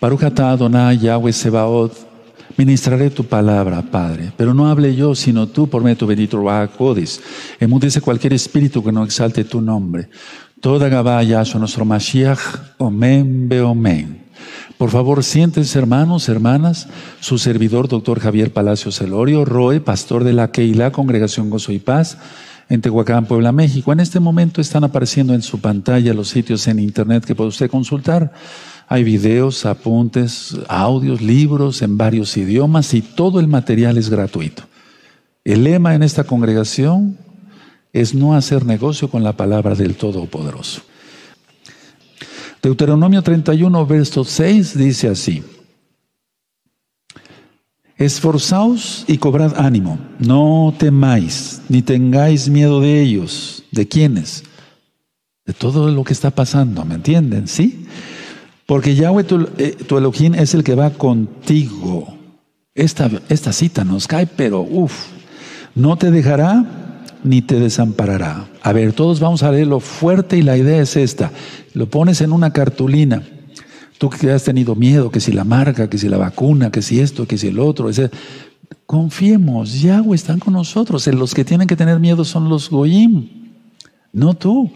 [0.00, 1.92] Baruch atah Adonai Yahweh Sebaot,
[2.56, 6.38] ministraré tu palabra, Padre, pero no hable yo, sino tú por medio de tu bendito
[6.38, 7.20] Ruach Codis.
[7.60, 10.08] Emudece cualquier espíritu que no exalte tu nombre.
[10.62, 12.40] Toda Gabá Yahshua, nuestro Mashiach,
[12.78, 14.24] Omen Beomen.
[14.78, 16.88] Por favor, siéntense hermanos, hermanas,
[17.20, 22.16] su servidor, doctor Javier Palacio Celorio, Roe, pastor de la Keilah, Congregación Gozo y Paz,
[22.70, 23.92] en Tehuacán, Puebla, México.
[23.92, 27.68] En este momento están apareciendo en su pantalla los sitios en internet que puede usted
[27.68, 28.32] consultar.
[28.92, 34.64] Hay videos, apuntes, audios, libros en varios idiomas y todo el material es gratuito.
[35.44, 37.16] El lema en esta congregación
[37.92, 40.82] es no hacer negocio con la palabra del Todopoderoso.
[42.60, 45.44] Deuteronomio 31, verso 6 dice así.
[47.96, 53.62] Esforzaos y cobrad ánimo, no temáis, ni tengáis miedo de ellos.
[53.70, 54.42] ¿De quiénes?
[55.46, 57.46] De todo lo que está pasando, ¿me entienden?
[57.46, 57.86] ¿Sí?
[58.70, 62.06] Porque Yahweh tu, eh, tu Elohim es el que va contigo.
[62.72, 65.08] Esta, esta cita nos cae, pero uff,
[65.74, 68.46] no te dejará ni te desamparará.
[68.62, 71.32] A ver, todos vamos a leerlo fuerte y la idea es esta.
[71.74, 73.24] Lo pones en una cartulina.
[73.98, 77.00] Tú que has tenido miedo, que si la marca, que si la vacuna, que si
[77.00, 77.88] esto, que si el otro.
[77.88, 78.08] Ese,
[78.86, 81.08] confiemos, Yahweh están con nosotros.
[81.08, 83.30] Los que tienen que tener miedo son los goyim,
[84.12, 84.70] no tú.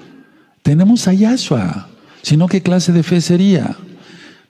[0.64, 1.93] Tenemos a Yahshua.
[2.24, 3.76] Si no, ¿qué clase de fe sería?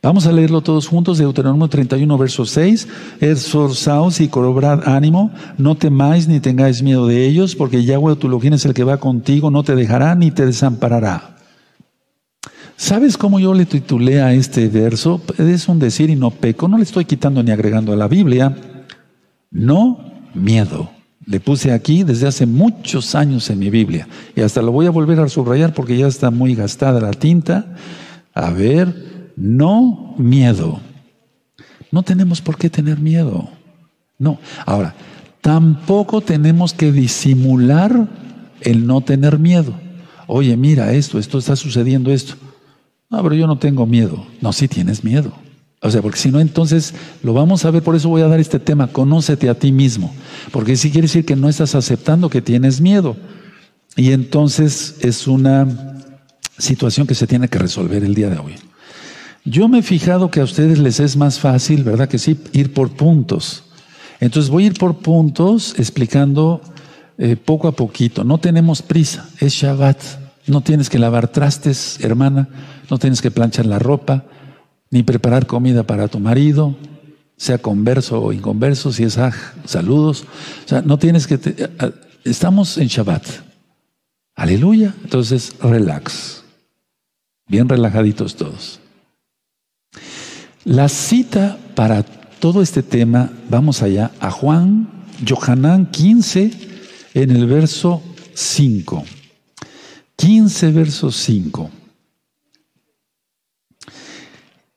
[0.00, 2.86] Vamos a leerlo todos juntos, Deuteronomio 31, verso 6.
[3.19, 8.52] Esforzaos y cobrad ánimo, no temáis ni tengáis miedo de ellos, porque Yahweh tu Elohim
[8.52, 11.34] es el que va contigo, no te dejará ni te desamparará.
[12.77, 15.20] ¿Sabes cómo yo le titulé a este verso?
[15.36, 18.56] Es un decir y no peco, no le estoy quitando ni agregando a la Biblia.
[19.50, 19.98] No
[20.33, 20.94] miedo.
[21.27, 24.06] Le puse aquí desde hace muchos años en mi Biblia.
[24.36, 27.75] Y hasta lo voy a volver a subrayar porque ya está muy gastada la tinta.
[28.34, 30.80] A ver, no miedo.
[31.91, 33.48] No tenemos por qué tener miedo.
[34.19, 34.39] No.
[34.67, 34.95] Ahora,
[35.41, 38.08] tampoco tenemos que disimular
[38.61, 39.74] el no tener miedo.
[40.27, 42.34] Oye, mira esto, esto está sucediendo esto.
[43.11, 44.27] No, pero yo no tengo miedo.
[44.40, 45.33] No, sí tienes miedo.
[45.84, 48.40] O sea, porque si no, entonces lo vamos a ver, por eso voy a dar
[48.40, 50.14] este tema, conócete a ti mismo.
[50.50, 53.17] Porque si quiere decir que no estás aceptando que tienes miedo.
[53.95, 56.00] Y entonces es una
[56.56, 58.55] situación que se tiene que resolver el día de hoy.
[59.45, 62.39] Yo me he fijado que a ustedes les es más fácil, ¿verdad que sí?
[62.55, 63.64] Ir por puntos.
[64.20, 66.62] Entonces voy a ir por puntos explicando
[67.18, 68.24] eh, poco a poquito.
[68.24, 69.98] No tenemos prisa, es Shabbat.
[70.46, 72.48] No tienes que lavar trastes, hermana.
[72.90, 74.24] No tienes que planchar la ropa
[74.95, 76.77] ni preparar comida para tu marido,
[77.37, 79.35] sea converso o inconverso, si es aj,
[79.65, 80.25] saludos.
[80.65, 81.41] O sea, no tienes que...
[82.23, 83.27] estamos en Shabbat.
[84.37, 84.95] Aleluya.
[85.03, 86.45] Entonces, relax.
[87.49, 88.79] Bien relajaditos todos.
[90.65, 92.05] La cita para
[92.39, 94.89] todo este tema, vamos allá a Juan,
[95.29, 96.53] Johanán 15,
[97.15, 98.01] en el verso
[98.35, 99.05] 5.
[100.15, 101.83] 15, verso 5.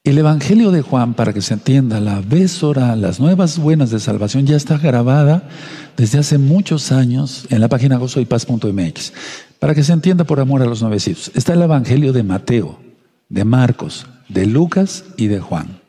[0.07, 4.45] El Evangelio de Juan, para que se entienda, la Besora, las nuevas buenas de salvación,
[4.45, 5.49] ya está grabada
[5.97, 9.13] desde hace muchos años en la página gozoypaz.mx.
[9.59, 12.79] Para que se entienda por amor a los nuevecitos, está el Evangelio de Mateo,
[13.27, 15.81] de Marcos, de Lucas y de Juan.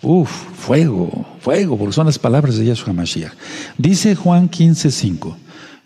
[0.00, 3.34] Uf, fuego, fuego, porque son las palabras de Yahshua Mashiach.
[3.76, 5.36] Dice Juan 15:5,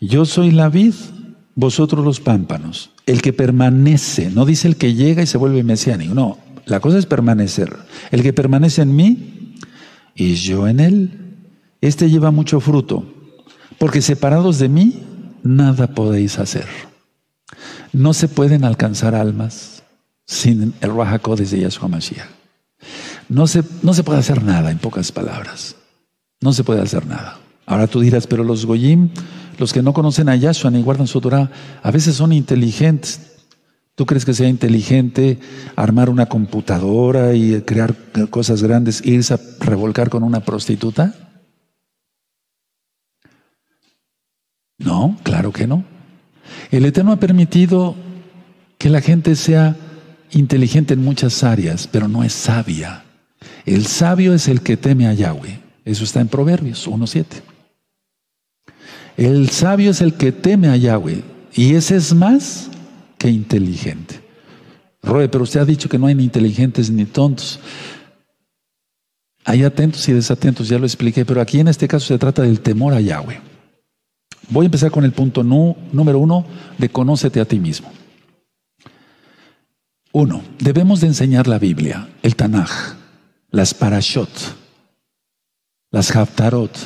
[0.00, 0.94] yo soy la vid,
[1.56, 2.90] vosotros los pámpanos.
[3.06, 6.98] El que permanece, no dice el que llega y se vuelve mesiánico, no, la cosa
[6.98, 7.76] es permanecer.
[8.10, 9.54] El que permanece en mí
[10.14, 11.10] y yo en él,
[11.80, 13.04] este lleva mucho fruto,
[13.78, 15.02] porque separados de mí,
[15.42, 16.66] nada podéis hacer.
[17.92, 19.82] No se pueden alcanzar almas
[20.26, 22.28] sin el Rahakodes de Yahshua Mashiach.
[23.28, 25.76] No se, no se puede hacer nada, en pocas palabras.
[26.40, 27.38] No se puede hacer nada.
[27.66, 29.10] Ahora tú dirás, pero los Goyim,
[29.58, 31.50] los que no conocen a Yahshua ni guardan su Torah,
[31.82, 33.33] a veces son inteligentes,
[33.94, 35.38] ¿Tú crees que sea inteligente
[35.76, 37.94] armar una computadora y crear
[38.28, 41.14] cosas grandes, irse a revolcar con una prostituta?
[44.78, 45.84] No, claro que no.
[46.72, 47.94] El Eterno ha permitido
[48.78, 49.76] que la gente sea
[50.32, 53.04] inteligente en muchas áreas, pero no es sabia.
[53.64, 55.60] El sabio es el que teme a Yahweh.
[55.84, 57.26] Eso está en Proverbios 1.7.
[59.16, 61.22] El sabio es el que teme a Yahweh.
[61.54, 62.70] Y ese es más
[63.28, 64.20] inteligente.
[65.02, 67.60] Roe, pero usted ha dicho que no hay ni inteligentes ni tontos.
[69.44, 72.60] Hay atentos y desatentos, ya lo expliqué, pero aquí en este caso se trata del
[72.60, 73.40] temor a Yahweh.
[74.48, 76.46] Voy a empezar con el punto número uno
[76.78, 77.90] de conócete a ti mismo.
[80.12, 82.70] Uno, debemos de enseñar la Biblia, el Tanaj.
[83.54, 84.56] las parashot,
[85.92, 86.76] las haftarot,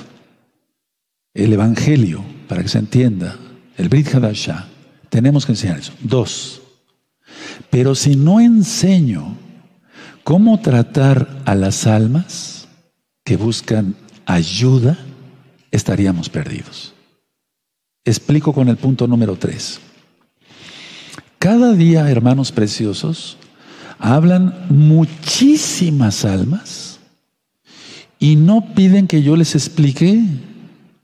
[1.33, 3.37] el evangelio, para que se entienda,
[3.79, 4.69] el Brit Hadashah.
[5.09, 5.93] Tenemos que enseñar eso.
[6.01, 6.61] Dos.
[7.71, 9.37] Pero si no enseño
[10.25, 12.69] cómo tratar a las almas
[13.25, 13.95] que buscan
[14.27, 14.99] ayuda,
[15.71, 16.95] estaríamos perdidos.
[18.05, 19.81] Explico con el punto número tres.
[21.39, 23.37] Cada día, hermanos preciosos,
[23.99, 26.99] hablan muchísimas almas
[28.19, 30.23] y no piden que yo les explique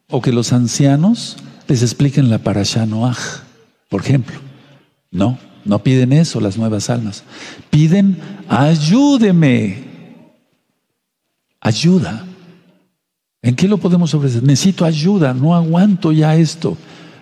[0.08, 1.36] o que los ancianos
[1.68, 3.43] les expliquen la parasha Noach,
[3.94, 4.34] por ejemplo.
[5.12, 7.22] No, no piden eso las nuevas almas.
[7.70, 8.18] Piden
[8.48, 9.84] ayúdeme.
[11.60, 12.24] Ayuda.
[13.40, 14.42] ¿En qué lo podemos ofrecer?
[14.42, 16.76] Necesito ayuda, no aguanto ya esto.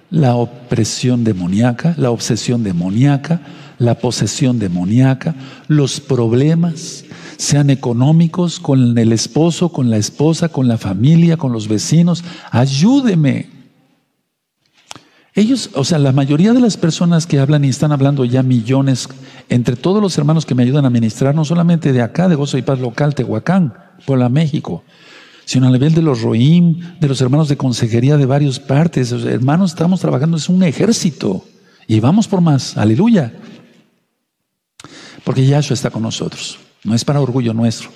[0.09, 3.43] La opresión demoníaca, la obsesión demoníaca,
[3.77, 5.35] la posesión demoníaca,
[5.69, 7.05] los problemas,
[7.37, 12.25] sean económicos, con el esposo, con la esposa, con la familia, con los vecinos.
[12.51, 13.62] Ayúdeme.
[15.35, 19.09] Ellos, o sea, la mayoría de las personas que hablan y están hablando ya millones,
[19.49, 22.59] entre todos los hermanos que me ayudan a ministrar, no solamente de acá, de Gozo
[22.59, 23.73] y Paz local, Tehuacán,
[24.05, 24.85] Puebla, México,
[25.47, 29.11] sino a nivel de los Roim, de los hermanos de consejería de varias partes.
[29.13, 31.45] hermanos, estamos trabajando, es un ejército.
[31.87, 33.33] Y vamos por más, aleluya.
[35.25, 36.59] Porque Yahshua está con nosotros.
[36.85, 37.91] No es para orgullo nuestro.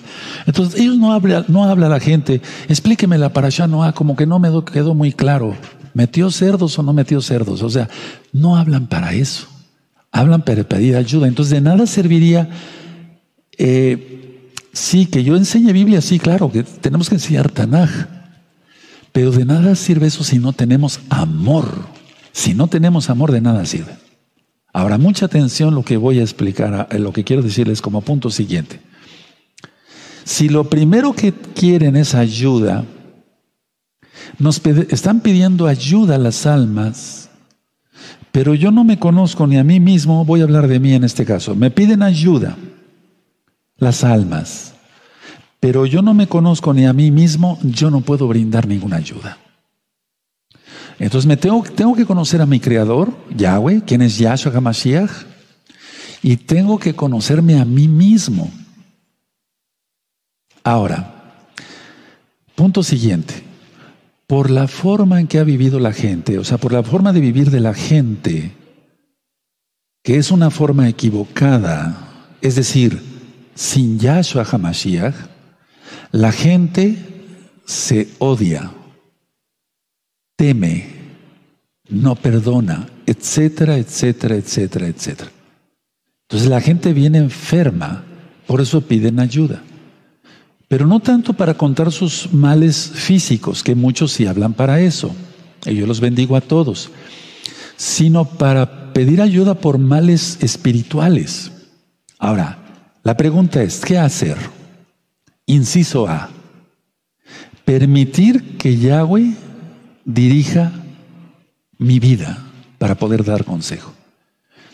[0.46, 4.38] Entonces, ellos no hablan, no habla la gente, explíqueme la allá no, como que no
[4.38, 5.54] me quedó muy claro.
[5.96, 7.62] ¿Metió cerdos o no metió cerdos?
[7.62, 7.88] O sea,
[8.30, 9.46] no hablan para eso.
[10.12, 11.26] Hablan para pedir ayuda.
[11.26, 12.50] Entonces, de nada serviría,
[13.56, 18.08] eh, sí, que yo enseñe Biblia, sí, claro, que tenemos que enseñar Tanaj.
[19.10, 21.86] Pero de nada sirve eso si no tenemos amor.
[22.30, 23.96] Si no tenemos amor, de nada sirve.
[24.74, 28.80] Ahora, mucha atención lo que voy a explicar, lo que quiero decirles como punto siguiente.
[30.24, 32.84] Si lo primero que quieren es ayuda,
[34.38, 37.30] nos están pidiendo ayuda a las almas,
[38.32, 41.04] pero yo no me conozco ni a mí mismo, voy a hablar de mí en
[41.04, 41.54] este caso.
[41.54, 42.56] Me piden ayuda
[43.78, 44.74] las almas,
[45.58, 49.38] pero yo no me conozco ni a mí mismo, yo no puedo brindar ninguna ayuda.
[50.98, 55.10] Entonces me tengo, tengo que conocer a mi creador, Yahweh, quien es Yahshua HaMashiach,
[56.22, 58.50] y tengo que conocerme a mí mismo.
[60.64, 61.44] Ahora,
[62.54, 63.45] punto siguiente.
[64.26, 67.20] Por la forma en que ha vivido la gente, o sea, por la forma de
[67.20, 68.52] vivir de la gente,
[70.02, 73.00] que es una forma equivocada, es decir,
[73.54, 75.14] sin Yahshua HaMashiach,
[76.12, 76.96] la gente
[77.64, 78.72] se odia
[80.36, 80.84] teme,
[81.88, 85.30] no perdona, etcétera, etcétera, etcétera, etcétera.
[86.28, 88.04] Entonces la gente viene enferma,
[88.46, 89.62] por eso piden ayuda.
[90.68, 95.14] Pero no tanto para contar sus males físicos, que muchos sí hablan para eso,
[95.64, 96.90] y yo los bendigo a todos,
[97.76, 101.52] sino para pedir ayuda por males espirituales.
[102.18, 102.58] Ahora,
[103.02, 104.36] la pregunta es, ¿qué hacer?
[105.46, 106.30] Inciso A,
[107.64, 109.34] permitir que Yahweh
[110.04, 110.72] dirija
[111.78, 112.44] mi vida
[112.78, 113.95] para poder dar consejo.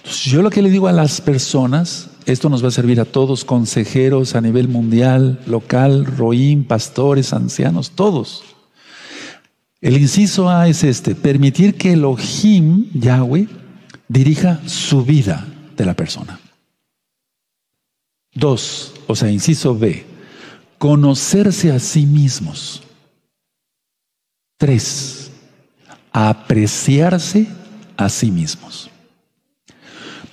[0.02, 3.04] Entonces, yo lo que le digo a las personas, esto nos va a servir a
[3.04, 8.42] todos, consejeros a nivel mundial, local, roín, pastores, ancianos, todos.
[9.80, 13.48] El inciso A es este, permitir que Elohim, Yahweh,
[14.08, 15.46] dirija su vida
[15.76, 16.38] de la persona.
[18.34, 20.04] Dos, o sea, inciso B,
[20.78, 22.82] conocerse a sí mismos.
[24.56, 25.30] Tres,
[26.12, 27.46] apreciarse
[27.96, 28.91] a sí mismos.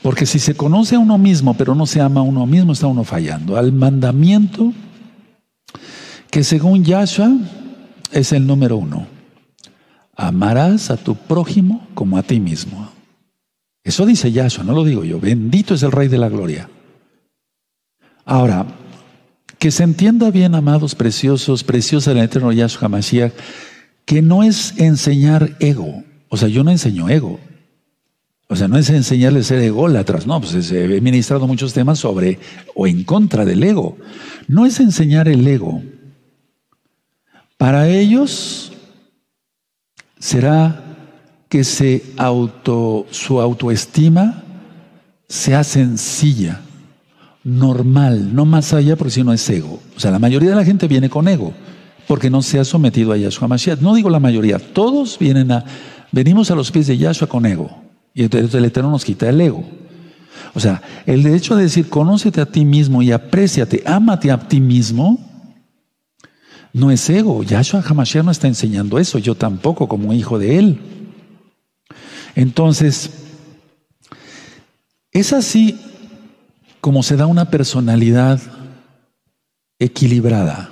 [0.02, 2.88] Porque si se conoce a uno mismo, pero no se ama a uno mismo, está
[2.88, 3.58] uno fallando.
[3.58, 4.74] Al mandamiento
[6.32, 7.32] que según Yahshua
[8.12, 9.08] es el número uno.
[10.16, 12.92] Amarás a tu prójimo como a ti mismo.
[13.84, 15.20] Eso dice Yahshua, no lo digo yo.
[15.20, 16.70] Bendito es el Rey de la Gloria.
[18.26, 18.68] Ahora,
[19.58, 23.34] que se entienda bien, amados preciosos, preciosa el eterno Yahshua Mashiach,
[24.06, 26.04] que no es enseñar ego.
[26.30, 27.40] O sea, yo no enseño ego.
[28.52, 32.40] O sea, no es enseñarle a ser ególatras, no, pues he ministrado muchos temas sobre
[32.74, 33.96] o en contra del ego.
[34.48, 35.84] No es enseñar el ego.
[37.58, 38.74] Para ellos
[40.18, 40.84] será
[41.48, 44.44] que su autoestima
[45.28, 46.62] sea sencilla,
[47.44, 49.80] normal, no más allá, porque si no es ego.
[49.96, 51.54] O sea, la mayoría de la gente viene con ego
[52.08, 53.82] porque no se ha sometido a Yahshua Mashiach.
[53.82, 55.66] No digo la mayoría, todos vienen a,
[56.12, 57.89] venimos a los pies de Yahshua con ego.
[58.20, 59.64] Y entonces el Eterno nos quita el ego.
[60.54, 64.60] O sea, el derecho de decir, conócete a ti mismo y apréciate, ámate a ti
[64.60, 65.26] mismo,
[66.74, 67.44] No es ego.
[67.44, 69.20] Yahshua Hamashiach no está enseñando eso.
[69.20, 70.82] Yo tampoco, como hijo de él.
[72.36, 73.10] Entonces,
[75.14, 75.80] es así
[76.82, 78.42] como se da una personalidad
[79.80, 80.72] equilibrada.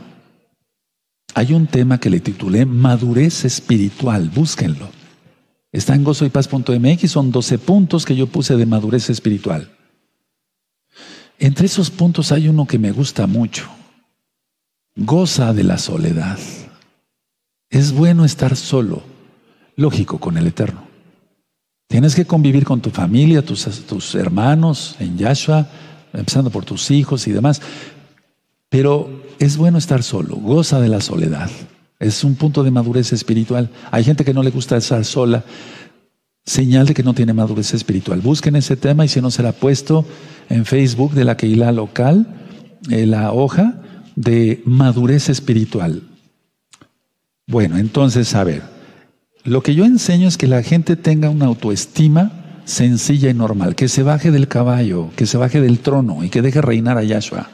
[1.33, 4.96] Hay un tema que le titulé Madurez Espiritual, búsquenlo.
[5.71, 9.71] Está en gozoypaz.mx, son 12 puntos que yo puse de madurez espiritual.
[11.39, 13.69] Entre esos puntos hay uno que me gusta mucho.
[14.95, 16.39] Goza de la soledad.
[17.69, 19.03] Es bueno estar solo,
[19.75, 20.87] lógico, con el Eterno.
[21.87, 25.69] Tienes que convivir con tu familia, tus, tus hermanos en Yahshua,
[26.13, 27.61] empezando por tus hijos y demás.
[28.69, 31.49] Pero es bueno estar solo, goza de la soledad.
[31.99, 33.69] Es un punto de madurez espiritual.
[33.91, 35.43] Hay gente que no le gusta estar sola,
[36.45, 38.21] señal de que no tiene madurez espiritual.
[38.21, 40.05] Busquen ese tema y si no será puesto
[40.49, 42.27] en Facebook de la Keilah local,
[42.89, 43.81] eh, la hoja
[44.15, 46.03] de madurez espiritual.
[47.47, 48.61] Bueno, entonces, a ver,
[49.43, 53.87] lo que yo enseño es que la gente tenga una autoestima sencilla y normal, que
[53.87, 57.49] se baje del caballo, que se baje del trono y que deje reinar a Yahshua.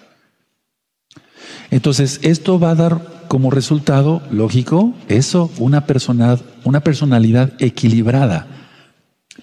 [1.69, 8.45] Entonces, esto va a dar como resultado, lógico, eso, una personalidad, una personalidad equilibrada.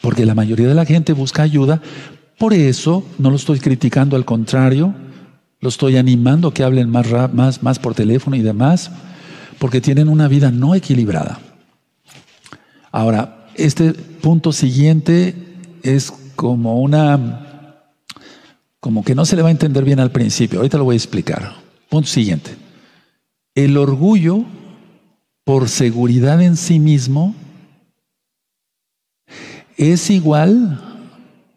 [0.01, 1.83] Porque la mayoría de la gente busca ayuda.
[2.39, 4.95] Por eso, no lo estoy criticando, al contrario,
[5.59, 8.93] lo estoy animando a que hablen más, más, más por teléfono y demás,
[9.59, 11.41] porque tienen una vida no equilibrada.
[12.93, 15.35] Ahora, este punto siguiente
[15.83, 17.81] es como una,
[18.79, 20.61] como que no se le va a entender bien al principio.
[20.61, 21.55] Ahorita lo voy a explicar.
[21.89, 22.70] Punto siguiente.
[23.55, 24.45] El orgullo
[25.45, 27.35] por seguridad en sí mismo
[29.77, 31.09] es igual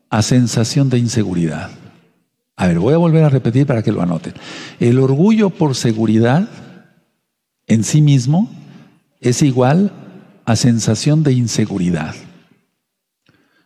[0.09, 1.71] a sensación de inseguridad.
[2.55, 4.33] A ver, voy a volver a repetir para que lo anoten.
[4.79, 6.47] El orgullo por seguridad
[7.67, 8.49] en sí mismo
[9.19, 9.91] es igual
[10.45, 12.15] a sensación de inseguridad.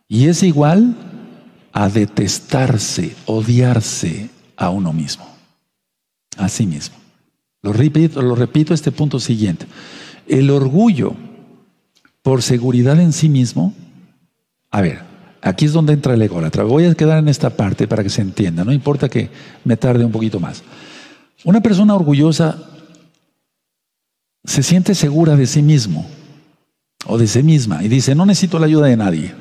[0.08, 0.96] Y es igual
[1.72, 5.28] a detestarse, odiarse a uno mismo
[6.38, 6.96] a sí mismo.
[7.68, 9.66] Lo repito, lo repito este punto siguiente.
[10.26, 11.12] El orgullo
[12.22, 13.74] por seguridad en sí mismo,
[14.70, 15.00] a ver,
[15.42, 16.64] aquí es donde entra el ególatra.
[16.64, 19.28] Voy a quedar en esta parte para que se entienda, no importa que
[19.64, 20.62] me tarde un poquito más.
[21.44, 22.58] Una persona orgullosa
[24.44, 26.08] se siente segura de sí mismo
[27.04, 29.34] o de sí misma y dice, no necesito la ayuda de nadie.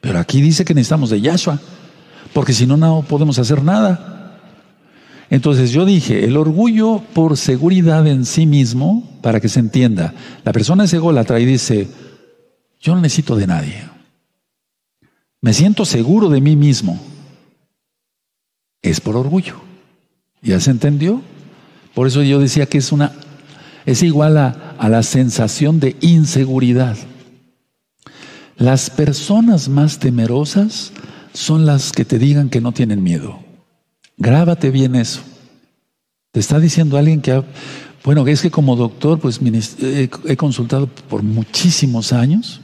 [0.00, 1.60] Pero aquí dice que necesitamos de Yahshua,
[2.32, 4.19] porque si no, no podemos hacer nada.
[5.30, 10.12] Entonces yo dije, el orgullo por seguridad en sí mismo, para que se entienda,
[10.44, 11.88] la persona es ególatra y dice,
[12.80, 13.88] yo no necesito de nadie.
[15.40, 17.00] Me siento seguro de mí mismo.
[18.82, 19.60] Es por orgullo.
[20.42, 21.22] ¿Ya se entendió?
[21.94, 23.12] Por eso yo decía que es una
[23.86, 26.96] es igual a, a la sensación de inseguridad.
[28.56, 30.92] Las personas más temerosas
[31.32, 33.49] son las que te digan que no tienen miedo.
[34.20, 35.22] Grábate bien eso.
[36.30, 37.42] Te está diciendo alguien que, ha,
[38.04, 39.40] bueno, es que como doctor, pues
[39.82, 42.60] he, consultado por muchísimos años.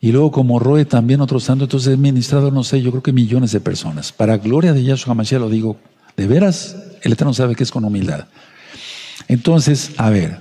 [0.00, 3.12] Y luego como Roe también otros santos, entonces he ministrado, no sé, yo creo que
[3.12, 4.12] millones de personas.
[4.12, 5.76] Para gloria de Yahshua Mashiach lo digo,
[6.16, 8.28] de veras, el Eterno sabe que es con humildad.
[9.26, 10.38] Entonces, a ver,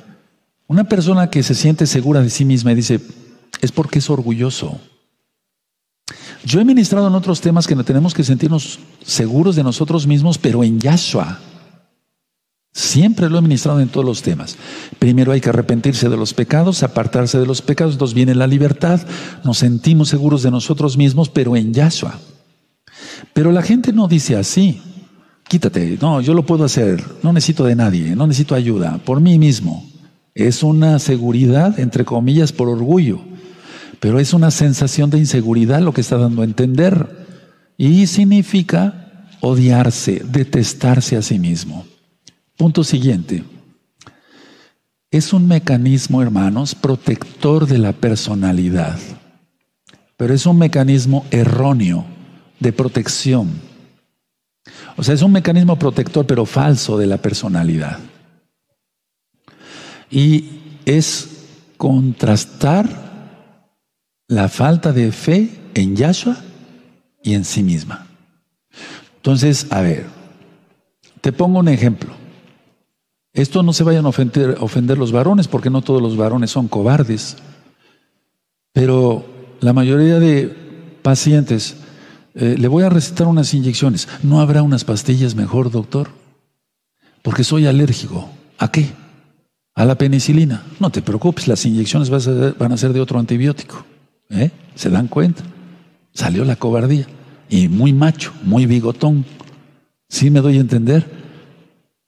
[0.67, 3.01] una persona que se siente segura de sí misma y dice,
[3.61, 4.79] es porque es orgulloso.
[6.45, 10.63] Yo he ministrado en otros temas que tenemos que sentirnos seguros de nosotros mismos, pero
[10.63, 11.39] en Yahshua.
[12.73, 14.55] Siempre lo he ministrado en todos los temas.
[14.99, 19.01] Primero hay que arrepentirse de los pecados, apartarse de los pecados, entonces viene la libertad,
[19.43, 22.19] nos sentimos seguros de nosotros mismos, pero en Yahshua.
[23.33, 24.81] Pero la gente no dice así.
[25.47, 29.39] Quítate, no, yo lo puedo hacer, no necesito de nadie, no necesito ayuda, por mí
[29.39, 29.89] mismo.
[30.35, 33.21] Es una seguridad, entre comillas, por orgullo.
[33.99, 37.25] Pero es una sensación de inseguridad lo que está dando a entender.
[37.77, 41.85] Y significa odiarse, detestarse a sí mismo.
[42.57, 43.43] Punto siguiente.
[45.09, 48.97] Es un mecanismo, hermanos, protector de la personalidad.
[50.17, 52.05] Pero es un mecanismo erróneo
[52.59, 53.49] de protección.
[54.97, 57.99] O sea, es un mecanismo protector, pero falso de la personalidad.
[60.09, 60.49] Y
[60.85, 61.29] es
[61.77, 63.06] contrastar
[64.27, 66.37] la falta de fe en Yahshua
[67.23, 68.07] y en sí misma.
[69.17, 70.05] Entonces, a ver,
[71.21, 72.13] te pongo un ejemplo.
[73.33, 77.37] Esto no se vayan a ofender, los varones, porque no todos los varones son cobardes.
[78.73, 79.25] Pero
[79.59, 80.47] la mayoría de
[81.01, 81.77] pacientes,
[82.33, 84.07] eh, le voy a recetar unas inyecciones.
[84.23, 86.09] ¿No habrá unas pastillas mejor, doctor?
[87.21, 88.29] Porque soy alérgico.
[88.57, 88.91] ¿A qué?
[89.77, 90.63] a la penicilina.
[90.79, 93.85] No te preocupes, las inyecciones van a ser de otro antibiótico.
[94.29, 94.51] ¿Eh?
[94.75, 95.43] ¿Se dan cuenta?
[96.13, 97.07] Salió la cobardía.
[97.49, 99.25] Y muy macho, muy bigotón.
[100.09, 101.05] Sí me doy a entender.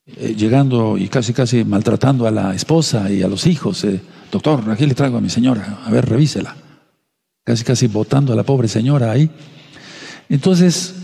[0.06, 3.84] Eh, llegando y casi, casi maltratando a la esposa y a los hijos.
[3.84, 5.80] Eh, Doctor, aquí le traigo a mi señora.
[5.86, 6.56] A ver, revísela.
[7.44, 9.30] Casi, casi botando a la pobre señora ahí.
[10.30, 10.96] Entonces,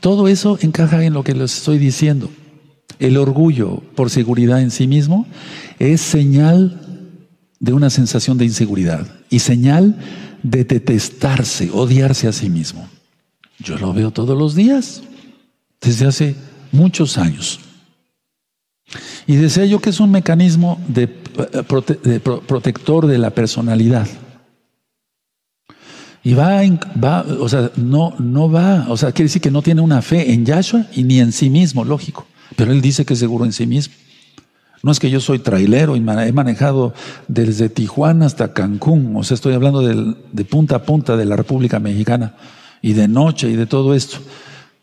[0.00, 2.30] todo eso encaja en lo que les estoy diciendo.
[2.98, 5.26] El orgullo por seguridad en sí mismo
[5.78, 6.80] es señal
[7.60, 9.98] de una sensación de inseguridad y señal
[10.44, 12.88] de detestarse, odiarse a sí mismo.
[13.58, 15.02] Yo lo veo todos los días,
[15.80, 16.36] desde hace
[16.70, 17.58] muchos años.
[19.26, 24.06] Y decía yo que es un mecanismo de, protector de la personalidad.
[26.22, 26.60] Y va,
[27.02, 30.32] va, o sea, no, no va, o sea, quiere decir que no tiene una fe
[30.32, 32.26] en Yahshua y ni en sí mismo, lógico.
[32.56, 33.94] Pero él dice que es seguro en sí mismo.
[34.84, 36.92] No es que yo soy trailero y he manejado
[37.26, 41.78] desde Tijuana hasta Cancún, o sea, estoy hablando de punta a punta de la República
[41.78, 42.34] Mexicana
[42.82, 44.18] y de noche y de todo esto.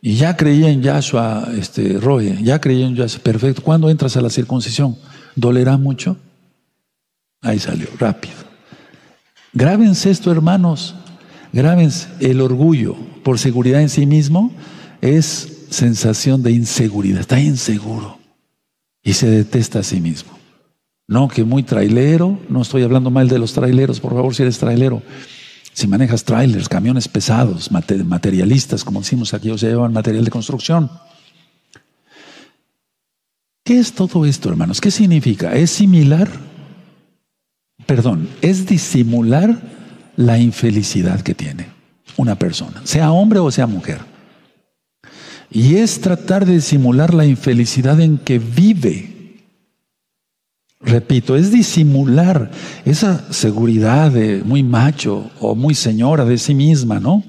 [0.02, 3.62] Y ya creía en Yahshua, este, Roy, ya creía en Yahshua, perfecto.
[3.62, 4.98] ¿Cuándo entras a la circuncisión?
[5.36, 6.18] ¿Dolerá mucho?
[7.44, 8.34] Ahí salió, rápido.
[9.54, 10.96] Grábense esto, hermanos.
[11.54, 14.52] Grábense, el orgullo por seguridad en sí mismo
[15.00, 18.21] es sensación de inseguridad, está inseguro
[19.04, 20.32] y se detesta a sí mismo.
[21.08, 24.58] No, que muy trailero, no estoy hablando mal de los traileros, por favor, si eres
[24.58, 25.02] trailero.
[25.74, 30.90] Si manejas trailers, camiones pesados, materialistas, como decimos aquí, o se llevan material de construcción.
[33.64, 34.82] ¿Qué es todo esto, hermanos?
[34.82, 35.54] ¿Qué significa?
[35.54, 36.30] Es similar,
[37.86, 39.62] perdón, es disimular
[40.16, 41.68] la infelicidad que tiene
[42.18, 44.11] una persona, sea hombre o sea mujer.
[45.52, 49.12] Y es tratar de disimular la infelicidad en que vive.
[50.80, 52.50] Repito, es disimular
[52.86, 57.24] esa seguridad de muy macho o muy señora de sí misma, ¿no?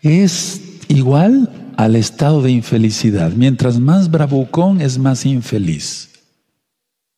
[0.00, 3.32] Es igual al estado de infelicidad.
[3.32, 6.13] Mientras más bravucón es más infeliz.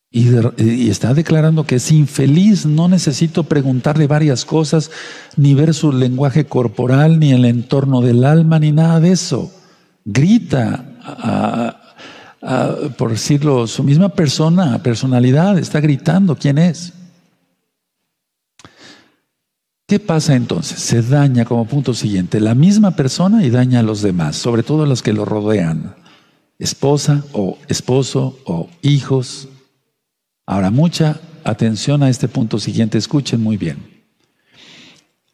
[0.09, 4.89] Y, está declarando que es infeliz, no necesito preguntarle varias cosas,
[5.35, 9.51] ni ver su lenguaje corporal, ni el entorno del alma, ni nada de eso.
[10.05, 10.85] Grita,
[12.97, 16.93] por decirlo, su misma persona, personalidad, está gritando quién es.
[19.87, 20.79] ¿Qué pasa entonces?
[20.79, 24.83] Se daña como punto siguiente la misma persona y daña a los demás, sobre todo
[24.83, 25.95] a los que lo rodean,
[26.59, 29.47] esposa o esposo o hijos,
[30.49, 33.97] Ahora, mucha atención a este punto siguiente, escuchen muy bien.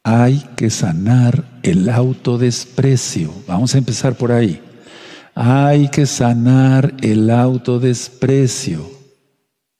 [0.02, 3.32] Hay que sanar el autodesprecio.
[3.46, 4.60] Vamos a empezar por ahí.
[5.36, 8.90] Hay que sanar el autodesprecio.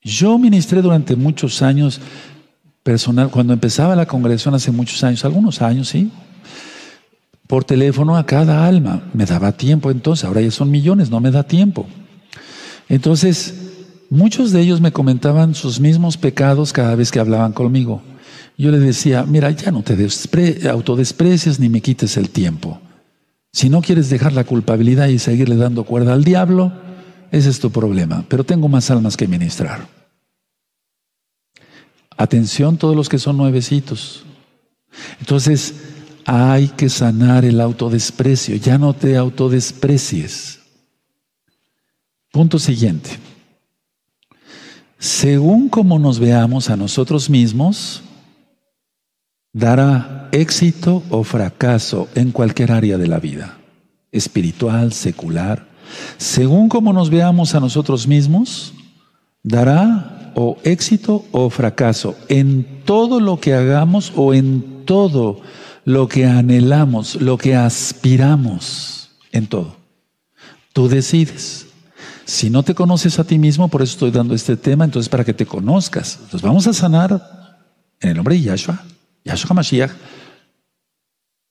[0.03, 2.01] Yo ministré durante muchos años
[2.85, 6.13] personal, cuando empezaba la congregación hace muchos años, algunos años, sí,
[7.49, 9.03] por teléfono a cada alma.
[9.15, 11.87] Me daba tiempo entonces, ahora ya son millones, no me da tiempo.
[12.89, 13.64] Entonces,
[14.11, 18.03] Muchos de ellos me comentaban sus mismos pecados cada vez que hablaban conmigo.
[18.57, 19.97] Yo les decía, mira, ya no te
[20.69, 22.81] autodesprecies ni me quites el tiempo.
[23.53, 26.73] Si no quieres dejar la culpabilidad y seguirle dando cuerda al diablo,
[27.31, 28.25] ese es tu problema.
[28.29, 29.89] Pero tengo más almas que ministrar.
[32.17, 34.25] Atención todos los que son nuevecitos.
[35.19, 35.75] Entonces,
[36.25, 38.57] hay que sanar el autodesprecio.
[38.57, 40.61] Ya no te autodesprecies.
[42.31, 43.11] Punto siguiente.
[45.05, 48.03] Según como nos veamos a nosotros mismos,
[49.53, 53.59] dará éxito o fracaso en cualquier área de la vida,
[54.13, 55.69] espiritual, secular.
[56.17, 58.73] Según como nos veamos a nosotros mismos,
[59.43, 65.43] dará o éxito o fracaso en todo lo que hagamos o en todo
[65.85, 69.77] lo que anhelamos, lo que aspiramos, en todo.
[70.73, 71.64] Tú decides.
[72.25, 75.25] Si no te conoces a ti mismo, por eso estoy dando este tema, entonces para
[75.25, 76.17] que te conozcas.
[76.17, 77.61] Entonces vamos a sanar
[78.01, 78.83] en el nombre de Yahshua,
[79.25, 79.91] Yahshua HaMashiach,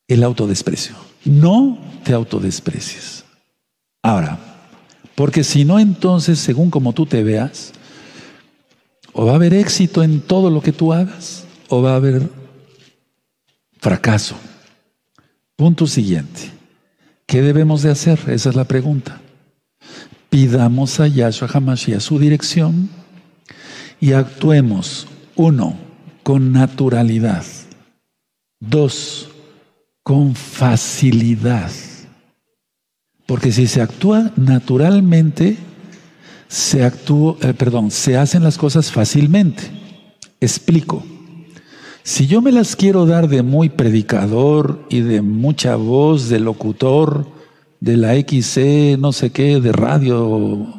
[0.07, 0.95] el autodesprecio.
[1.25, 3.23] No te autodesprecies.
[4.01, 4.39] Ahora,
[5.15, 7.71] porque si no, entonces, según como tú te veas,
[9.13, 12.27] o va a haber éxito en todo lo que tú hagas, o va a haber
[13.79, 14.35] fracaso.
[15.55, 16.51] Punto siguiente.
[17.27, 18.19] ¿Qué debemos de hacer?
[18.27, 19.22] Esa es la pregunta
[20.33, 21.47] pidamos a Yahshua
[21.95, 22.89] a su dirección
[24.01, 25.77] y actuemos, uno,
[26.23, 27.45] con naturalidad,
[28.59, 29.29] dos,
[30.01, 31.69] con facilidad.
[33.27, 35.55] Porque si se actúa naturalmente,
[36.47, 39.61] se eh, perdón, se hacen las cosas fácilmente.
[40.41, 41.03] Explico.
[42.01, 47.27] Si yo me las quiero dar de muy predicador y de mucha voz, de locutor,
[47.83, 50.73] de la XC, no sé qué, de radio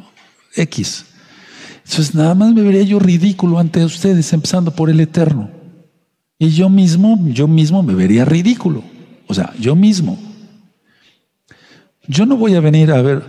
[0.57, 1.05] X,
[1.85, 5.51] entonces nada más me vería yo ridículo ante ustedes, empezando por el Eterno.
[6.39, 8.83] Y yo mismo, yo mismo me vería ridículo.
[9.27, 10.19] O sea, yo mismo.
[12.09, 13.23] Yo no voy a venir a ver,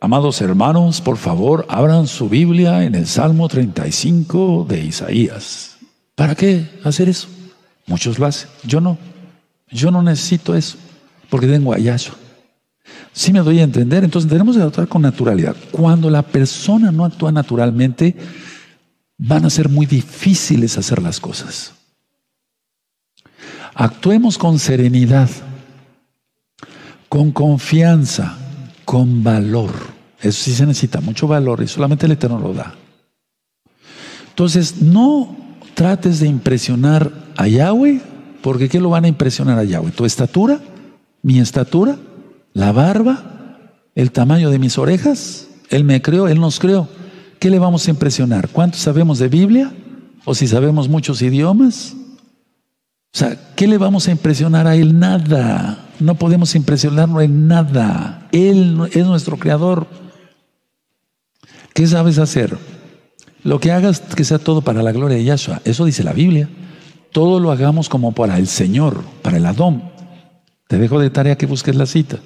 [0.00, 5.78] amados hermanos, por favor, abran su Biblia en el Salmo 35 de Isaías.
[6.14, 7.26] ¿Para qué hacer eso?
[7.88, 8.98] Muchos lo hacen, yo no.
[9.68, 10.76] Yo no necesito eso,
[11.28, 11.78] porque tengo a.
[13.12, 15.56] Si me doy a entender, entonces tenemos que actuar con naturalidad.
[15.72, 18.16] Cuando la persona no actúa naturalmente,
[19.18, 21.72] van a ser muy difíciles hacer las cosas.
[23.74, 25.28] Actuemos con serenidad,
[27.08, 28.36] con confianza,
[28.84, 29.72] con valor.
[30.20, 32.74] Eso sí se necesita mucho valor y solamente el Eterno lo da.
[34.28, 35.36] Entonces, no
[35.74, 38.00] trates de impresionar a Yahweh,
[38.42, 39.90] porque ¿qué lo van a impresionar a Yahweh?
[39.90, 40.60] ¿Tu estatura?
[41.22, 41.96] ¿Mi estatura?
[42.52, 43.58] ¿La barba?
[43.94, 45.48] ¿El tamaño de mis orejas?
[45.68, 46.88] Él me creó, Él nos creó.
[47.38, 48.48] ¿Qué le vamos a impresionar?
[48.48, 49.72] ¿Cuánto sabemos de Biblia?
[50.24, 51.94] ¿O si sabemos muchos idiomas?
[53.12, 54.98] O sea, ¿qué le vamos a impresionar a Él?
[54.98, 55.86] Nada.
[55.98, 58.28] No podemos impresionarlo en nada.
[58.32, 59.86] Él es nuestro creador.
[61.74, 62.56] ¿Qué sabes hacer?
[63.42, 65.62] Lo que hagas que sea todo para la gloria de Yahshua.
[65.64, 66.48] Eso dice la Biblia.
[67.12, 69.82] Todo lo hagamos como para el Señor, para el Adón.
[70.68, 72.18] Te dejo de tarea que busques la cita.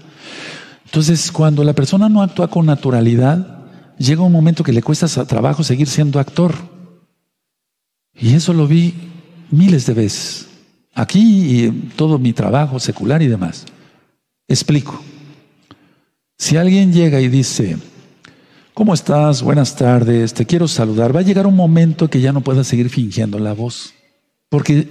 [0.94, 3.64] Entonces, cuando la persona no actúa con naturalidad,
[3.98, 6.54] llega un momento que le cuesta trabajo seguir siendo actor.
[8.14, 8.94] Y eso lo vi
[9.50, 10.46] miles de veces.
[10.94, 13.64] Aquí y en todo mi trabajo secular y demás.
[14.46, 15.02] Explico.
[16.38, 17.76] Si alguien llega y dice,
[18.72, 19.42] ¿cómo estás?
[19.42, 22.88] Buenas tardes, te quiero saludar, va a llegar un momento que ya no pueda seguir
[22.88, 23.94] fingiendo la voz,
[24.48, 24.88] porque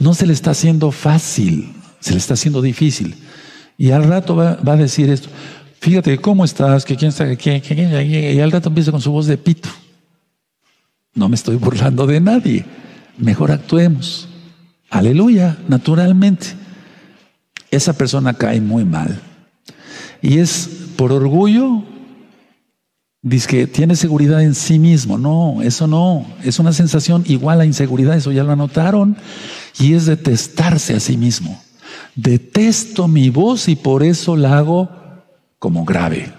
[0.00, 3.14] no se le está haciendo fácil, se le está haciendo difícil.
[3.78, 5.30] Y al rato va, a decir esto,
[5.80, 6.84] fíjate, ¿cómo estás?
[6.84, 7.32] ¿Que quién está?
[8.02, 9.70] y al rato empieza con su voz de pito.
[11.14, 12.64] No me estoy burlando de nadie,
[13.16, 14.28] mejor actuemos.
[14.90, 16.48] Aleluya, naturalmente.
[17.70, 19.20] Esa persona cae muy mal.
[20.22, 21.84] Y es por orgullo,
[23.22, 25.18] dice que tiene seguridad en sí mismo.
[25.18, 26.26] No, eso no.
[26.42, 29.16] Es una sensación igual a inseguridad, eso ya lo anotaron.
[29.78, 31.62] Y es detestarse a sí mismo.
[32.18, 34.90] Detesto mi voz y por eso la hago
[35.60, 36.32] como grave.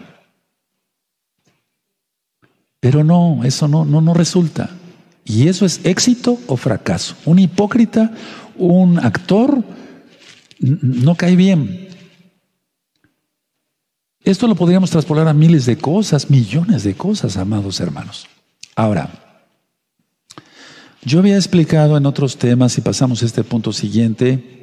[2.81, 4.71] Pero no, eso no, no, no resulta.
[5.23, 7.15] Y eso es éxito o fracaso.
[7.23, 8.11] Un hipócrita,
[8.57, 9.63] un actor,
[10.59, 11.87] no cae bien.
[14.21, 18.27] Esto lo podríamos traspolar a miles de cosas, millones de cosas, amados hermanos.
[18.75, 19.09] Ahora,
[21.05, 24.58] yo había explicado en otros temas, y pasamos a este punto siguiente,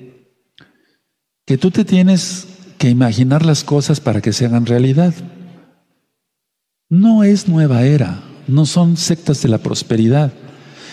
[1.46, 5.14] que tú te tienes que imaginar las cosas para que se hagan realidad.
[6.90, 10.32] No es nueva era, no son sectas de la prosperidad.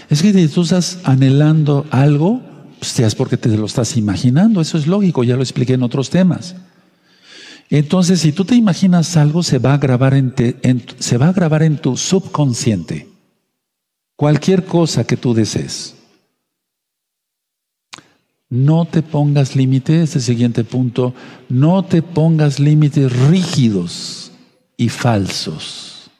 [0.09, 2.41] Es que si tú estás anhelando algo,
[2.79, 4.61] pues es porque te lo estás imaginando.
[4.61, 6.55] Eso es lógico, ya lo expliqué en otros temas.
[7.69, 10.33] Entonces, si tú te imaginas algo, se va a grabar en,
[10.99, 13.09] se va a grabar en tu subconsciente.
[14.15, 15.95] Cualquier cosa que tú desees.
[18.53, 21.15] No te pongas límites, este siguiente punto,
[21.49, 24.31] no te pongas límites rígidos
[24.77, 26.11] y falsos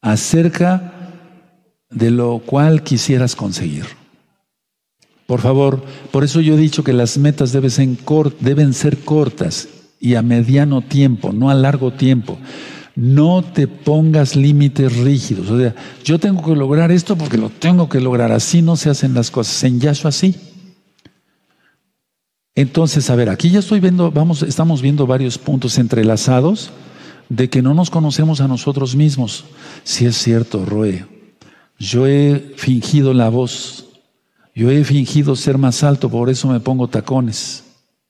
[0.00, 1.10] acerca
[1.90, 3.84] de lo cual quisieras conseguir.
[5.26, 7.88] Por favor, por eso yo he dicho que las metas deben ser,
[8.40, 9.68] deben ser cortas
[10.00, 12.38] y a mediano tiempo, no a largo tiempo.
[12.94, 15.50] No te pongas límites rígidos.
[15.50, 18.32] O sea, yo tengo que lograr esto porque lo tengo que lograr.
[18.32, 19.62] Así no se hacen las cosas.
[19.64, 20.34] En Yahshua así.
[22.56, 26.70] Entonces, a ver, aquí ya estoy viendo, vamos, estamos viendo varios puntos entrelazados
[27.28, 29.44] de que no nos conocemos a nosotros mismos.
[29.84, 31.06] Si es cierto, Roe,
[31.78, 33.84] yo he fingido la voz,
[34.54, 37.62] yo he fingido ser más alto, por eso me pongo tacones.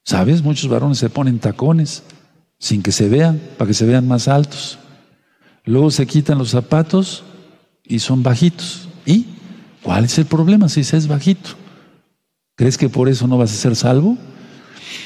[0.04, 0.42] ¿Sabes?
[0.44, 2.04] Muchos varones se ponen tacones
[2.60, 4.78] sin que se vean, para que se vean más altos.
[5.64, 7.24] Luego se quitan los zapatos
[7.82, 8.88] y son bajitos.
[9.04, 9.26] ¿Y
[9.82, 11.50] cuál es el problema si se es bajito?
[12.54, 14.16] ¿Crees que por eso no vas a ser salvo?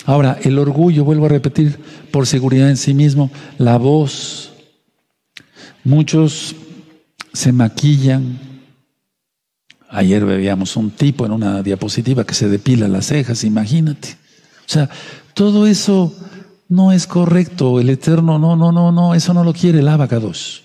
[0.05, 1.79] Ahora, el orgullo, vuelvo a repetir,
[2.11, 4.53] por seguridad en sí mismo, la voz.
[5.85, 6.55] Muchos
[7.33, 8.38] se maquillan,
[9.92, 14.11] Ayer veíamos un tipo en una diapositiva que se depila las cejas, imagínate.
[14.61, 14.88] O sea,
[15.35, 16.14] todo eso
[16.68, 17.81] no es correcto.
[17.81, 20.62] El Eterno, no, no, no, no, eso no lo quiere el abacados.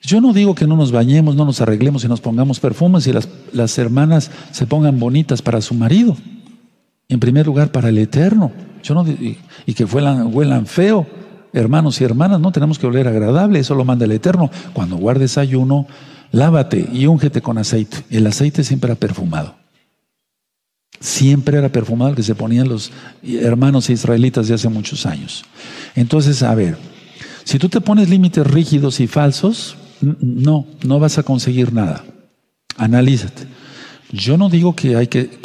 [0.00, 3.12] Yo no digo que no nos bañemos, no nos arreglemos y nos pongamos perfumes y
[3.12, 6.16] las, las hermanas se pongan bonitas para su marido.
[7.12, 8.50] En primer lugar, para el eterno.
[8.82, 11.06] Yo no, y, que huelan, feo.
[11.52, 14.50] Hermanos y hermanas, no tenemos que oler agradable, eso lo manda el eterno.
[14.72, 15.86] Cuando guardes ayuno,
[16.30, 17.98] lávate y úngete con aceite.
[18.08, 19.56] El aceite siempre era perfumado.
[21.00, 22.90] Siempre era perfumado el que se ponían los
[23.22, 25.44] hermanos israelitas de hace muchos años.
[25.94, 26.78] Entonces, a ver,
[27.44, 32.02] si tú te pones límites rígidos y falsos, no, no vas a conseguir nada.
[32.78, 33.42] Analízate.
[34.12, 34.92] Yo no digo que,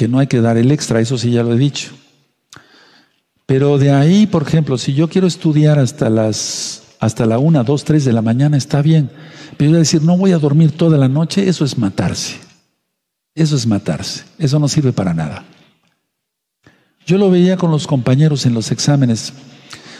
[0.09, 1.91] no hay que dar el extra, eso sí ya lo he dicho.
[3.45, 7.83] Pero de ahí, por ejemplo, si yo quiero estudiar hasta las hasta la una, dos,
[7.83, 9.11] tres de la mañana, está bien.
[9.55, 12.37] Pero yo decir, no voy a dormir toda la noche, eso es matarse.
[13.35, 14.23] Eso es matarse.
[14.39, 15.45] Eso no sirve para nada.
[17.05, 19.33] Yo lo veía con los compañeros en los exámenes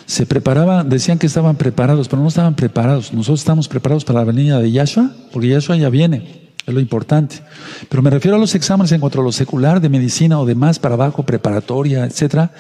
[0.08, 3.14] se preparaban, decían que estaban preparados, pero no estaban preparados.
[3.14, 7.42] Nosotros estamos preparados para la venida de Yahshua, porque Yahshua ya viene, es lo importante.
[7.90, 10.78] Pero me refiero a los exámenes en cuanto a lo secular, de medicina o demás,
[10.78, 12.52] para abajo, preparatoria, etcétera.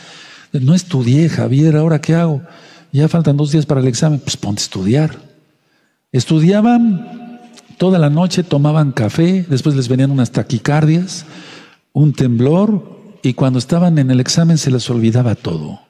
[0.53, 2.41] No estudié, Javier, ¿ahora qué hago?
[2.91, 5.17] Ya faltan dos días para el examen, pues ponte a estudiar.
[6.11, 7.41] Estudiaban
[7.77, 11.25] toda la noche, tomaban café, después les venían unas taquicardias,
[11.93, 15.87] un temblor, y cuando estaban en el examen se les olvidaba todo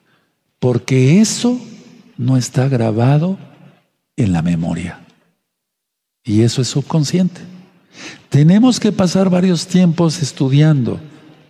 [0.59, 1.59] porque eso
[2.17, 3.37] no está grabado
[4.15, 5.05] en la memoria.
[6.23, 7.41] Y eso es subconsciente.
[8.29, 10.99] Tenemos que pasar varios tiempos estudiando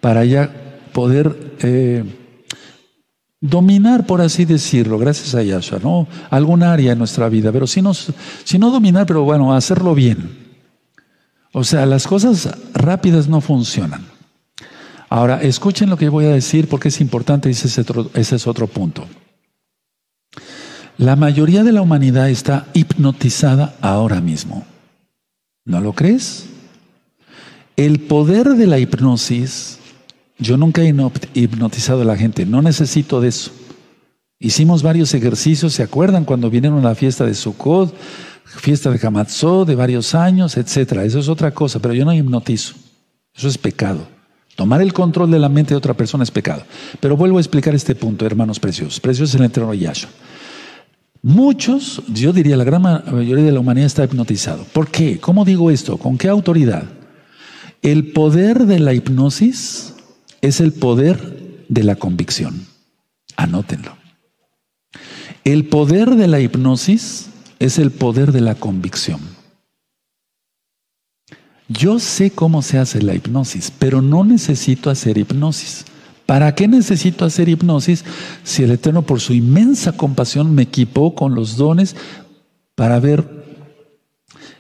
[0.02, 0.52] para ya
[0.94, 2.04] poder eh,
[3.40, 6.08] dominar, por así decirlo, gracias a Yahshua, ¿no?
[6.30, 10.48] Algún área en nuestra vida, pero si no, si no dominar, pero bueno, hacerlo bien.
[11.54, 14.06] O sea, las cosas rápidas no funcionan.
[15.10, 17.68] Ahora, escuchen lo que voy a decir porque es importante y ese
[18.36, 19.06] es otro, punto.
[20.98, 24.66] La mayoría de la humanidad está hipnotizada ahora mismo.
[25.68, 26.46] ¿No lo crees?
[27.76, 29.80] El poder de la hipnosis,
[30.40, 30.96] yo nunca he
[31.34, 33.52] hipnotizado a la gente, no necesito de eso.
[34.40, 37.94] Hicimos varios ejercicios, ¿se acuerdan cuando vinieron a la fiesta de Sukkot,
[38.46, 41.04] fiesta de Hamatzot de varios años, etcétera?
[41.04, 42.74] Eso es otra cosa, pero yo no hipnotizo.
[43.36, 44.08] Eso es pecado.
[44.56, 46.64] Tomar el control de la mente de otra persona es pecado.
[47.02, 49.02] Pero vuelvo a explicar este punto, hermanos preciosos.
[49.02, 50.10] Preciosos en el eterno Yahshua.
[51.28, 54.64] Muchos, yo diría la gran mayoría de la humanidad está hipnotizado.
[54.72, 55.20] ¿Por qué?
[55.20, 55.98] ¿Cómo digo esto?
[55.98, 56.86] ¿Con qué autoridad?
[57.82, 59.94] El poder de la hipnosis
[60.40, 62.66] es el poder de la convicción.
[63.36, 63.98] Anótenlo.
[65.44, 67.28] El poder de la hipnosis
[67.60, 69.20] es el poder de la convicción.
[71.68, 75.84] Yo sé cómo se hace la hipnosis, pero no necesito hacer hipnosis.
[76.28, 78.04] ¿Para qué necesito hacer hipnosis
[78.44, 81.96] si el Eterno por su inmensa compasión me equipó con los dones
[82.76, 83.26] para ver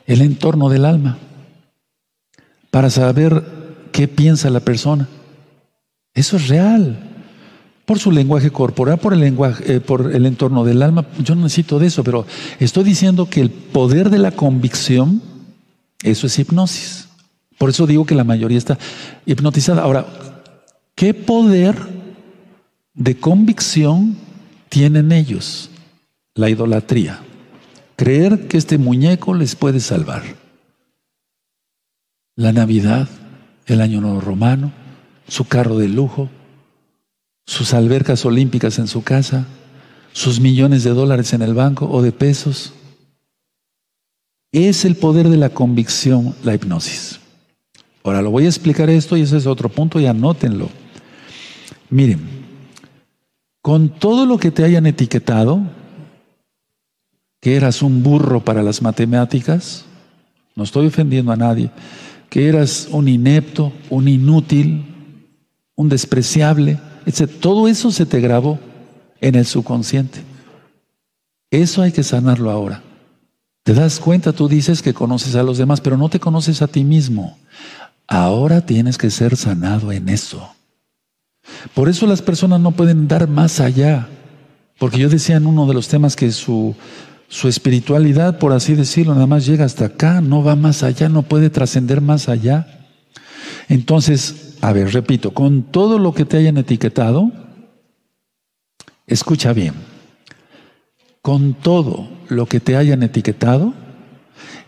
[0.07, 1.17] el entorno del alma?
[2.71, 3.43] Para saber
[3.91, 5.09] qué piensa la persona.
[6.13, 6.97] Eso es real.
[7.85, 11.43] Por su lenguaje corporal, por el lenguaje, eh, por el entorno del alma, yo no
[11.43, 12.25] necesito de eso, pero
[12.59, 15.21] estoy diciendo que el poder de la convicción
[16.03, 17.07] eso es hipnosis.
[17.57, 18.77] Por eso digo que la mayoría está
[19.25, 19.81] hipnotizada.
[19.81, 20.05] Ahora,
[20.97, 21.77] ¿qué poder
[22.95, 24.17] de convicción
[24.67, 25.69] tienen ellos?
[26.33, 27.21] La idolatría.
[27.95, 30.23] Creer que este muñeco les puede salvar.
[32.35, 33.07] La Navidad,
[33.67, 34.73] el Año Nuevo Romano,
[35.27, 36.29] su carro de lujo,
[37.45, 39.45] sus albercas olímpicas en su casa,
[40.13, 42.73] sus millones de dólares en el banco o de pesos.
[44.51, 47.19] Es el poder de la convicción, la hipnosis.
[48.03, 50.69] Ahora lo voy a explicar esto y ese es otro punto y anótenlo.
[51.89, 52.19] Miren,
[53.61, 55.61] con todo lo que te hayan etiquetado,
[57.39, 59.85] que eras un burro para las matemáticas,
[60.55, 61.69] no estoy ofendiendo a nadie,
[62.29, 64.85] que eras un inepto, un inútil,
[65.75, 66.79] un despreciable.
[67.39, 68.59] Todo eso se te grabó
[69.21, 70.21] en el subconsciente.
[71.51, 72.83] Eso hay que sanarlo ahora.
[73.63, 76.67] Te das cuenta, tú dices que conoces a los demás, pero no te conoces a
[76.67, 77.37] ti mismo.
[78.07, 80.49] Ahora tienes que ser sanado en eso.
[81.73, 84.07] Por eso las personas no pueden dar más allá.
[84.77, 86.75] Porque yo decía en uno de los temas que su,
[87.27, 91.23] su espiritualidad, por así decirlo, nada más llega hasta acá, no va más allá, no
[91.23, 92.85] puede trascender más allá.
[93.69, 97.31] Entonces, a ver, repito, con todo lo que te hayan etiquetado,
[99.07, 99.73] escucha bien,
[101.21, 103.73] con todo lo que te hayan etiquetado,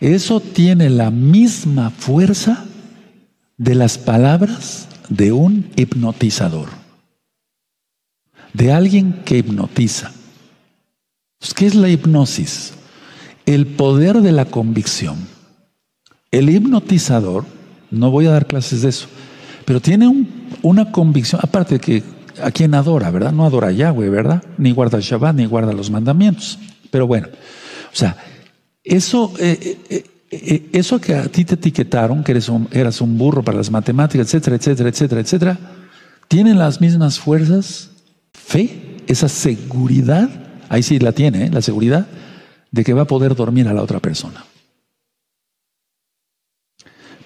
[0.02, 2.66] eso tiene la misma fuerza
[3.58, 6.70] de las palabras de un hipnotizador,
[8.54, 10.12] de alguien que hipnotiza.
[11.56, 12.74] ¿Qué es la hipnosis?
[13.54, 15.18] el poder de la convicción.
[16.30, 17.46] El hipnotizador,
[17.90, 19.08] no voy a dar clases de eso,
[19.66, 20.28] pero tiene
[20.62, 22.04] una convicción, aparte de que
[22.44, 23.32] a quien adora, ¿verdad?
[23.32, 24.44] No adora a Yahweh, ¿verdad?
[24.60, 26.60] Ni guarda el Shabbat, ni guarda los mandamientos.
[26.92, 27.28] Pero bueno,
[27.92, 28.18] o sea,
[28.84, 33.18] eso, eh, eh, eh, eso que a ti te etiquetaron, que eres un, eras un
[33.18, 35.60] burro para las matemáticas, etcétera, etcétera, etcétera, etcétera,
[36.28, 37.90] tienen las mismas fuerzas,
[38.34, 40.30] fe, esa seguridad,
[40.70, 42.08] ahí sí la tiene, la seguridad
[42.72, 44.46] de que va a poder dormir a la otra persona.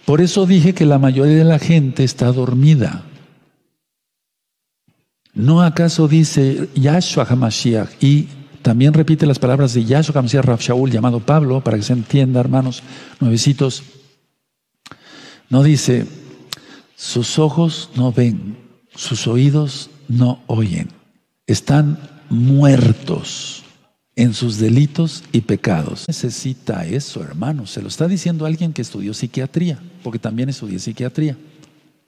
[0.05, 3.03] Por eso dije que la mayoría de la gente está dormida.
[5.33, 8.27] ¿No acaso dice Yahshua HaMashiach y
[8.63, 12.81] también repite las palabras de Yahshua Rav Shaul llamado Pablo, para que se entienda, hermanos,
[13.19, 13.83] nuevecitos?
[15.49, 16.07] No dice,
[16.95, 18.57] sus ojos no ven,
[18.95, 20.87] sus oídos no oyen,
[21.45, 21.99] están
[22.29, 23.63] muertos
[24.15, 26.05] en sus delitos y pecados.
[26.07, 27.65] Necesita eso, hermano.
[27.65, 31.37] Se lo está diciendo alguien que estudió psiquiatría, porque también estudié psiquiatría.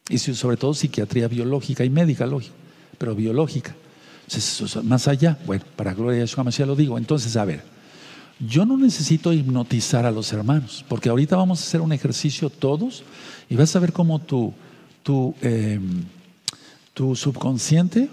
[0.08, 2.56] Y sobre todo psiquiatría biológica y médica, lógico,
[2.98, 3.76] pero biológica.
[4.84, 6.98] Más allá, bueno, para gloria de Yeshua ya lo digo.
[6.98, 7.64] Entonces, a ver,
[8.40, 13.04] yo no necesito hipnotizar a los hermanos, porque ahorita vamos a hacer un ejercicio todos
[13.50, 14.54] y vas a ver cómo tu,
[15.04, 16.04] tu, em,
[16.94, 18.10] tu subconsciente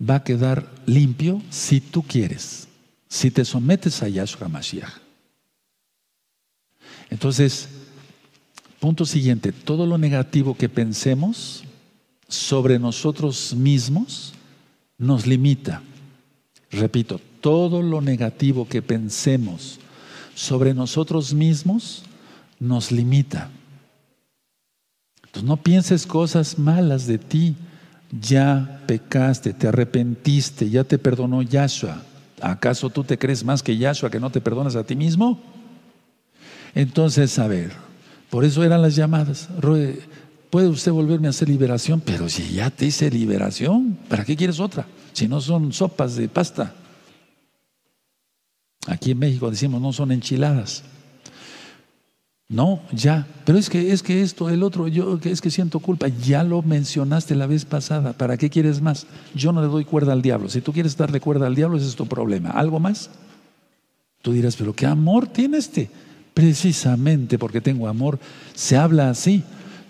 [0.00, 2.68] va a quedar limpio si tú quieres
[3.12, 4.90] si te sometes a Yahshua Mashiach.
[7.10, 7.68] Entonces,
[8.80, 11.62] punto siguiente, todo lo negativo que pensemos
[12.26, 14.32] sobre nosotros mismos
[15.02, 15.82] nos limita.
[16.70, 19.78] Repito, todo lo negativo que pensemos
[20.34, 22.04] sobre nosotros mismos
[22.60, 23.50] nos limita.
[25.24, 27.56] Entonces no pienses cosas malas de ti.
[28.20, 32.02] Ya pecaste, te arrepentiste, ya te perdonó Yahshua.
[32.40, 35.40] ¿Acaso tú te crees más que Yahshua que no te perdonas a ti mismo?
[36.74, 37.72] Entonces, a ver,
[38.30, 39.48] por eso eran las llamadas.
[40.52, 44.60] Puede usted volverme a hacer liberación, pero si ya te hice liberación, ¿para qué quieres
[44.60, 44.86] otra?
[45.14, 46.74] Si no son sopas de pasta.
[48.86, 50.82] Aquí en México decimos no son enchiladas.
[52.48, 53.26] No, ya.
[53.46, 56.08] Pero es que es que esto, el otro, yo es que siento culpa.
[56.08, 58.12] Ya lo mencionaste la vez pasada.
[58.12, 59.06] ¿Para qué quieres más?
[59.34, 60.50] Yo no le doy cuerda al diablo.
[60.50, 62.50] Si tú quieres darle cuerda al diablo, ese es tu problema.
[62.50, 63.08] ¿Algo más?
[64.20, 65.88] Tú dirás, pero ¿qué amor tiene este?
[66.34, 68.18] Precisamente porque tengo amor,
[68.52, 69.42] se habla así.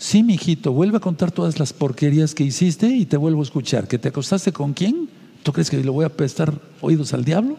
[0.02, 3.86] Sí, mijito, vuelve a contar todas las porquerías que hiciste y te vuelvo a escuchar.
[3.86, 5.08] ¿Que te acostaste con quién?
[5.44, 7.56] ¿Tú crees que le voy a prestar oídos al diablo?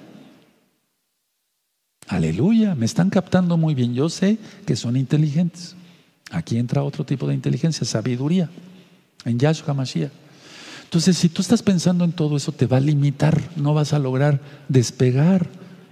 [2.09, 3.93] Aleluya, me están captando muy bien.
[3.93, 5.77] Yo sé que son inteligentes.
[6.31, 8.49] Aquí entra otro tipo de inteligencia, sabiduría,
[9.23, 10.11] en Yahshua Mashiach.
[10.83, 13.99] Entonces, si tú estás pensando en todo eso, te va a limitar, no vas a
[13.99, 15.47] lograr despegar.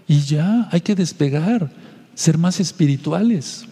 [0.05, 1.71] Y ya, hay que despegar,
[2.13, 3.67] ser más espirituales.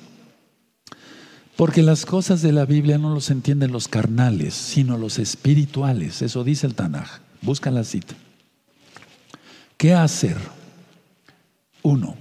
[1.59, 6.21] Porque las cosas de la Biblia no los entienden los carnales, sino los espirituales.
[6.21, 7.19] Eso dice el Tanaj.
[7.41, 8.15] Busca la cita.
[9.75, 10.37] ¿Qué hacer?
[11.81, 12.15] Uno,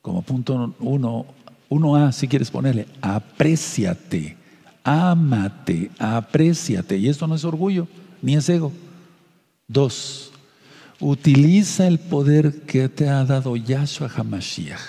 [0.00, 1.26] como punto uno,
[1.68, 4.38] uno A, si quieres ponerle, apréciate,
[4.82, 6.96] ámate, apréciate.
[6.96, 7.86] Y esto no es orgullo,
[8.22, 8.72] ni es ego.
[9.68, 10.32] Dos,
[11.00, 14.80] utiliza el poder que te ha dado Yahshua HaMashiach.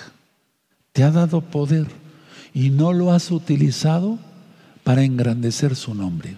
[0.93, 2.00] Te ha dado poder
[2.53, 4.19] y no lo has utilizado
[4.83, 6.37] para engrandecer su nombre.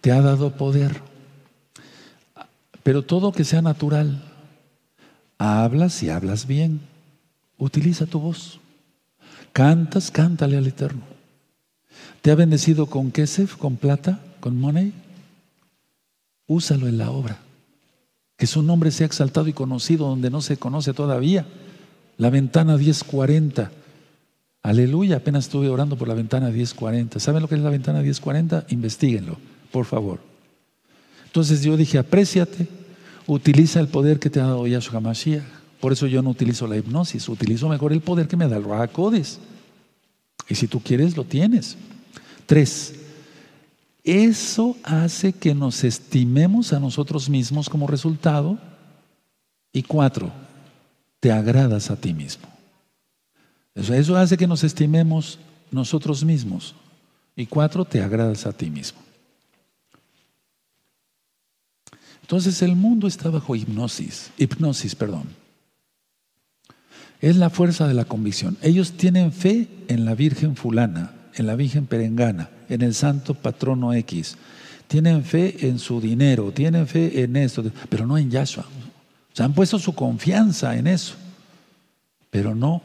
[0.00, 1.02] Te ha dado poder.
[2.82, 4.22] Pero todo que sea natural.
[5.38, 6.80] Hablas y hablas bien.
[7.58, 8.60] Utiliza tu voz.
[9.52, 11.02] Cantas, cántale al Eterno.
[12.22, 14.92] ¿Te ha bendecido con kesef, con plata, con money?
[16.46, 17.38] Úsalo en la obra.
[18.36, 21.46] Que su nombre sea exaltado y conocido donde no se conoce todavía.
[22.16, 23.70] La ventana 1040.
[24.68, 27.18] Aleluya, apenas estuve orando por la ventana 1040.
[27.20, 28.66] ¿Saben lo que es la ventana 1040?
[28.68, 29.38] Investíguenlo,
[29.72, 30.20] por favor.
[31.24, 32.68] Entonces yo dije, apréciate,
[33.26, 35.42] utiliza el poder que te ha dado Yahshua Mashiach.
[35.80, 38.64] Por eso yo no utilizo la hipnosis, utilizo mejor el poder que me da el
[38.64, 39.38] Rahakodes.
[40.50, 41.78] Y si tú quieres, lo tienes.
[42.44, 42.94] Tres,
[44.04, 48.58] eso hace que nos estimemos a nosotros mismos como resultado.
[49.72, 50.30] Y cuatro,
[51.20, 52.57] te agradas a ti mismo.
[53.78, 55.38] Eso, hace que nos estimemos
[55.70, 56.74] nosotros mismos.
[57.36, 58.98] Y cuatro, te agradas a ti mismo.
[62.22, 65.24] Entonces el mundo está bajo hipnosis, hipnosis, perdón.
[67.20, 68.58] Es la fuerza de la convicción.
[68.62, 73.94] Ellos tienen fe en la Virgen fulana, en la Virgen perengana, en el santo patrono
[73.94, 74.36] X.
[74.88, 78.64] Tienen fe en su dinero, tienen fe en esto, pero no en Yahshua.
[78.64, 81.14] O sea, han puesto su confianza en eso.
[82.30, 82.82] Pero no.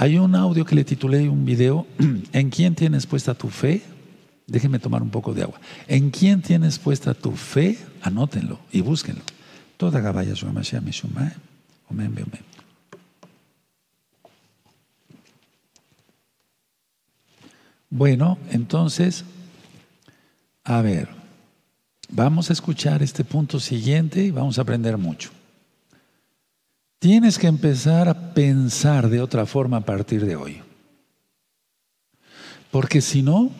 [0.00, 1.84] Hay un audio que le titulé un video,
[2.32, 3.82] ¿en quién tienes puesta tu fe?
[4.46, 5.60] Déjenme tomar un poco de agua.
[5.88, 7.76] ¿En quién tienes puesta tu fe?
[8.00, 9.22] Anótenlo y búsquenlo.
[9.76, 10.34] Toda Gabaya
[17.90, 19.24] Bueno, entonces,
[20.62, 21.08] a ver,
[22.08, 25.30] vamos a escuchar este punto siguiente y vamos a aprender mucho.
[26.98, 30.62] Tienes que empezar a pensar de otra forma a partir de hoy.
[32.72, 33.50] Porque si no,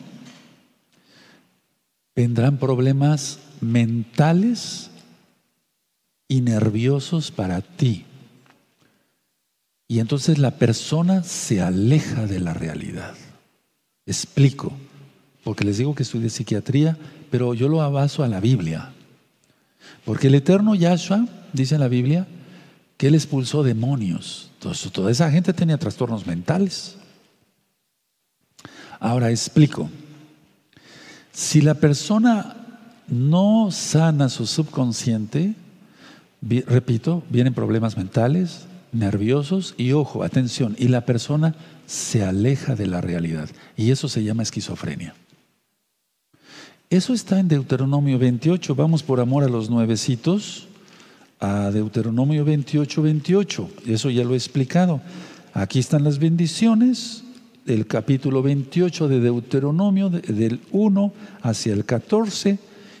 [2.15, 4.91] vendrán problemas mentales
[6.27, 8.05] y nerviosos para ti.
[9.87, 13.15] Y entonces la persona se aleja de la realidad.
[14.05, 14.73] Explico,
[15.43, 16.97] porque les digo que estudié psiquiatría,
[17.31, 18.91] pero yo lo abaso a la Biblia.
[20.03, 22.27] Porque el eterno Yahshua, dice en la Biblia,
[22.99, 24.51] que él expulsó demonios.
[24.59, 26.97] Toda esa gente tenía trastornos mentales.
[28.99, 29.89] Ahora explico.
[31.31, 32.57] Si la persona
[33.07, 35.55] no sana su subconsciente,
[36.41, 41.55] repito, vienen problemas mentales, nerviosos y ojo, atención, y la persona
[41.87, 43.49] se aleja de la realidad.
[43.77, 45.15] Y eso se llama esquizofrenia.
[46.89, 48.75] Eso está en Deuteronomio 28.
[48.75, 50.67] Vamos por amor a los nuevecitos
[51.39, 53.69] a Deuteronomio 28, 28.
[53.87, 55.01] Eso ya lo he explicado.
[55.53, 57.23] Aquí están las bendiciones
[57.73, 62.57] el capítulo 28 de Deuteronomio, del 1 hacia el 14,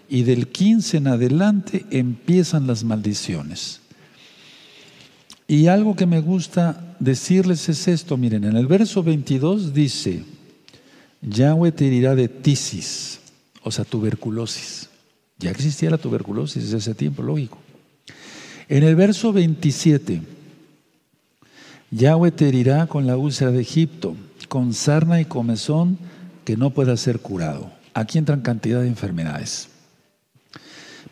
[0.07, 3.81] y del 15 en adelante empiezan las maldiciones.
[5.47, 10.23] Y algo que me gusta decirles es esto, miren, en el verso 22 dice,
[11.21, 13.19] Yahweh te herirá de tisis,
[13.63, 14.89] o sea, tuberculosis.
[15.37, 17.57] Ya existía la tuberculosis desde ese tiempo, lógico.
[18.69, 20.21] En el verso 27,
[21.89, 24.15] Yahweh te herirá con la úlcera de Egipto
[24.47, 25.97] con sarna y comezón
[26.45, 27.71] que no pueda ser curado.
[27.95, 29.69] Aquí entran cantidad de enfermedades.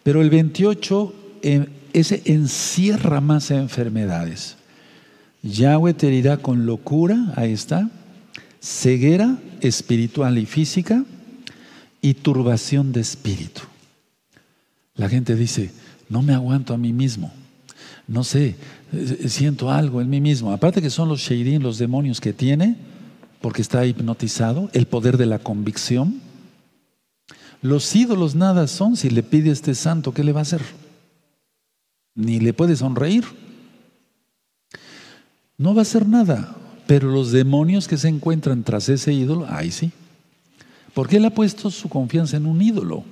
[0.04, 4.58] Pero el 28, eh, ese encierra más enfermedades.
[5.42, 7.90] Yahweh te herirá con locura, ahí está,
[8.62, 11.06] ceguera espiritual y física
[12.02, 13.62] y turbación de espíritu.
[14.96, 15.72] La gente dice,
[16.10, 17.32] no me aguanto a mí mismo,
[18.08, 18.56] no sé,
[18.94, 20.52] eh, siento algo en mí mismo.
[20.52, 22.78] Aparte que son los sheirim, los demonios que tiene,
[23.42, 26.22] porque está hipnotizado, el poder de la convicción.
[27.62, 30.62] Los ídolos nada son si le pide a este santo, ¿qué le va a hacer?
[32.16, 33.26] Ni le puede sonreír.
[35.58, 36.56] No va a hacer nada,
[36.86, 39.92] pero los demonios que se encuentran tras ese ídolo, ahí sí.
[40.94, 43.04] Porque él ha puesto su confianza en un ídolo.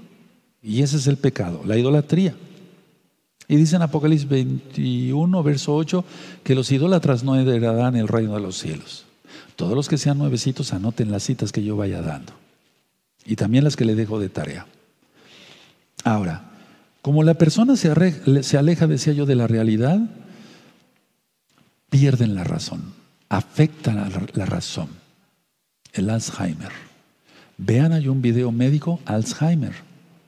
[0.61, 2.35] Y ese es el pecado, la idolatría.
[3.47, 6.03] Y dice en Apocalipsis 21, verso 8,
[6.43, 9.05] que los idólatras no heredarán el reino de los cielos.
[9.55, 12.33] Todos los que sean nuevecitos anoten las citas que yo vaya dando.
[13.25, 14.65] Y también las que le dejo de tarea.
[16.03, 16.51] Ahora,
[17.01, 17.89] como la persona se,
[18.57, 19.99] aleja, decía yo, de la realidad,
[21.89, 22.93] pierden la razón,
[23.29, 24.89] afectan la, razón.
[25.93, 26.71] El Alzheimer.
[27.57, 29.73] Vean, hay un video médico Alzheimer.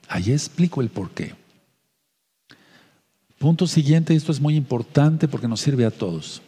[0.08, 1.34] Ahí explico el por qué.
[3.40, 6.42] Punto siguiente, esto es muy importante porque nos sirve a todos.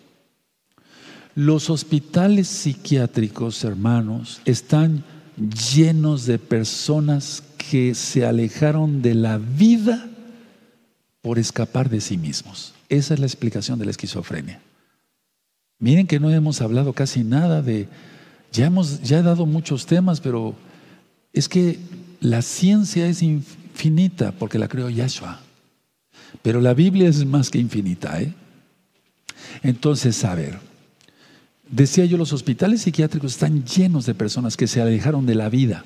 [1.35, 5.03] Los hospitales psiquiátricos, hermanos, están
[5.73, 10.09] llenos de personas que se alejaron de la vida
[11.21, 12.73] por escapar de sí mismos.
[12.89, 14.61] Esa es la explicación de la esquizofrenia.
[15.77, 17.87] Miren que no hemos hablado casi nada de,
[18.51, 20.55] ya hemos, ya he dado muchos temas, pero
[21.31, 21.79] es que
[22.19, 25.39] la ciencia es infinita porque la creó Yahshua.
[26.41, 28.33] Pero la Biblia es más que infinita, ¿eh?
[29.63, 30.59] Entonces, a ver,
[31.69, 35.85] Decía yo, los hospitales psiquiátricos están llenos de personas que se alejaron de la vida.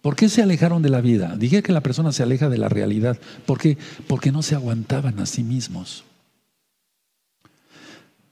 [0.00, 1.36] ¿Por qué se alejaron de la vida?
[1.36, 3.18] Dije que la persona se aleja de la realidad.
[3.46, 3.78] ¿Por qué?
[4.08, 6.02] Porque no se aguantaban a sí mismos.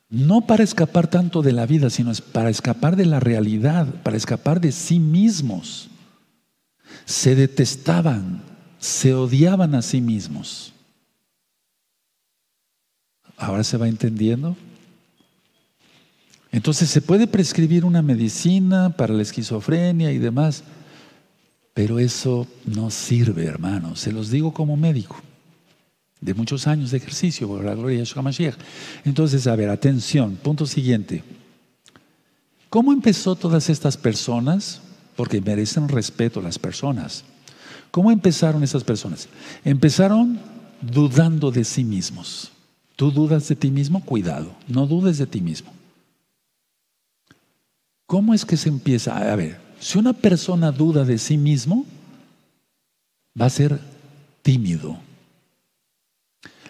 [0.08, 4.60] No para escapar tanto de la vida, sino para escapar de la realidad, para escapar
[4.60, 5.88] de sí mismos.
[7.04, 8.42] Se detestaban,
[8.80, 10.72] se odiaban a sí mismos.
[13.40, 14.54] ¿Ahora se va entendiendo?
[16.52, 20.62] Entonces se puede prescribir una medicina para la esquizofrenia y demás,
[21.72, 24.00] pero eso no sirve, hermanos.
[24.00, 25.16] Se los digo como médico
[26.20, 28.22] de muchos años de ejercicio, por la gloria de Yeshua.
[29.06, 31.24] Entonces, a ver, atención, punto siguiente.
[32.68, 34.82] ¿Cómo empezó todas estas personas?
[35.16, 37.24] Porque merecen respeto las personas.
[37.90, 39.28] ¿Cómo empezaron esas personas?
[39.64, 40.38] Empezaron
[40.82, 42.52] dudando de sí mismos.
[43.00, 44.04] ¿Tú dudas de ti mismo?
[44.04, 45.72] Cuidado, no dudes de ti mismo.
[48.04, 49.16] ¿Cómo es que se empieza?
[49.16, 51.86] A ver, si una persona duda de sí mismo,
[53.40, 53.80] va a ser
[54.42, 54.98] tímido.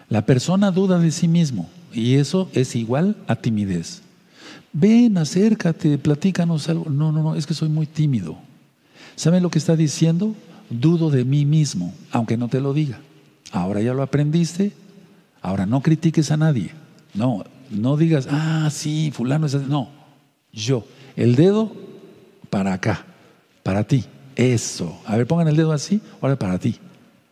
[0.09, 4.03] La persona duda de sí mismo y eso es igual a timidez.
[4.73, 6.89] Ven, acércate, platícanos algo.
[6.89, 8.39] No, no, no, es que soy muy tímido.
[9.17, 10.37] ¿Saben lo que está diciendo?
[10.71, 13.01] Dudo de mí mismo, aunque no te lo diga.
[13.51, 14.73] Ahora ya lo aprendiste,
[15.41, 16.71] ahora no critiques a nadie.
[17.15, 19.67] No, no digas, ah, sí, fulano es así.
[19.69, 19.89] No,
[20.53, 20.85] yo.
[21.17, 21.73] El dedo
[22.49, 23.05] para acá,
[23.63, 24.05] para ti.
[24.37, 25.01] Eso.
[25.07, 26.77] A ver, pongan el dedo así, ahora para ti.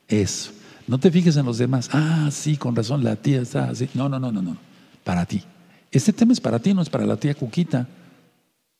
[0.08, 0.52] Eso.
[0.86, 1.90] No te fijes en los demás.
[1.92, 3.88] Ah, sí, con razón, la tía está así.
[3.94, 4.56] No, no, no, no, no.
[5.04, 5.42] Para ti.
[5.90, 7.86] Este tema es para ti, no es para la tía Cuquita.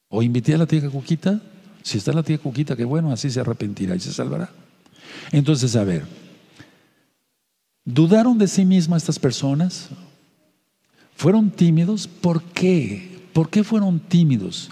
[0.09, 1.41] O invité a la tía Cuquita.
[1.83, 4.51] Si está la tía Cuquita, qué bueno, así se arrepentirá y se salvará.
[5.33, 6.05] Entonces, a ver,
[7.89, 9.89] ¿dudaron de sí mismas estas personas?
[11.17, 12.07] ¿Fueron tímidos?
[12.07, 13.27] ¿Por qué?
[13.33, 14.69] ¿Por qué fueron tímidos?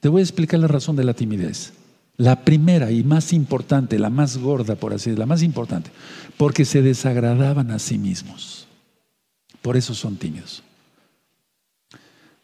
[0.00, 1.72] Te voy a explicar la razón de la timidez.
[2.16, 5.90] La primera y más importante, la más gorda, por así decirlo, la más importante,
[6.36, 8.68] porque se desagradaban a sí mismos.
[9.62, 10.62] Por eso son tímidos.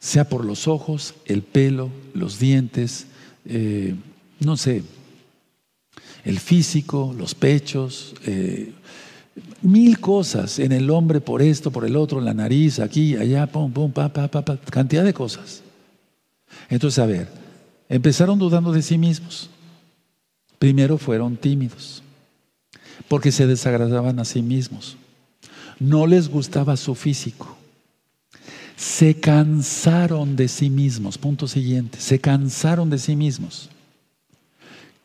[0.00, 3.06] Sea por los ojos, el pelo, los dientes,
[3.44, 3.94] eh,
[4.40, 4.82] no sé,
[6.24, 8.72] el físico, los pechos, eh,
[9.62, 13.72] mil cosas en el hombre por esto, por el otro, la nariz, aquí, allá, pum,
[13.72, 15.62] pum, pa, pa, pa, pa, cantidad de cosas.
[16.68, 17.28] Entonces, a ver,
[17.88, 19.50] empezaron dudando de sí mismos.
[20.58, 22.02] Primero fueron tímidos,
[23.08, 24.96] porque se desagradaban a sí mismos.
[25.78, 27.56] No les gustaba su físico.
[28.76, 31.18] Se cansaron de sí mismos.
[31.18, 32.00] Punto siguiente.
[32.00, 33.70] Se cansaron de sí mismos.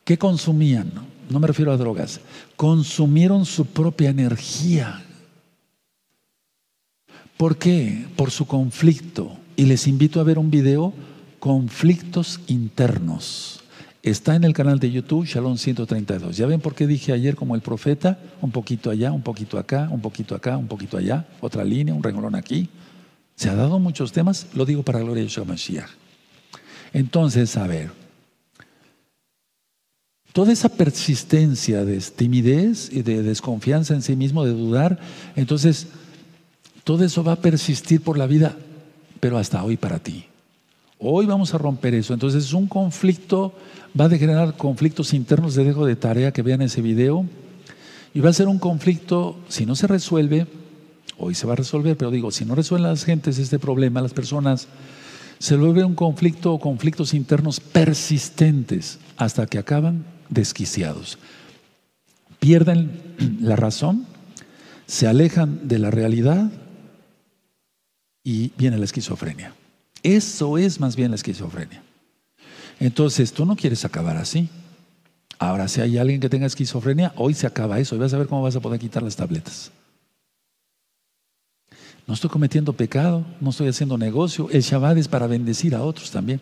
[0.03, 0.91] ¿Qué consumían?
[1.29, 2.19] No me refiero a drogas.
[2.55, 5.03] Consumieron su propia energía.
[7.37, 8.05] ¿Por qué?
[8.15, 9.37] Por su conflicto.
[9.55, 10.93] Y les invito a ver un video,
[11.39, 13.61] conflictos internos.
[14.03, 16.37] Está en el canal de YouTube, Shalom 132.
[16.37, 18.19] ¿Ya ven por qué dije ayer como el profeta?
[18.41, 22.03] Un poquito allá, un poquito acá, un poquito acá, un poquito allá, otra línea, un
[22.03, 22.69] renglón aquí.
[23.35, 25.89] Se ha dado muchos temas, lo digo para gloria de Yeshua Mashiach.
[26.93, 27.91] Entonces, a ver,
[30.35, 34.99] toda esa persistencia de timidez y de desconfianza en sí mismo, de dudar,
[35.37, 35.87] entonces
[36.83, 38.53] todo eso va a persistir por la vida,
[39.21, 40.25] pero hasta hoy para ti.
[40.99, 42.13] Hoy vamos a romper eso.
[42.13, 43.53] Entonces es un conflicto,
[43.97, 45.55] va a generar conflictos internos.
[45.55, 47.25] Les dejo de tarea que vean ese video.
[48.13, 50.47] Y va a ser un conflicto, si no se resuelve,
[51.17, 54.13] hoy se va a resolver, pero digo, si no resuelven las gentes este problema, las
[54.13, 54.67] personas,
[55.39, 61.17] se vuelve un conflicto o conflictos internos persistentes hasta que acaban desquiciados.
[62.39, 64.05] Pierden la razón,
[64.87, 66.51] se alejan de la realidad
[68.23, 69.53] y viene la esquizofrenia.
[70.03, 71.81] Eso es más bien la esquizofrenia.
[72.79, 74.49] Entonces, tú no quieres acabar así.
[75.39, 78.27] Ahora, si hay alguien que tenga esquizofrenia, hoy se acaba eso y vas a ver
[78.27, 79.71] cómo vas a poder quitar las tabletas.
[82.07, 84.47] No estoy cometiendo pecado, no estoy haciendo negocio.
[84.51, 86.39] El Shabbat es para bendecir a otros también.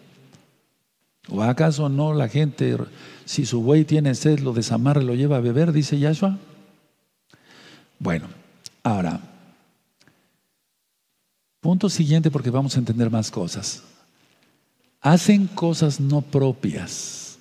[1.29, 2.77] ¿O acaso no la gente,
[3.25, 6.37] si su buey tiene sed, lo desamarra y lo lleva a beber, dice Yahshua?
[7.99, 8.27] Bueno,
[8.83, 9.21] ahora,
[11.63, 13.83] Punto siguiente porque vamos a entender más cosas.
[14.99, 17.37] Hacen cosas no propias.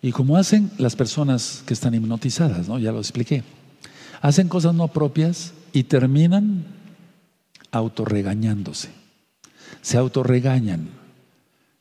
[0.00, 2.78] Y como hacen las personas que están hipnotizadas, ¿no?
[2.78, 3.42] Ya lo expliqué.
[4.20, 6.66] Hacen cosas no propias y terminan
[7.72, 8.90] autorregañándose.
[9.82, 10.88] Se autorregañan.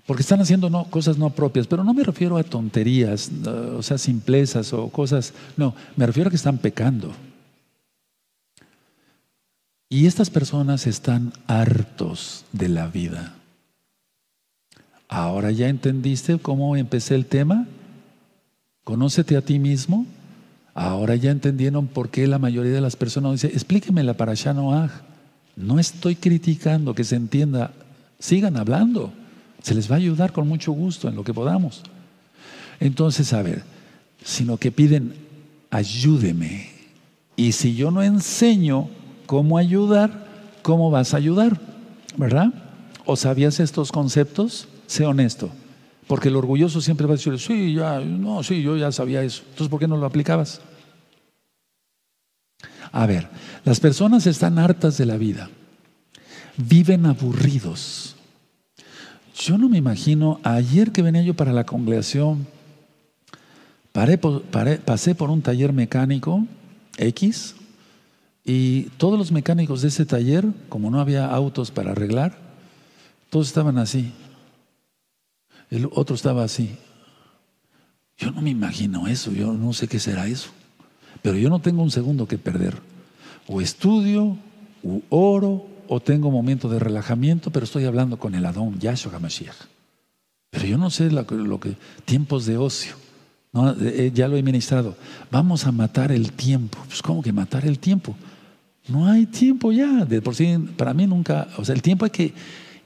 [0.06, 4.72] Porque están haciendo cosas no propias, pero no me refiero a tonterías, o sea, simplezas
[4.72, 7.12] o cosas, no, me refiero a que están pecando.
[9.89, 13.36] Y estas personas están hartos de la vida.
[15.08, 17.68] Ahora ya entendiste cómo empecé el tema.
[18.84, 20.06] Conócete a ti mismo.
[20.74, 24.89] Ahora ya entendieron por qué la mayoría de las personas dicen, explíqueme la parasha Noah.
[25.56, 27.72] No estoy criticando que se entienda.
[28.20, 29.14] Sigan hablando.
[29.66, 31.82] Se les va a ayudar con mucho gusto en lo que podamos.
[32.80, 33.63] Entonces, a ver,
[34.24, 35.16] sino que piden,
[35.72, 36.70] ayúdeme.
[37.36, 38.88] Y si yo no enseño,
[39.26, 40.28] cómo ayudar,
[40.61, 41.59] cómo vas a ayudar,
[42.16, 42.53] ¿verdad?
[43.07, 44.68] ¿O sabías estos conceptos?
[44.86, 45.49] Sé honesto.
[46.05, 49.41] Porque el orgulloso siempre va a decir, sí, ya, no, sí, yo ya sabía eso.
[49.45, 50.61] Entonces, ¿por qué no lo aplicabas?
[52.91, 53.30] A ver,
[53.63, 55.49] las personas están hartas de la vida,
[56.55, 58.14] viven aburridos.
[59.38, 62.47] Yo no me imagino, ayer que venía yo para la congregación,
[63.91, 66.45] pasé por un taller mecánico
[66.97, 67.55] X,
[68.45, 72.38] y todos los mecánicos de ese taller, como no había autos para arreglar,
[73.29, 74.13] todos estaban así.
[75.69, 76.77] El otro estaba así.
[78.17, 80.51] Yo no me imagino eso, yo no sé qué será eso.
[81.21, 82.77] Pero yo no tengo un segundo que perder.
[83.47, 84.38] O estudio,
[84.83, 89.55] o oro, o tengo momento de relajamiento, pero estoy hablando con el Adón, Yahshua HaMashiach.
[90.49, 91.75] Pero yo no sé lo que,
[92.05, 92.95] tiempos de ocio.
[93.51, 93.71] ¿no?
[93.71, 94.95] Eh, ya lo he ministrado.
[95.29, 96.77] Vamos a matar el tiempo.
[96.88, 98.15] Pues, ¿cómo que matar el tiempo?
[98.88, 100.05] No hay tiempo ya.
[100.05, 101.47] De por sí, para mí nunca.
[101.57, 102.33] O sea, el tiempo hay que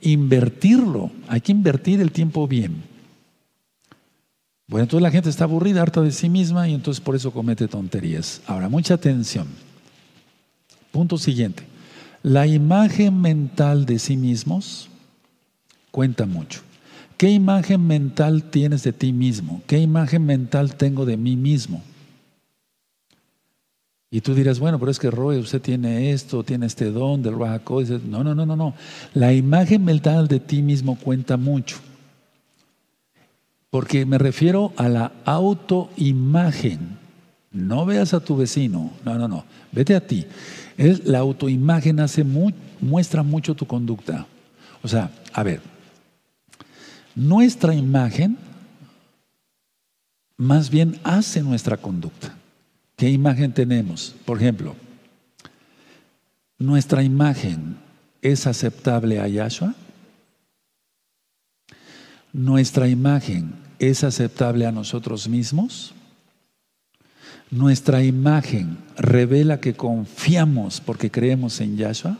[0.02, 1.12] invertirlo.
[1.28, 2.84] Hay que invertir el tiempo bien.
[4.68, 7.68] Bueno, entonces la gente está aburrida, harta de sí misma y entonces por eso comete
[7.68, 8.42] tonterías.
[8.46, 9.48] Ahora, mucha atención.
[10.92, 11.69] Punto siguiente.
[12.24, 14.90] La imagen mental de sí mismos
[15.92, 16.62] cuenta mucho.
[17.18, 19.62] ¿Qué imagen mental tienes de ti mismo?
[19.68, 21.84] ¿Qué imagen mental tengo de mí mismo?
[24.12, 27.38] Y tú dirás, bueno, pero es que Roy, usted tiene esto, tiene este don del
[27.38, 27.82] Rajaco.
[28.08, 28.74] No, no, no, no, no.
[29.14, 31.78] La imagen mental de ti mismo cuenta mucho.
[33.70, 36.98] Porque me refiero a la autoimagen.
[37.52, 38.92] No veas a tu vecino.
[39.06, 39.46] No, no, no.
[39.72, 40.26] Vete a ti.
[40.80, 44.26] La autoimagen hace muestra mucho tu conducta.
[44.82, 45.62] O sea, a ver,
[47.16, 48.38] nuestra imagen
[50.38, 52.34] más bien hace nuestra conducta.
[52.96, 54.16] ¿Qué imagen tenemos?
[54.26, 54.76] Por ejemplo,
[56.58, 57.78] ¿nuestra imagen
[58.22, 59.76] es aceptable a Yahshua?
[62.32, 65.94] ¿Nuestra imagen es aceptable a nosotros mismos?
[67.52, 72.18] ¿Nuestra imagen revela que confiamos porque creemos en Yahshua?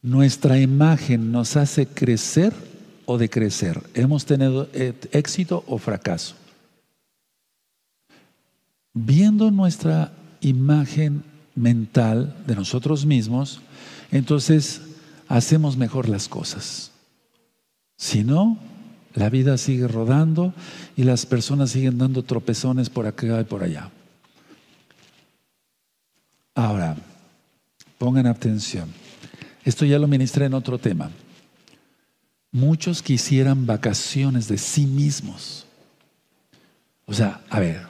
[0.00, 2.52] ¿Nuestra imagen nos hace crecer
[3.04, 3.82] o decrecer?
[3.94, 4.68] ¿Hemos tenido
[5.12, 6.36] éxito o fracaso?
[8.94, 11.24] viendo nuestra imagen
[11.54, 13.60] mental de nosotros mismos,
[14.10, 14.82] entonces
[15.28, 16.90] hacemos mejor las cosas.
[17.96, 18.58] Si no,
[19.14, 20.54] la vida sigue rodando
[20.96, 23.90] y las personas siguen dando tropezones por acá y por allá.
[26.54, 26.96] Ahora,
[27.98, 28.88] pongan atención.
[29.64, 31.10] Esto ya lo ministré en otro tema.
[32.50, 35.66] Muchos quisieran vacaciones de sí mismos.
[37.06, 37.80] O sea, a ver,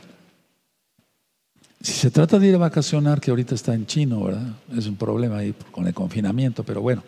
[1.81, 4.55] si se trata de ir a vacacionar, que ahorita está en chino, ¿verdad?
[4.77, 7.03] Es un problema ahí con el confinamiento, pero bueno.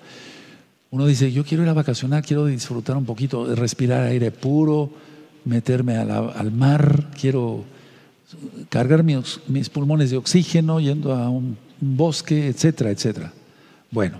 [0.94, 4.90] Uno dice, yo quiero ir a vacacionar, quiero disfrutar un poquito, respirar aire puro,
[5.44, 7.64] meterme al mar, quiero
[8.68, 13.32] cargar mis, mis, pulmones de oxígeno yendo a un, bosque, etcétera, etcétera.
[13.90, 14.18] Bueno,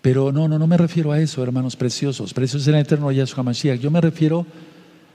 [0.00, 2.32] pero no, no, no me refiero a eso, hermanos preciosos.
[2.32, 3.78] Preciosos en el eterno Yahshua Mashiach.
[3.78, 4.46] Yo me refiero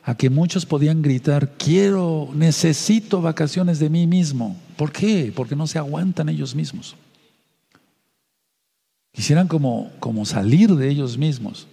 [0.04, 4.56] a que muchos podían gritar, quiero, necesito vacaciones de mí mismo.
[4.78, 5.34] ¿Por qué?
[5.36, 6.96] Porque no se aguantan ellos mismos.
[9.12, 11.68] Quisieran como, como salir de ellos mismos.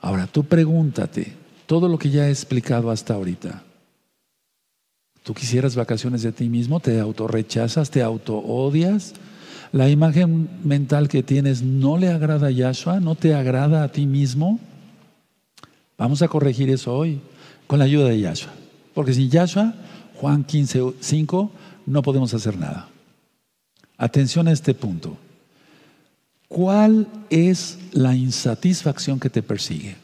[0.00, 1.34] Ahora, tú pregúntate,
[1.66, 3.62] todo lo que ya he explicado hasta ahorita,
[5.22, 6.80] ¿tú quisieras vacaciones de ti mismo?
[6.80, 7.90] ¿Te autorrechazas?
[7.90, 9.14] ¿Te auto-odias?
[9.72, 13.00] ¿La imagen mental que tienes no le agrada a Yahshua?
[13.00, 14.60] ¿No te agrada a ti mismo?
[15.98, 17.20] Vamos a corregir eso hoy
[17.66, 18.52] con la ayuda de Yahshua.
[18.94, 19.74] Porque sin Yahshua,
[20.14, 21.50] Juan 15, 5,
[21.86, 22.88] no podemos hacer nada.
[23.98, 25.16] Atención a este punto.
[26.48, 29.96] ¿Cuál es la insatisfacción que te persigue?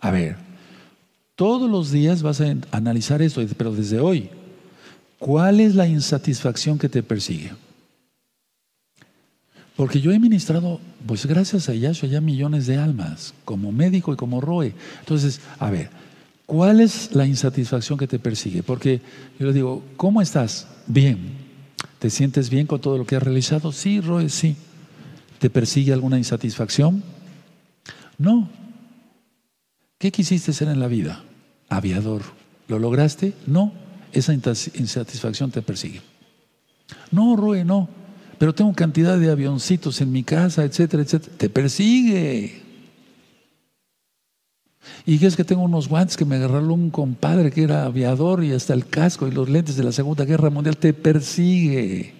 [0.00, 0.36] A ver,
[1.34, 4.30] todos los días vas a analizar esto, pero desde hoy,
[5.18, 7.52] ¿cuál es la insatisfacción que te persigue?
[9.76, 14.16] Porque yo he ministrado, pues gracias a Yahshua, ya millones de almas, como médico y
[14.16, 14.74] como Roe.
[15.00, 15.90] Entonces, a ver,
[16.46, 18.62] ¿cuál es la insatisfacción que te persigue?
[18.62, 19.02] Porque
[19.38, 20.66] yo le digo, ¿cómo estás?
[20.86, 21.44] Bien.
[21.98, 23.70] ¿Te sientes bien con todo lo que has realizado?
[23.72, 24.56] Sí, Roe, sí.
[25.38, 27.02] ¿Te persigue alguna insatisfacción?
[28.18, 28.48] No.
[29.98, 31.24] ¿Qué quisiste ser en la vida?
[31.68, 32.22] Aviador.
[32.68, 33.34] ¿Lo lograste?
[33.46, 33.72] No.
[34.12, 36.00] Esa insatisfacción te persigue.
[37.10, 37.88] No, Roe, no
[38.38, 41.32] pero tengo cantidad de avioncitos en mi casa, etcétera, etcétera.
[41.36, 42.62] Te persigue.
[45.04, 48.52] Y es que tengo unos guantes que me agarró un compadre que era aviador y
[48.52, 50.76] hasta el casco y los lentes de la Segunda Guerra Mundial.
[50.76, 52.12] Te persigue.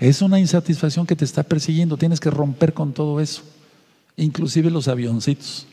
[0.00, 1.96] Es una insatisfacción que te está persiguiendo.
[1.96, 3.42] Tienes que romper con todo eso,
[4.16, 5.66] inclusive los avioncitos,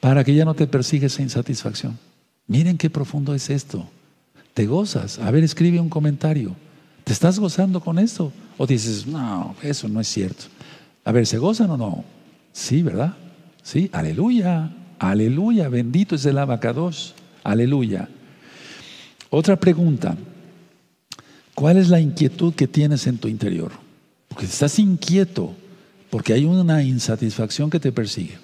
[0.00, 1.98] para que ya no te persiga esa insatisfacción.
[2.46, 3.88] Miren qué profundo es esto.
[4.52, 5.18] Te gozas.
[5.18, 6.54] A ver, escribe un comentario.
[7.04, 8.32] ¿Te estás gozando con esto?
[8.56, 10.44] O dices, no, eso no es cierto.
[11.04, 12.04] A ver, ¿se gozan o no?
[12.52, 13.14] Sí, ¿verdad?
[13.62, 18.08] Sí, aleluya, aleluya, bendito es el abacados, aleluya.
[19.30, 20.16] Otra pregunta,
[21.54, 23.72] ¿cuál es la inquietud que tienes en tu interior?
[24.28, 25.54] Porque estás inquieto,
[26.10, 28.38] porque hay una insatisfacción que te persigue.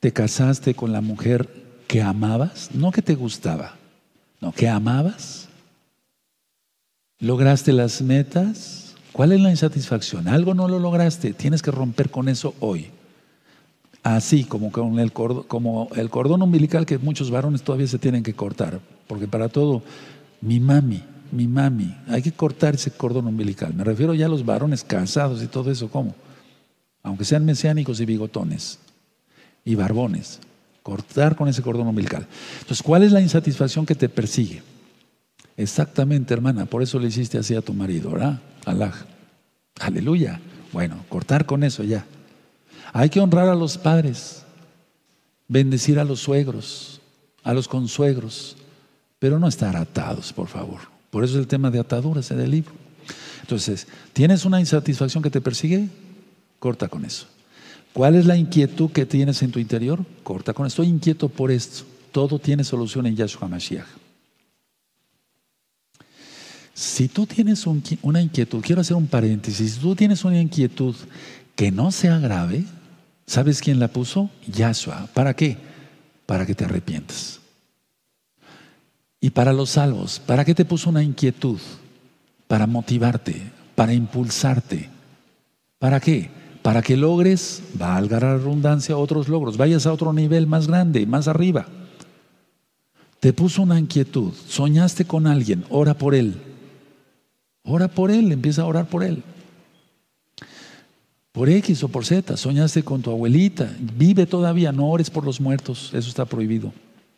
[0.00, 1.48] te casaste con la mujer
[1.86, 3.76] que amabas, no que te gustaba,
[4.40, 5.48] no, que amabas.
[7.20, 8.94] ¿Lograste las metas?
[9.12, 10.28] ¿Cuál es la insatisfacción?
[10.28, 12.90] Algo no lo lograste, tienes que romper con eso hoy.
[14.02, 18.22] Así como con el cordón, como el cordón umbilical que muchos varones todavía se tienen
[18.22, 19.82] que cortar, porque para todo,
[20.42, 21.02] mi mami,
[21.34, 23.74] mi mami, hay que cortar ese cordón umbilical.
[23.74, 26.14] Me refiero ya a los varones casados y todo eso, ¿cómo?
[27.02, 28.78] Aunque sean mesiánicos y bigotones
[29.64, 30.38] y barbones,
[30.82, 32.26] cortar con ese cordón umbilical.
[32.60, 34.62] Entonces, ¿cuál es la insatisfacción que te persigue?
[35.56, 38.40] Exactamente, hermana, por eso le hiciste así a tu marido, ¿verdad?
[38.64, 38.92] Alá.
[39.80, 40.40] Aleluya.
[40.72, 42.06] Bueno, cortar con eso ya.
[42.92, 44.44] Hay que honrar a los padres,
[45.48, 47.00] bendecir a los suegros,
[47.42, 48.56] a los consuegros,
[49.18, 50.93] pero no estar atados, por favor.
[51.14, 52.72] Por eso es el tema de ataduras en el libro.
[53.42, 55.88] Entonces, ¿tienes una insatisfacción que te persigue?
[56.58, 57.26] Corta con eso.
[57.92, 60.04] ¿Cuál es la inquietud que tienes en tu interior?
[60.24, 60.82] Corta con eso.
[60.82, 61.84] Estoy inquieto por esto.
[62.10, 63.86] Todo tiene solución en Yahshua Mashiach.
[66.74, 67.64] Si tú tienes
[68.02, 70.96] una inquietud, quiero hacer un paréntesis, si tú tienes una inquietud
[71.54, 72.64] que no sea grave,
[73.26, 74.30] ¿Sabes quién la puso?
[74.46, 75.08] Yahshua.
[75.14, 75.56] ¿Para qué?
[76.26, 77.40] Para que te arrepientas.
[79.24, 81.58] Y para los salvos, ¿para qué te puso una inquietud?
[82.46, 83.40] Para motivarte,
[83.74, 84.90] para impulsarte.
[85.78, 86.28] ¿Para qué?
[86.60, 91.26] Para que logres, valga la redundancia, otros logros, vayas a otro nivel más grande, más
[91.26, 91.66] arriba.
[93.18, 96.34] Te puso una inquietud, soñaste con alguien, ora por él.
[97.62, 99.22] Ora por él, empieza a orar por él
[101.32, 105.40] por X o por Z, soñaste con tu abuelita, vive todavía, no ores por los
[105.40, 106.72] muertos, eso está prohibido,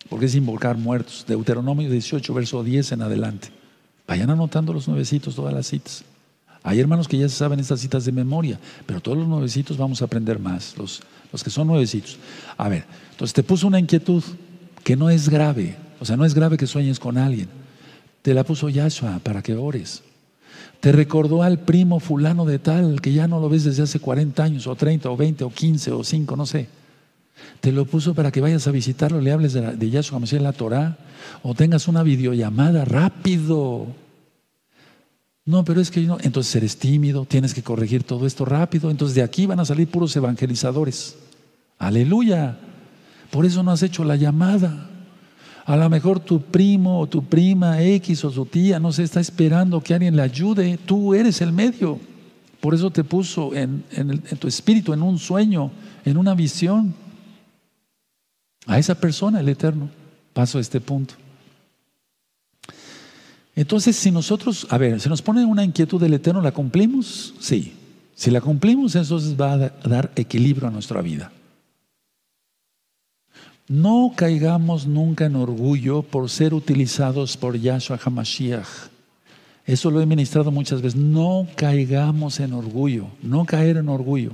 [0.08, 1.24] porque es invocar muertos.
[1.26, 3.48] Deuteronomio 18, verso 10 en adelante.
[4.06, 6.04] Vayan anotando los nuevecitos, todas las citas.
[6.62, 10.02] Hay hermanos que ya se saben estas citas de memoria, pero todos los nuevecitos vamos
[10.02, 11.00] a aprender más, los,
[11.32, 12.18] los que son nuevecitos.
[12.56, 14.22] A ver, entonces te puso una inquietud
[14.82, 17.48] que no es grave, o sea, no es grave que sueñes con alguien.
[18.22, 20.02] Te la puso Yahshua para que ores.
[20.80, 24.42] Te recordó al primo fulano de tal que ya no lo ves desde hace 40
[24.42, 26.68] años, o 30, o 20, o 15, o 5, no sé.
[27.60, 30.52] Te lo puso para que vayas a visitarlo, le hables de, de Yahshua en la
[30.52, 30.96] Torah,
[31.42, 33.86] o tengas una videollamada rápido.
[35.46, 36.18] No, pero es que no.
[36.22, 38.90] Entonces eres tímido, tienes que corregir todo esto rápido.
[38.90, 41.16] Entonces de aquí van a salir puros evangelizadores.
[41.78, 42.58] Aleluya.
[43.30, 44.90] Por eso no has hecho la llamada.
[45.64, 49.20] A lo mejor tu primo o tu prima X o su tía no se está
[49.20, 50.78] esperando que alguien le ayude.
[50.84, 51.98] Tú eres el medio.
[52.60, 53.84] Por eso te puso en,
[54.38, 55.70] tu espíritu, en un sueño,
[56.04, 56.94] en una visión.
[58.66, 59.88] A esa persona, el Eterno.
[60.32, 61.14] Paso a este punto.
[63.54, 67.34] Entonces, si nosotros, a ver, si nos pone una inquietud del Eterno, ¿la cumplimos?
[67.40, 67.72] Sí.
[68.14, 69.58] Si la cumplimos, entonces va a
[69.88, 71.32] dar equilibrio a nuestra vida.
[73.68, 78.66] No caigamos nunca en orgullo por ser utilizados por Yahshua HaMashiach.
[79.64, 81.00] Eso lo he ministrado muchas veces.
[81.00, 84.32] No caigamos en orgullo, no caer en orgullo.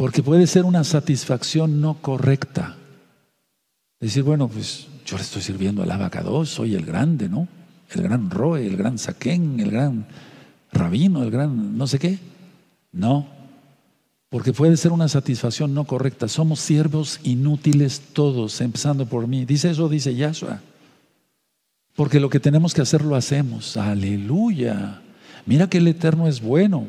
[0.00, 2.74] Porque puede ser una satisfacción no correcta.
[4.00, 7.46] Decir, bueno, pues yo le estoy sirviendo al abacado, soy el grande, ¿no?
[7.90, 10.06] El gran Roe, el gran Saquén, el gran
[10.72, 12.18] rabino, el gran no sé qué.
[12.92, 13.26] No,
[14.30, 16.28] porque puede ser una satisfacción no correcta.
[16.28, 19.44] Somos siervos inútiles todos, empezando por mí.
[19.44, 20.62] Dice eso, dice Yahshua.
[21.94, 23.76] Porque lo que tenemos que hacer lo hacemos.
[23.76, 25.02] Aleluya.
[25.44, 26.86] Mira que el Eterno es bueno.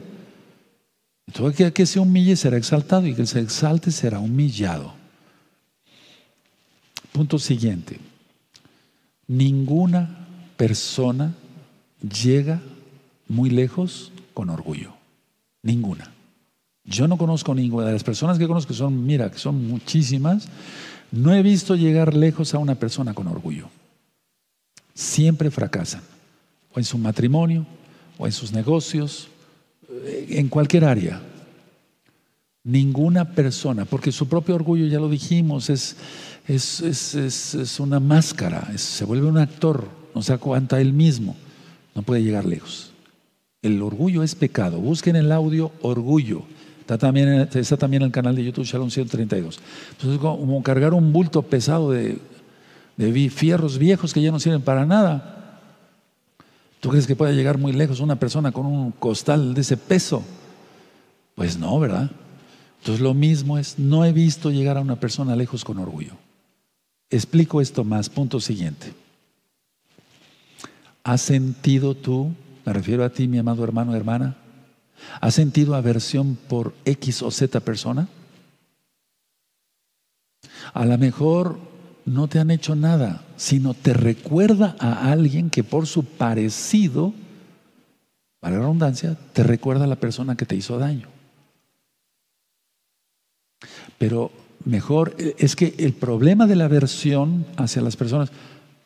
[1.33, 4.93] Todo aquel que se humille será exaltado y que se exalte será humillado.
[7.11, 7.99] Punto siguiente.
[9.27, 10.27] Ninguna
[10.57, 11.33] persona
[12.01, 12.61] llega
[13.27, 14.93] muy lejos con orgullo.
[15.63, 16.11] Ninguna.
[16.83, 20.47] Yo no conozco ninguna de las personas que conozco, son, mira, que son muchísimas,
[21.11, 23.69] no he visto llegar lejos a una persona con orgullo.
[24.93, 26.01] Siempre fracasan,
[26.73, 27.65] o en su matrimonio,
[28.17, 29.29] o en sus negocios,
[30.05, 31.21] en cualquier área.
[32.63, 35.95] Ninguna persona, porque su propio orgullo, ya lo dijimos, es,
[36.47, 41.35] es, es, es una máscara, se vuelve un actor, no se aguanta él mismo,
[41.95, 42.91] no puede llegar lejos.
[43.61, 44.79] El orgullo es pecado.
[44.79, 46.43] Busquen el audio orgullo.
[46.79, 49.59] Está también, está también en el canal de YouTube Shalom 132.
[49.91, 52.17] Entonces, como cargar un bulto pesado de,
[52.97, 55.40] de fierros viejos que ya no sirven para nada.
[56.81, 60.21] ¿Tú crees que puede llegar muy lejos una persona con un costal de ese peso?
[61.35, 62.11] Pues no, ¿verdad?
[62.79, 66.17] Entonces lo mismo es, no he visto llegar a una persona lejos con orgullo.
[67.09, 68.93] Explico esto más, punto siguiente.
[71.03, 72.33] ¿Has sentido tú,
[72.65, 74.35] me refiero a ti, mi amado hermano, hermana,
[75.19, 78.07] ¿Has sentido aversión por X o Z persona?
[80.73, 81.59] A lo mejor
[82.05, 87.13] no te han hecho nada, sino te recuerda a alguien que por su parecido,
[88.39, 91.07] para la redundancia, te recuerda a la persona que te hizo daño.
[93.97, 94.31] Pero
[94.65, 98.31] mejor, es que el problema de la aversión hacia las personas,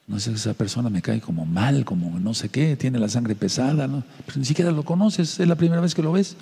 [0.08, 3.36] no sé, esa persona me cae como mal, como no sé qué, tiene la sangre
[3.36, 3.88] pesada,
[4.26, 6.36] pero ni siquiera lo conoces, es la primera vez que lo ves.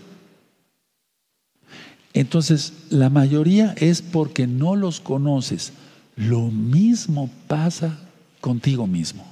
[2.13, 5.73] Entonces, la mayoría es porque no los conoces.
[6.15, 7.97] Lo mismo pasa
[8.39, 9.25] contigo mismo.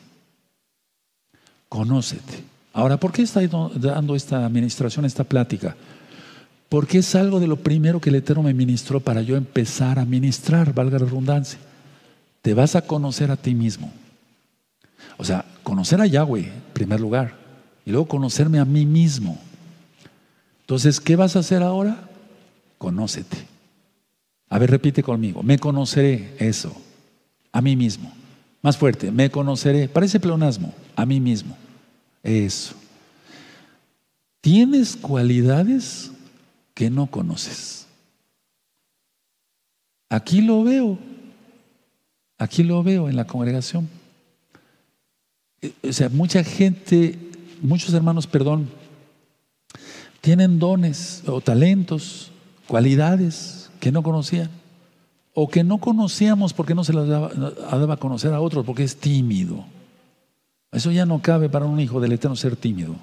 [1.69, 2.43] Conócete.
[2.73, 3.41] Ahora, ¿por qué está
[3.75, 5.75] dando esta administración, esta plática?
[6.69, 10.05] Porque es algo de lo primero que el Eterno me ministró para yo empezar a
[10.05, 11.59] ministrar, valga la redundancia.
[12.41, 13.91] Te vas a conocer a ti mismo.
[15.17, 17.35] O sea, conocer a Yahweh, en primer lugar,
[17.85, 19.37] y luego conocerme a mí mismo.
[20.61, 22.09] Entonces, ¿qué vas a hacer ahora?
[22.77, 23.50] Conócete.
[24.51, 25.41] A ver, repite conmigo.
[25.43, 26.75] Me conoceré eso,
[27.53, 28.11] a mí mismo.
[28.61, 29.87] Más fuerte, me conoceré.
[29.87, 31.55] Parece pleonasmo, a mí mismo.
[32.21, 32.75] Eso.
[34.41, 36.11] Tienes cualidades
[36.73, 37.87] que no conoces.
[40.09, 40.99] Aquí lo veo.
[42.37, 43.87] Aquí lo veo en la congregación.
[45.61, 47.17] Eh, o sea, mucha gente,
[47.61, 48.67] muchos hermanos, perdón,
[50.19, 52.33] tienen dones o talentos
[52.67, 54.49] cualidades que no conocían
[55.33, 58.95] o que no conocíamos porque no se las daba, a conocer a otros, porque es
[58.95, 59.65] tímido.
[60.71, 62.95] Eso ya no cabe para un hijo del Eterno ser tímido.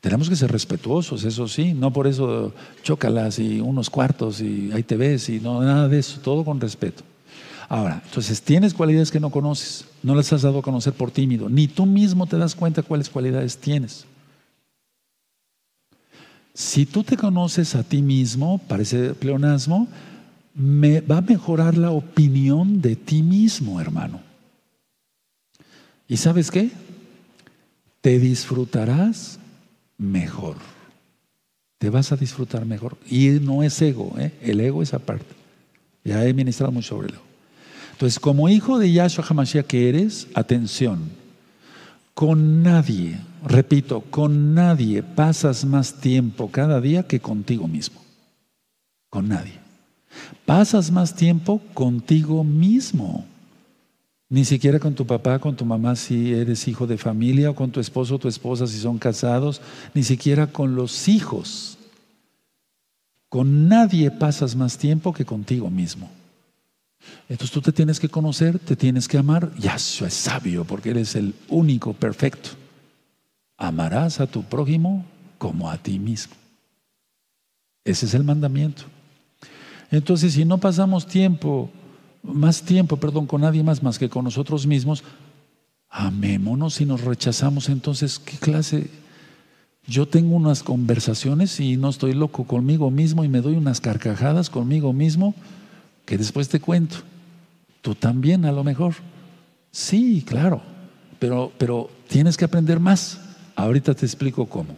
[0.00, 2.52] Tenemos que ser respetuosos, eso sí, no por eso
[2.82, 6.60] chócalas y unos cuartos y ahí te ves y no, nada de eso, todo con
[6.60, 7.02] respeto.
[7.68, 11.48] Ahora, entonces tienes cualidades que no conoces, no las has dado a conocer por tímido,
[11.48, 14.06] ni tú mismo te das cuenta cuáles cualidades tienes.
[16.54, 19.88] Si tú te conoces a ti mismo, parece pleonasmo,
[20.54, 24.20] me, va a mejorar la opinión de ti mismo, hermano.
[26.08, 26.70] ¿Y sabes qué?
[28.02, 29.38] Te disfrutarás
[29.96, 30.56] mejor.
[31.78, 32.98] Te vas a disfrutar mejor.
[33.08, 34.32] Y no es ego, ¿eh?
[34.42, 35.34] el ego es aparte.
[36.04, 37.22] Ya he ministrado mucho sobre el ego.
[37.92, 41.10] Entonces, como hijo de Yahshua HaMashiach que eres, atención,
[42.14, 48.00] con nadie, repito, con nadie pasas más tiempo cada día que contigo mismo.
[49.10, 49.54] Con nadie.
[50.44, 53.24] Pasas más tiempo contigo mismo.
[54.28, 57.70] Ni siquiera con tu papá, con tu mamá si eres hijo de familia, o con
[57.70, 59.60] tu esposo o tu esposa si son casados,
[59.94, 61.76] ni siquiera con los hijos.
[63.28, 66.10] Con nadie pasas más tiempo que contigo mismo.
[67.28, 69.50] Entonces tú te tienes que conocer, te tienes que amar.
[69.58, 72.50] eso es sabio porque eres el único perfecto.
[73.56, 75.04] Amarás a tu prójimo
[75.38, 76.34] como a ti mismo.
[77.84, 78.84] Ese es el mandamiento.
[79.90, 81.70] Entonces, si no pasamos tiempo,
[82.22, 85.04] más tiempo, perdón, con nadie más más que con nosotros mismos,
[85.88, 87.68] amémonos y nos rechazamos.
[87.68, 88.90] Entonces, ¿qué clase?
[89.86, 94.48] Yo tengo unas conversaciones y no estoy loco conmigo mismo y me doy unas carcajadas
[94.48, 95.34] conmigo mismo
[96.04, 96.96] que después te cuento.
[97.80, 98.94] Tú también, a lo mejor.
[99.70, 100.62] Sí, claro,
[101.18, 103.18] pero, pero tienes que aprender más.
[103.56, 104.76] Ahorita te explico cómo.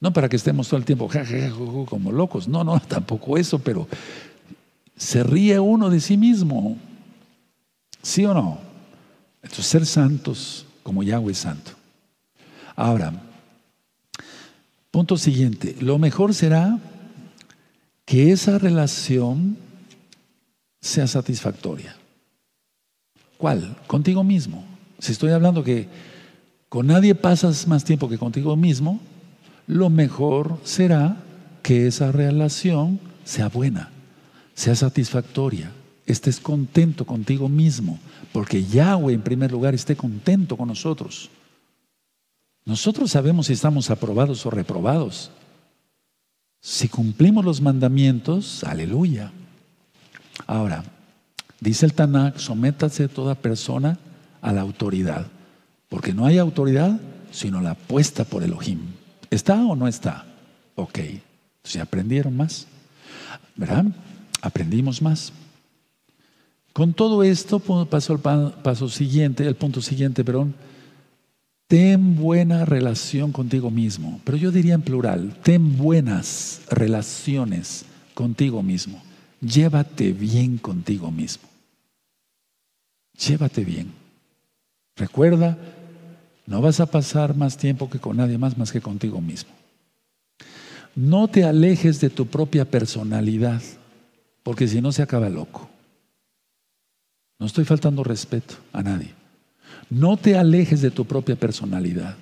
[0.00, 1.08] No para que estemos todo el tiempo
[1.88, 2.48] como locos.
[2.48, 3.86] No, no, tampoco eso, pero
[4.96, 6.76] se ríe uno de sí mismo.
[8.02, 8.58] ¿Sí o no?
[9.42, 11.72] Entonces, ser santos como Yahweh santo.
[12.74, 13.12] Ahora,
[14.90, 15.76] punto siguiente.
[15.80, 16.78] Lo mejor será
[18.04, 19.56] que esa relación
[20.82, 21.96] sea satisfactoria.
[23.38, 23.76] ¿Cuál?
[23.86, 24.64] Contigo mismo.
[24.98, 25.88] Si estoy hablando que
[26.68, 29.00] con nadie pasas más tiempo que contigo mismo,
[29.66, 31.16] lo mejor será
[31.62, 33.90] que esa relación sea buena,
[34.54, 35.72] sea satisfactoria,
[36.06, 37.98] estés contento contigo mismo,
[38.32, 41.30] porque Yahweh en primer lugar esté contento con nosotros.
[42.64, 45.30] Nosotros sabemos si estamos aprobados o reprobados.
[46.60, 49.32] Si cumplimos los mandamientos, aleluya.
[50.52, 50.84] Ahora,
[51.60, 53.96] dice el Tanakh, sométase toda persona
[54.42, 55.26] a la autoridad,
[55.88, 57.00] porque no hay autoridad
[57.30, 58.80] sino la puesta por Elohim.
[59.30, 60.26] ¿Está o no está?
[60.74, 60.98] Ok,
[61.64, 62.66] ¿se aprendieron más?
[63.56, 63.86] ¿Verdad?
[64.42, 65.32] Aprendimos más.
[66.74, 70.54] Con todo esto, paso al paso siguiente, el punto siguiente, perdón.
[71.66, 74.20] Ten buena relación contigo mismo.
[74.24, 79.02] Pero yo diría en plural, ten buenas relaciones contigo mismo.
[79.42, 81.48] Llévate bien contigo mismo.
[83.18, 83.92] Llévate bien.
[84.96, 85.58] Recuerda,
[86.46, 89.50] no vas a pasar más tiempo que con nadie más más que contigo mismo.
[90.94, 93.60] No te alejes de tu propia personalidad,
[94.44, 95.68] porque si no se acaba loco.
[97.38, 99.12] No estoy faltando respeto a nadie.
[99.90, 102.16] No te alejes de tu propia personalidad.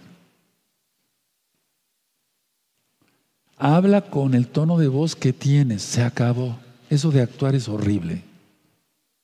[3.59, 5.83] Habla con el tono de voz que tienes.
[5.83, 6.59] Se acabó.
[6.91, 8.23] Eso de actuar es horrible.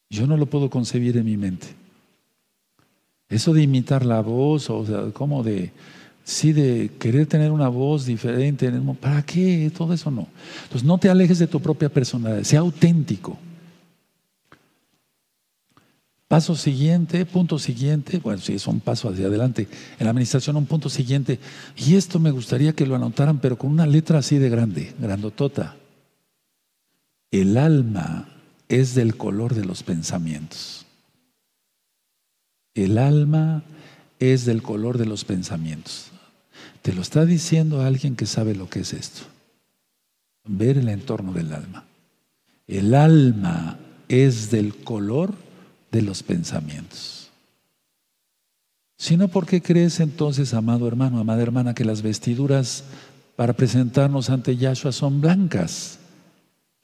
[0.09, 1.67] Yo no lo puedo concebir en mi mente.
[3.29, 5.73] Eso de imitar la voz, o sea, como de,
[6.23, 9.71] sí, de querer tener una voz diferente, ¿para qué?
[9.77, 10.29] Todo eso no.
[10.63, 13.37] Entonces no te alejes de tu propia personalidad, sea auténtico.
[16.29, 19.67] Paso siguiente, punto siguiente, bueno, sí, es un paso hacia adelante.
[19.99, 21.41] En la administración, un punto siguiente.
[21.77, 25.77] Y esto me gustaría que lo anotaran, pero con una letra así de grande, grandotota.
[27.31, 28.29] El alma
[28.69, 30.87] es del color de los pensamientos.
[32.75, 33.63] El alma
[34.19, 36.11] es del color de los pensamientos.
[36.83, 39.23] Te lo está diciendo alguien que sabe lo que es esto.
[40.45, 41.85] Ver el entorno del alma.
[42.67, 45.35] El alma es del color
[45.91, 47.31] de los pensamientos.
[48.99, 52.85] Sino porque crees entonces, amado hermano, amada hermana, que las vestiduras
[53.37, 55.99] para presentarnos ante Yahshua son blancas,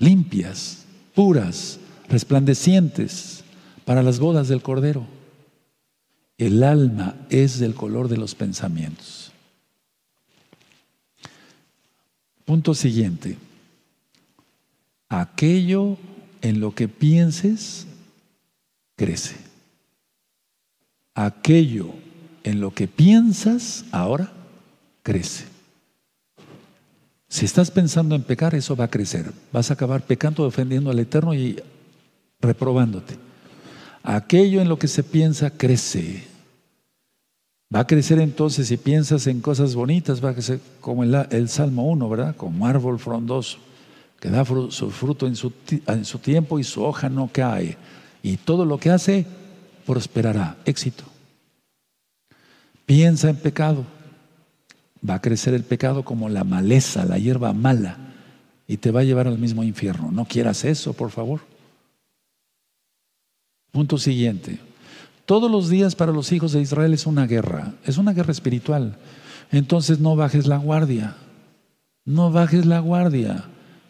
[0.02, 0.84] limpias,
[1.14, 1.78] puras,
[2.08, 3.44] resplandecientes
[3.84, 5.06] para las bodas del Cordero.
[6.36, 9.30] El alma es del color de los pensamientos.
[12.44, 13.38] Punto siguiente.
[15.08, 15.96] Aquello
[16.40, 17.86] en lo que pienses
[18.96, 19.36] crece.
[21.14, 21.94] Aquello
[22.42, 24.32] en lo que piensas ahora
[25.04, 25.51] crece.
[27.32, 29.32] Si estás pensando en pecar, eso va a crecer.
[29.54, 31.58] Vas a acabar pecando, ofendiendo al Eterno y
[32.42, 33.16] reprobándote.
[34.02, 36.24] Aquello en lo que se piensa crece.
[37.74, 41.88] Va a crecer entonces si piensas en cosas bonitas, va a crecer como el, Salmo
[41.88, 42.36] 1, ¿verdad?
[42.36, 43.56] Como árbol frondoso,
[44.20, 45.34] que da su fruto en
[46.04, 47.78] su tiempo y su hoja no cae
[48.22, 49.24] y todo lo que hace
[49.86, 51.04] prosperará, éxito.
[52.84, 53.86] Piensa en pecado,
[55.08, 57.96] va a crecer el pecado como la maleza, la hierba mala,
[58.66, 60.10] y te va a llevar al mismo infierno.
[60.12, 61.40] No quieras eso, por favor.
[63.70, 64.58] Punto siguiente.
[65.26, 68.96] Todos los días para los hijos de Israel es una guerra, es una guerra espiritual.
[69.50, 71.16] Entonces no bajes la guardia,
[72.04, 73.44] no bajes la guardia.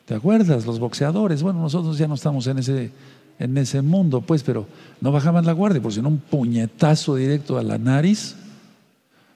[0.06, 0.66] ¿Te acuerdas?
[0.66, 2.90] Los boxeadores, bueno, nosotros ya no estamos en ese
[3.38, 4.66] en ese mundo, pues, pero
[5.00, 8.36] no bajaban la guardia, por si no un puñetazo directo a la nariz.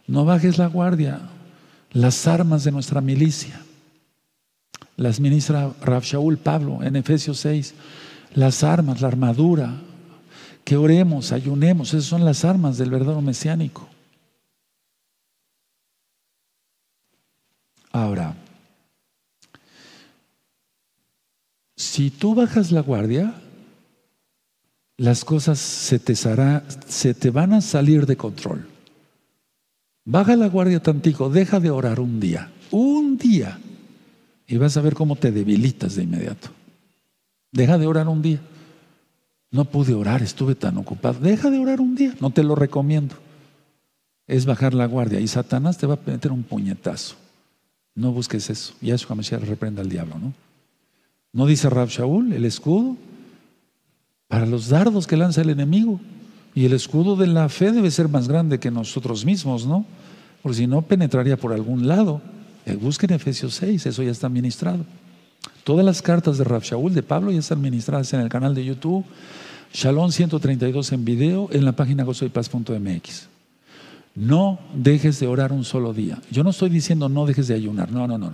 [0.06, 1.20] No bajes la guardia.
[1.92, 3.62] Las armas de nuestra milicia.
[4.96, 7.74] Las ministra Rav Shaul Pablo en Efesios 6.
[8.34, 9.74] Las armas, la armadura.
[10.64, 11.94] Que oremos, ayunemos.
[11.94, 13.88] Esas son las armas del verdadero mesiánico.
[17.92, 18.34] Ahora,
[21.76, 23.34] si tú bajas la guardia,
[24.98, 28.75] las cosas se te, se te van a salir de control.
[30.06, 33.58] Baja la guardia tantico, deja de orar un día, un día,
[34.46, 36.48] y vas a ver cómo te debilitas de inmediato.
[37.52, 38.40] Deja de orar un día.
[39.50, 41.20] No pude orar, estuve tan ocupado.
[41.20, 43.16] Deja de orar un día, no te lo recomiendo.
[44.26, 47.16] Es bajar la guardia y Satanás te va a meter un puñetazo.
[47.94, 48.72] No busques eso.
[48.80, 50.32] Yahshua Mashiach reprenda al diablo, ¿no?
[51.32, 52.96] ¿No dice Rab Shaul, el escudo?
[54.28, 56.00] para los dardos que lanza el enemigo.
[56.56, 59.84] Y el escudo de la fe debe ser más grande que nosotros mismos, ¿no?
[60.42, 62.22] Porque si no, penetraría por algún lado.
[62.64, 64.84] Eh, busquen Efesios 6, eso ya está ministrado.
[65.64, 68.64] Todas las cartas de Rab Shaul, de Pablo, ya están ministradas en el canal de
[68.64, 69.04] YouTube.
[69.72, 73.28] Shalom 132 en video en la página gozoypaz.mx.
[74.14, 76.18] No dejes de orar un solo día.
[76.30, 78.32] Yo no estoy diciendo no dejes de ayunar, no, no, no.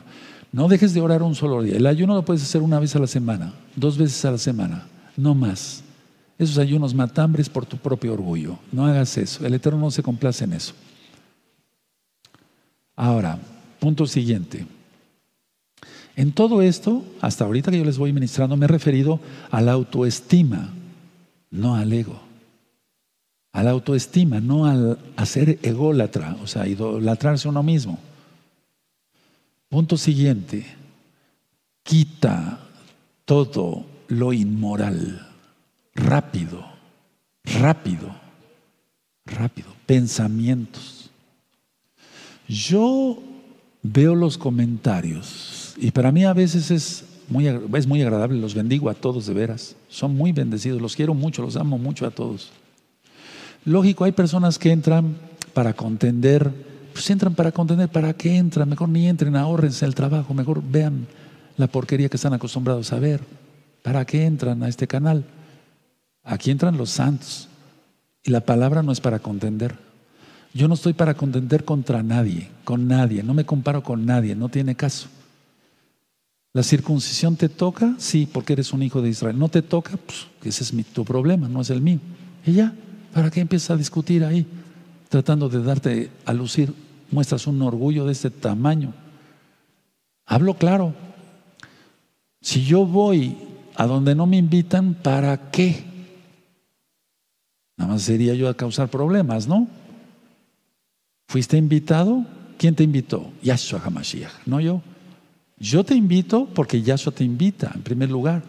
[0.52, 1.76] No dejes de orar un solo día.
[1.76, 4.86] El ayuno lo puedes hacer una vez a la semana, dos veces a la semana
[5.16, 5.81] no más.
[6.42, 8.58] Esos ayunos matambres por tu propio orgullo.
[8.72, 9.46] No hagas eso.
[9.46, 10.74] El Eterno no se complace en eso.
[12.96, 13.38] Ahora,
[13.78, 14.66] punto siguiente.
[16.16, 19.20] En todo esto, hasta ahorita que yo les voy ministrando, me he referido
[19.52, 20.70] a la autoestima,
[21.52, 22.20] no al ego.
[23.52, 28.00] A la autoestima, no al hacer ególatra, o sea, idolatrarse uno mismo.
[29.68, 30.66] Punto siguiente.
[31.84, 32.58] Quita
[33.24, 35.31] todo lo inmoral.
[35.94, 36.64] Rápido,
[37.44, 38.14] rápido,
[39.26, 39.68] rápido.
[39.86, 41.10] Pensamientos.
[42.48, 43.18] Yo
[43.82, 48.90] veo los comentarios y para mí a veces es muy, es muy agradable, los bendigo
[48.90, 49.76] a todos de veras.
[49.88, 52.50] Son muy bendecidos, los quiero mucho, los amo mucho a todos.
[53.64, 55.16] Lógico, hay personas que entran
[55.54, 56.50] para contender,
[56.92, 58.68] pues entran para contender, ¿para qué entran?
[58.68, 61.06] Mejor ni entren, ahorrense el trabajo, mejor vean
[61.56, 63.20] la porquería que están acostumbrados a ver.
[63.82, 65.24] ¿Para qué entran a este canal?
[66.24, 67.48] Aquí entran los santos.
[68.22, 69.76] Y la palabra no es para contender.
[70.54, 73.22] Yo no estoy para contender contra nadie, con nadie.
[73.22, 75.08] No me comparo con nadie, no tiene caso.
[76.52, 77.94] ¿La circuncisión te toca?
[77.96, 79.38] Sí, porque eres un hijo de Israel.
[79.38, 79.96] ¿No te toca?
[79.96, 81.98] Pues ese es mi, tu problema, no es el mío.
[82.44, 82.74] Y ya,
[83.14, 84.46] ¿para qué empiezas a discutir ahí?
[85.08, 86.74] Tratando de darte a lucir,
[87.10, 88.92] muestras un orgullo de este tamaño.
[90.26, 90.94] Hablo claro.
[92.42, 93.36] Si yo voy
[93.74, 95.91] a donde no me invitan, ¿para qué?
[97.76, 99.68] Nada más sería yo a causar problemas, ¿no?
[101.28, 102.26] ¿Fuiste invitado?
[102.58, 103.30] ¿Quién te invitó?
[103.42, 104.82] Yahshua HaMashiach, no yo.
[105.58, 108.42] Yo te invito porque Yahshua te invita, en primer lugar.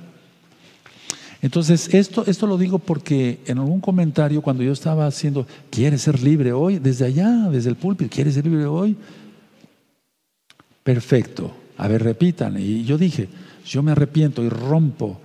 [1.42, 6.24] Entonces, esto, esto lo digo porque en algún comentario, cuando yo estaba haciendo, ¿quieres ser
[6.24, 6.80] libre hoy?
[6.80, 8.96] Desde allá, desde el púlpito, ¿quieres ser libre hoy?
[10.84, 11.54] Perfecto.
[11.78, 12.58] A ver, repitan.
[12.60, 13.28] Y yo dije,
[13.66, 15.20] yo me arrepiento y rompo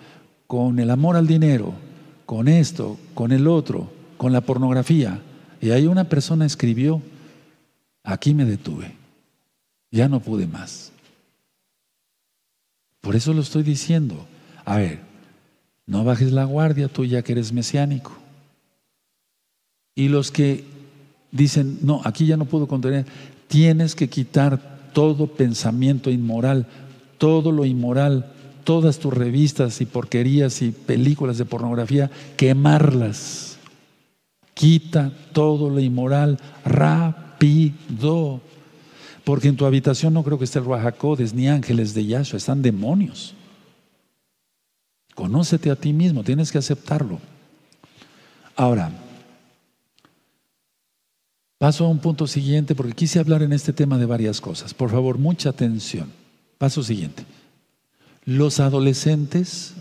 [0.47, 1.75] con el amor al dinero,
[2.29, 5.23] con esto, con el otro, con la pornografía.
[5.63, 7.01] Y ahí una persona escribió,
[8.05, 8.93] aquí me detuve,
[9.91, 10.93] ya no pude más.
[13.01, 14.27] Por eso lo estoy diciendo.
[14.67, 14.99] A ver,
[15.87, 18.13] no bajes la guardia tú ya que eres mesiánico.
[19.95, 20.67] Y los que
[21.33, 23.07] dicen, no, aquí ya no puedo contener,
[23.47, 26.67] tienes que quitar todo pensamiento inmoral,
[27.17, 28.35] todo lo inmoral,
[28.69, 33.57] todas tus revistas y porquerías y películas de pornografía, quemarlas.
[34.53, 38.43] Quita todo lo inmoral rápido.
[39.25, 42.61] Porque en tu habitación no creo que esté el Ruajacodes ni ángeles de Yahshua, están
[42.61, 43.33] demonios.
[45.15, 47.21] Conócete a ti mismo, tienes que aceptarlo.
[48.55, 48.93] Ahora,
[51.57, 54.75] paso a un punto siguiente porque quise hablar en este tema de varias cosas.
[54.75, 56.13] Por favor, mucha atención.
[56.59, 57.25] Paso siguiente.
[58.29, 59.73] Los adolescentes,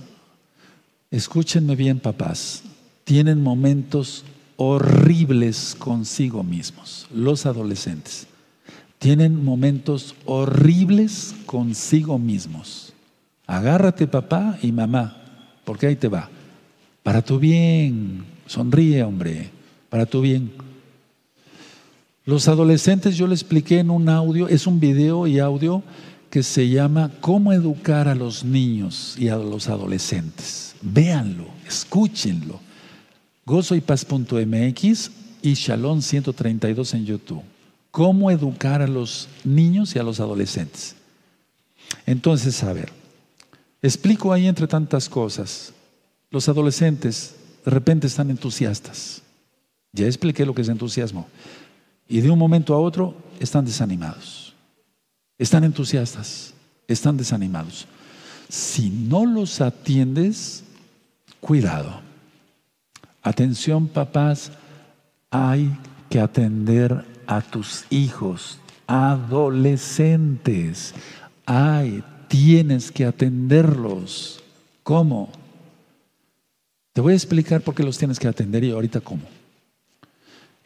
[1.11, 2.63] escúchenme bien papás,
[3.03, 4.23] tienen momentos
[4.55, 7.09] horribles consigo mismos.
[7.13, 8.25] Los adolescentes
[8.99, 12.93] tienen momentos horribles consigo mismos.
[13.45, 15.17] Agárrate papá y mamá,
[15.65, 16.29] porque ahí te va.
[17.03, 19.49] Para tu bien, sonríe hombre,
[19.89, 20.53] para tu bien.
[22.23, 25.83] Los adolescentes, yo le expliqué en un audio, es un video y audio
[26.29, 30.75] que se llama Cómo educar a los niños y a los adolescentes.
[30.81, 32.59] Véanlo, escúchenlo.
[33.45, 35.11] Gozoypaz.mx
[35.41, 37.43] y Shalom 132 en YouTube
[37.97, 40.95] cómo educar a los niños y a los adolescentes.
[42.05, 42.91] Entonces, a ver,
[43.81, 45.73] explico ahí entre tantas cosas.
[46.29, 49.23] Los adolescentes de repente están entusiastas.
[49.93, 51.27] Ya expliqué lo que es entusiasmo.
[52.07, 54.46] Y de un momento a otro están desanimados.
[55.37, 56.53] Están entusiastas,
[56.87, 57.87] están desanimados.
[58.49, 60.63] Si no los atiendes,
[61.39, 62.01] cuidado.
[63.21, 64.51] Atención, papás,
[65.29, 65.71] hay
[66.09, 70.95] que atender a tus hijos adolescentes.
[71.45, 74.41] Ay, tienes que atenderlos.
[74.83, 75.29] ¿Cómo?
[76.93, 79.36] Te voy a explicar por qué los tienes que atender y ahorita cómo.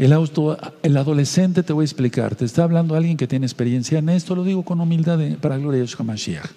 [0.02, 4.00] El, auto, el adolescente te voy a explicar, te está hablando alguien que tiene experiencia
[4.00, 6.50] en esto, lo digo con humildad para gloria de Yeshua Mashiach.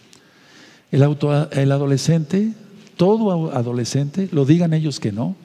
[0.90, 2.54] El, auto, el adolescente,
[2.96, 5.36] todo adolescente, lo digan ellos que no,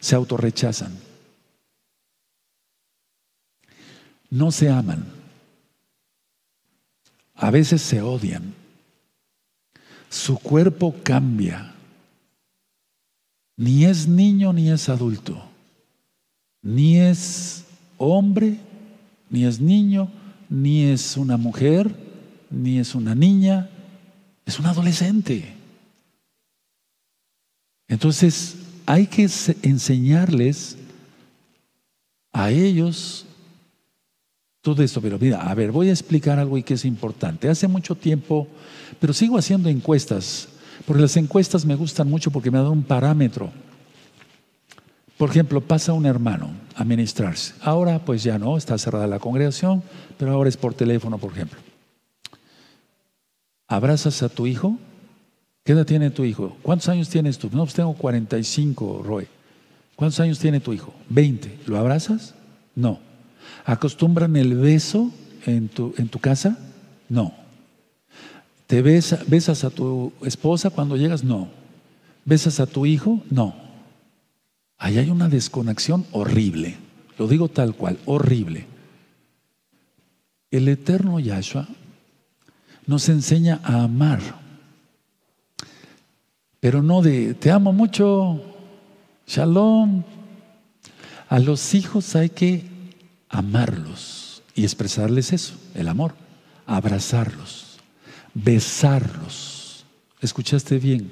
[0.00, 0.92] se autorrechazan.
[4.28, 5.06] no se aman.
[7.36, 8.54] A veces se odian.
[10.10, 11.74] Su cuerpo cambia.
[13.56, 15.45] Ni es niño ni es adulto.
[16.66, 17.64] Ni es
[17.96, 18.58] hombre,
[19.30, 20.10] ni es niño,
[20.50, 21.94] ni es una mujer,
[22.50, 23.70] ni es una niña.
[24.44, 25.54] Es un adolescente.
[27.86, 29.30] Entonces hay que
[29.62, 30.76] enseñarles
[32.32, 33.26] a ellos
[34.60, 37.48] todo esto, pero mira, a ver, voy a explicar algo y que es importante.
[37.48, 38.48] Hace mucho tiempo,
[38.98, 40.48] pero sigo haciendo encuestas,
[40.84, 43.52] porque las encuestas me gustan mucho porque me dan un parámetro.
[45.16, 47.54] Por ejemplo, pasa un hermano a ministrarse.
[47.62, 49.82] Ahora pues ya no, está cerrada la congregación,
[50.18, 51.58] pero ahora es por teléfono, por ejemplo.
[53.66, 54.78] ¿Abrazas a tu hijo?
[55.64, 56.56] ¿Qué edad tiene tu hijo?
[56.62, 57.48] ¿Cuántos años tienes tú?
[57.52, 59.26] No, pues tengo 45, Roy.
[59.96, 60.94] ¿Cuántos años tiene tu hijo?
[61.08, 61.60] 20.
[61.66, 62.34] ¿Lo abrazas?
[62.74, 63.00] No.
[63.64, 65.10] ¿Acostumbran el beso
[65.46, 66.58] en tu, en tu casa?
[67.08, 67.34] No.
[68.66, 71.24] ¿Te besas a tu esposa cuando llegas?
[71.24, 71.48] No.
[72.24, 73.20] ¿Besas a tu hijo?
[73.30, 73.65] No.
[74.78, 76.76] Ahí hay una desconexión horrible.
[77.18, 78.66] Lo digo tal cual, horrible.
[80.50, 81.66] El eterno Yahshua
[82.86, 84.20] nos enseña a amar,
[86.60, 88.40] pero no de te amo mucho,
[89.26, 90.04] Shalom.
[91.28, 92.64] A los hijos hay que
[93.28, 96.14] amarlos y expresarles eso, el amor,
[96.66, 97.78] abrazarlos,
[98.34, 99.84] besarlos.
[100.20, 101.10] ¿Escuchaste bien?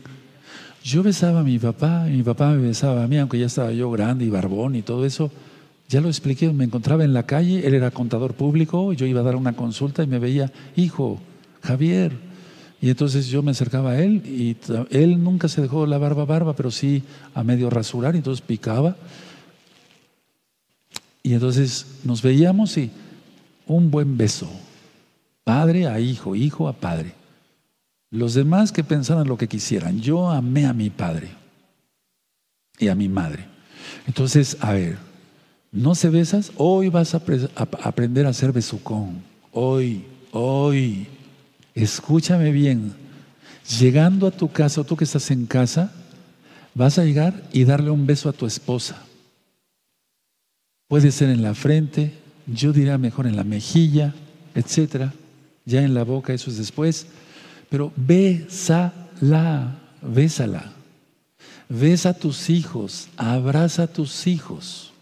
[0.85, 3.73] Yo besaba a mi papá y mi papá me besaba a mí, aunque ya estaba
[3.73, 5.31] yo grande y barbón y todo eso.
[5.89, 9.25] Ya lo expliqué, me encontraba en la calle, él era contador público, yo iba a
[9.25, 11.21] dar una consulta y me veía, hijo,
[11.63, 12.13] Javier.
[12.83, 14.59] Y entonces yo me acercaba a él y
[14.91, 17.03] él nunca se dejó la barba barba, pero sí
[17.33, 18.95] a medio rasurar, y entonces picaba.
[21.23, 22.91] Y entonces nos veíamos y
[23.67, 24.51] un buen beso,
[25.45, 27.24] padre a hijo, hijo a padre.
[28.15, 30.01] Los demás que pensaran lo que quisieran.
[30.01, 31.31] Yo amé a mi padre
[32.79, 33.45] y a mi madre.
[34.07, 34.99] Entonces, a ver,
[35.73, 36.53] ¿no se besas?
[36.57, 37.23] Hoy vas a,
[37.83, 39.21] aprender a hacer besucón.
[39.51, 41.09] Hoy, hoy.
[41.75, 42.93] Escúchame bien.
[43.81, 45.93] Llegando a tu casa, tú que estás en casa,
[46.73, 49.03] vas a llegar y darle un beso a tu esposa.
[50.87, 52.15] Puede ser en la frente,
[52.47, 54.15] yo diría mejor en la mejilla,
[54.55, 55.13] etcétera.
[55.65, 57.09] Ya en la boca, eso es después.
[57.69, 60.73] Pero bésala, bésala.
[61.69, 64.93] Besa a tus hijos, abraza a tus hijos.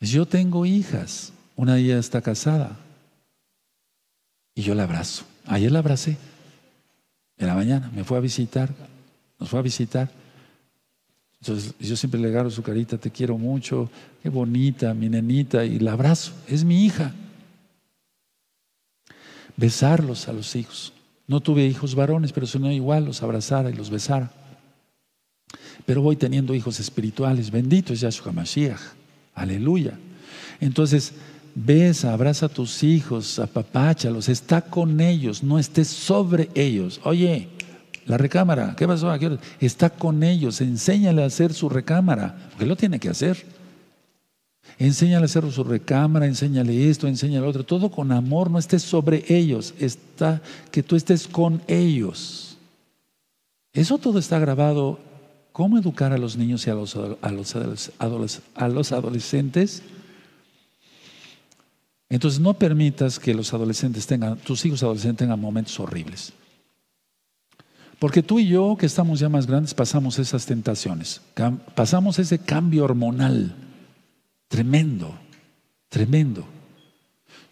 [0.00, 2.76] Yo tengo hijas, una de ellas está casada
[4.54, 5.24] y yo la abrazo.
[5.46, 6.16] Ayer la abracé,
[7.36, 8.70] en la mañana, me fue a visitar,
[9.38, 10.10] nos fue a visitar.
[11.40, 13.90] Entonces yo siempre le agarro su carita, te quiero mucho,
[14.22, 17.12] qué bonita, mi nenita, y la abrazo, es mi hija.
[19.56, 20.93] Besarlos a los hijos.
[21.26, 24.30] No tuve hijos varones, pero si no igual los abrazara y los besara.
[25.86, 28.80] Pero voy teniendo hijos espirituales, bendito es Yahshua Mashiach,
[29.34, 29.98] aleluya.
[30.60, 31.12] Entonces,
[31.54, 37.00] besa, abraza a tus hijos, apapáchalos, está con ellos, no estés sobre ellos.
[37.04, 37.48] Oye,
[38.06, 39.12] la recámara, ¿qué pasó?
[39.60, 43.44] Está con ellos, enséñale a hacer su recámara, porque lo tiene que hacer.
[44.78, 49.24] Enséñale a hacer su recámara, enséñale esto, enséñale otro, todo con amor, no estés sobre
[49.28, 52.56] ellos, está que tú estés con ellos.
[53.72, 54.98] Eso todo está grabado.
[55.52, 57.54] ¿Cómo educar a los niños y a los, a los,
[58.56, 59.82] a los adolescentes?
[62.08, 66.32] Entonces no permitas que los adolescentes tengan, tus hijos adolescentes tengan momentos horribles.
[68.00, 71.20] Porque tú y yo, que estamos ya más grandes, pasamos esas tentaciones,
[71.76, 73.54] pasamos ese cambio hormonal
[74.48, 75.14] tremendo,
[75.88, 76.44] tremendo.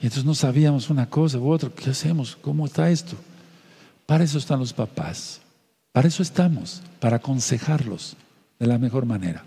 [0.00, 2.36] Y entonces no sabíamos una cosa u otra, ¿qué hacemos?
[2.36, 3.16] ¿Cómo está esto?
[4.06, 5.40] Para eso están los papás,
[5.92, 8.16] para eso estamos, para aconsejarlos
[8.58, 9.44] de la mejor manera.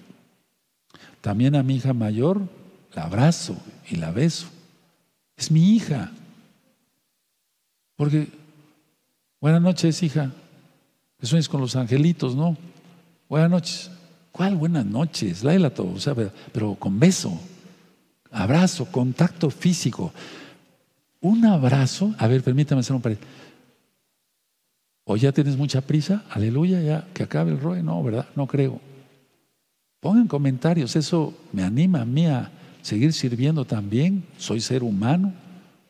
[1.21, 2.47] También a mi hija mayor
[2.93, 3.57] la abrazo
[3.89, 4.47] y la beso.
[5.35, 6.11] Es mi hija.
[7.95, 8.29] Porque,
[9.41, 10.31] buenas noches, hija.
[11.19, 12.57] Que sueñes con los angelitos, ¿no?
[13.27, 13.91] Buenas noches.
[14.35, 15.45] ¿Cuál buenas noches?
[15.45, 16.13] Laila todo, o sea,
[16.51, 17.39] pero con beso,
[18.31, 20.11] abrazo, contacto físico.
[21.21, 23.33] Un abrazo, a ver, permítame hacer un paréntesis.
[25.05, 26.25] ¿O ya tienes mucha prisa?
[26.29, 27.81] Aleluya, ya que acabe el rollo.
[27.81, 28.27] No, ¿verdad?
[28.35, 28.81] No creo.
[30.01, 32.51] Pongan comentarios, eso me anima a mí a
[32.81, 34.25] seguir sirviendo también.
[34.37, 35.31] Soy ser humano,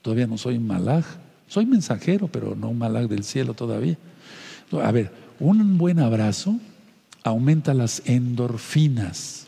[0.03, 1.03] todavía no soy un malaj.
[1.47, 3.97] Soy mensajero, pero no un malaj del cielo todavía.
[4.83, 6.59] A ver, un buen abrazo
[7.25, 9.47] aumenta las endorfinas.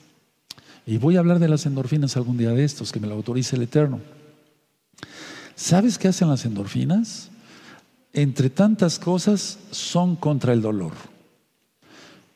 [0.85, 3.55] Y voy a hablar de las endorfinas algún día de estos, que me lo autorice
[3.55, 4.01] el Eterno.
[5.55, 7.29] ¿Sabes qué hacen las endorfinas?
[8.13, 10.93] Entre tantas cosas son contra el dolor.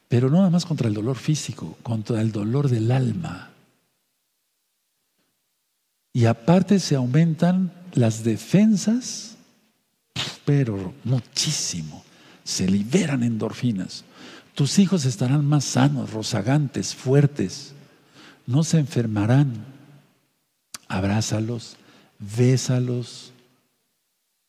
[0.08, 3.50] Pero no nada más contra el dolor físico, contra el dolor del alma.
[6.14, 9.38] Y aparte se aumentan las defensas,
[10.46, 12.04] pero muchísimo.
[12.44, 14.04] Se liberan endorfinas.
[14.56, 17.74] Tus hijos estarán más sanos, rozagantes, fuertes.
[18.46, 19.66] No se enfermarán.
[20.88, 21.78] Abrázalos,
[22.20, 23.32] bésalos.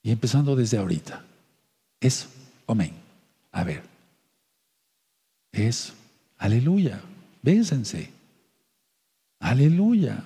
[0.02, 1.24] Y empezando desde ahorita.
[2.00, 2.26] Eso.
[2.66, 2.92] Amén.
[3.52, 3.82] A ver.
[5.52, 5.92] Eso.
[6.38, 7.00] Aleluya.
[7.42, 8.10] Bésense.
[9.38, 10.24] Aleluya.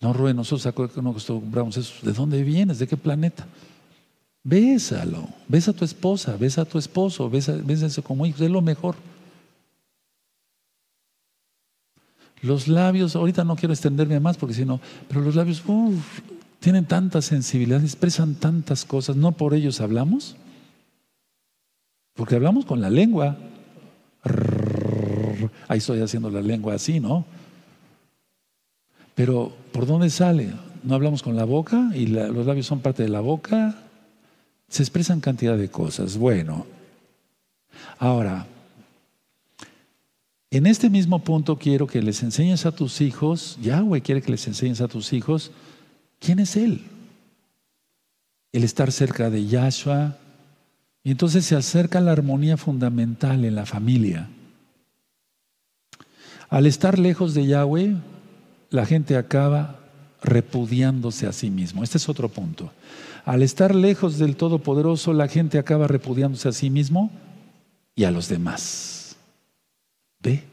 [0.00, 1.94] No, Rubén, nosotros no acostumbramos eso.
[2.02, 2.78] ¿De dónde vienes?
[2.78, 3.46] ¿De qué planeta?
[4.46, 7.58] Bésalo, besa a tu esposa, besa a tu esposo, besa,
[8.02, 8.94] como hijos, es lo mejor.
[12.42, 15.62] Los labios, ahorita no quiero extenderme más porque si no, pero los labios
[16.60, 20.36] tienen tanta sensibilidad, expresan tantas cosas, no por ellos hablamos,
[22.12, 23.38] porque hablamos con la lengua.
[25.68, 27.24] Ahí estoy haciendo la lengua así, ¿no?
[29.14, 30.52] Pero ¿por dónde sale?
[30.82, 33.83] No hablamos con la boca y los labios son parte de la boca
[34.74, 36.18] se expresan cantidad de cosas.
[36.18, 36.66] Bueno,
[37.98, 38.46] ahora,
[40.50, 44.46] En este mismo punto quiero que les enseñes a tus hijos, Yahweh quiere que les
[44.46, 45.50] enseñes a tus hijos,
[46.20, 46.82] ¿quién es Él?
[48.52, 50.16] El estar cerca de Yahshua.
[51.02, 54.28] Y entonces se acerca la armonía fundamental en la familia.
[56.48, 57.96] Al estar lejos de Yahweh,
[58.70, 59.80] la gente acaba
[60.22, 61.82] repudiándose a sí mismo.
[61.82, 62.70] Este es otro punto.
[63.24, 67.10] Al estar lejos del Todopoderoso, la gente acaba repudiándose a sí mismo
[67.94, 69.16] y a los demás.
[70.20, 70.44] Ve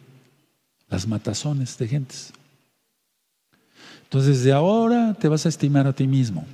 [0.90, 2.34] las matazones de gentes.
[4.04, 6.46] Entonces, de ahora te vas a estimar a ti mismo.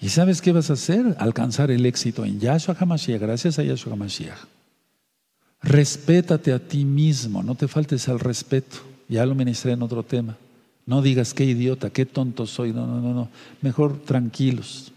[0.00, 1.16] ¿Y sabes qué vas a hacer?
[1.18, 4.38] Alcanzar el éxito en Yahshua HaMashiach, gracias a Yahshua HaMashiach.
[5.62, 8.78] Respétate a ti mismo, no te faltes al respeto.
[9.08, 10.36] Ya lo ministré en otro tema.
[10.88, 12.72] No digas qué idiota, qué tonto soy.
[12.72, 13.28] No, no, no, no.
[13.60, 14.90] Mejor tranquilos.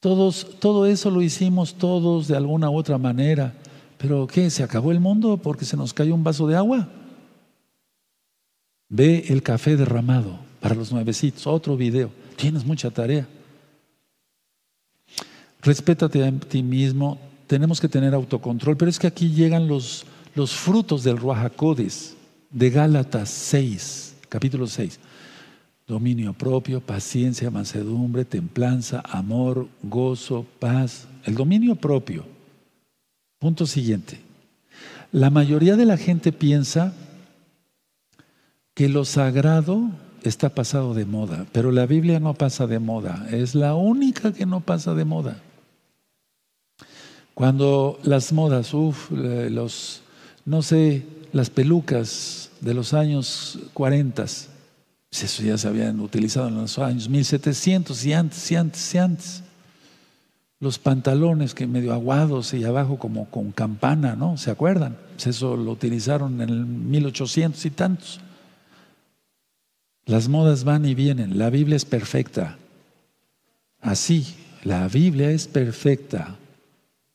[0.00, 3.52] Todos, todo eso lo hicimos todos de alguna u otra manera.
[3.98, 4.48] Pero ¿qué?
[4.48, 6.88] ¿Se acabó el mundo porque se nos cayó un vaso de agua?
[8.88, 11.46] Ve el café derramado para los nuevecitos.
[11.46, 12.10] Otro video.
[12.36, 13.28] Tienes mucha tarea.
[15.60, 17.18] Respétate a ti mismo.
[17.46, 18.78] Tenemos que tener autocontrol.
[18.78, 22.16] Pero es que aquí llegan los, los frutos del Ruajacodes
[22.50, 24.98] de Gálatas 6 capítulo 6.
[25.86, 31.06] Dominio propio, paciencia, mansedumbre, templanza, amor, gozo, paz.
[31.24, 32.24] El dominio propio.
[33.38, 34.20] Punto siguiente.
[35.10, 36.94] La mayoría de la gente piensa
[38.72, 39.90] que lo sagrado
[40.22, 44.46] está pasado de moda, pero la Biblia no pasa de moda, es la única que
[44.46, 45.42] no pasa de moda.
[47.34, 50.00] Cuando las modas, uff, los,
[50.46, 56.54] no sé, las pelucas de los años 40, pues eso ya se habían utilizado en
[56.54, 59.42] los años 1700 y antes, y antes, y antes.
[60.58, 64.38] Los pantalones que medio aguados y abajo como con campana, ¿no?
[64.38, 64.96] ¿Se acuerdan?
[65.16, 68.20] Pues eso lo utilizaron en el 1800 y tantos.
[70.06, 71.36] Las modas van y vienen.
[71.36, 72.56] La Biblia es perfecta.
[73.80, 76.36] Así, la Biblia es perfecta.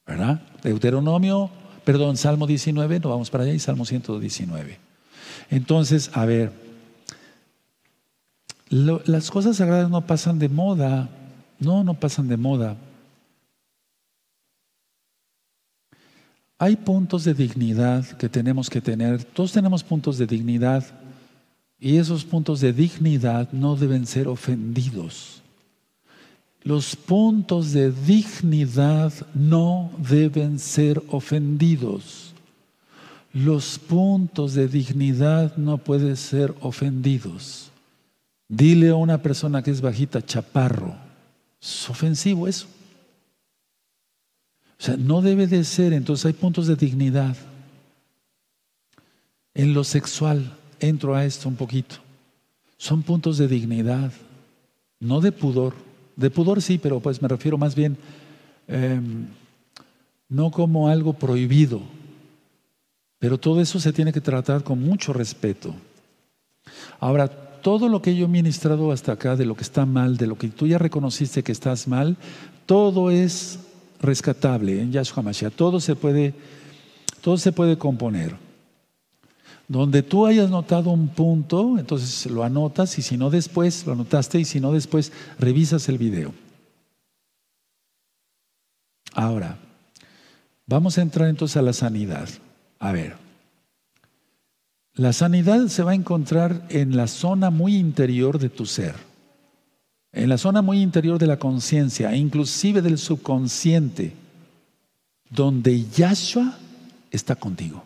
[0.06, 0.42] ¿Verdad?
[0.62, 1.50] Deuteronomio
[1.88, 4.87] Perdón, Salmo 19, no vamos para allá, y Salmo 119.
[5.50, 6.52] Entonces, a ver,
[8.70, 11.10] las cosas sagradas no pasan de moda,
[11.60, 12.78] no, no pasan de moda.
[16.60, 20.84] Hay puntos de dignidad que tenemos que tener, todos tenemos puntos de dignidad
[21.80, 25.44] y esos puntos de dignidad no deben ser ofendidos.
[26.64, 32.27] Los puntos de dignidad no deben ser ofendidos.
[33.38, 37.70] Los puntos de dignidad no pueden ser ofendidos.
[38.48, 40.96] Dile a una persona que es bajita, chaparro.
[41.62, 42.66] Es ofensivo eso.
[44.80, 47.36] O sea, no debe de ser, entonces hay puntos de dignidad.
[49.54, 51.98] En lo sexual, entro a esto un poquito.
[52.78, 54.12] Son puntos de dignidad,
[55.00, 55.76] no de pudor.
[56.16, 57.98] De pudor sí, pero pues me refiero más bien
[58.68, 59.28] em,
[60.28, 61.84] no como algo prohibido,
[63.20, 65.74] pero todo eso se tiene que tratar con mucho respeto.
[67.00, 70.28] Ahora, todo lo que yo he ministrado hasta acá, de lo que está mal, de
[70.28, 72.18] lo que tú ya reconociste que estás mal,
[72.66, 73.60] todo es
[74.00, 75.54] rescatable en Yahshua Mashiach.
[75.54, 76.34] Todo se puede,
[77.22, 78.36] todo se puede componer.
[79.68, 84.40] Donde tú hayas notado un punto, entonces lo anotas y si no después, lo anotaste
[84.40, 86.34] y si no después, revisas el video.
[89.14, 89.58] Ahora,
[90.68, 92.30] vamos a entrar entonces a la sanidad.
[92.80, 93.16] A ver,
[94.94, 98.96] la sanidad se va a encontrar en la zona muy interior de tu ser,
[100.12, 104.14] en la zona muy interior de la conciencia, inclusive del subconsciente,
[105.30, 106.58] donde Yahshua
[107.12, 107.84] está contigo.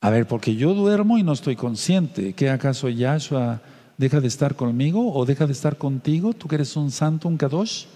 [0.00, 2.32] A ver, porque yo duermo y no estoy consciente.
[2.32, 3.60] ¿Qué acaso Yahshua
[3.96, 6.32] deja de estar conmigo o deja de estar contigo?
[6.32, 7.86] ¿Tú que eres un santo, un kadosh?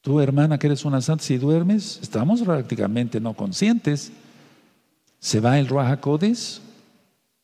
[0.00, 1.98] ¿Tú, hermana, que eres una santa, si duermes?
[2.02, 4.12] Estamos prácticamente no conscientes.
[5.22, 6.00] Se va el Ruach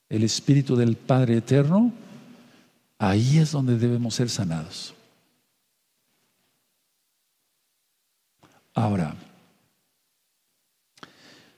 [0.09, 1.93] el Espíritu del Padre Eterno.
[2.99, 4.95] Ahí es donde debemos ser sanados.
[8.75, 9.15] Ahora,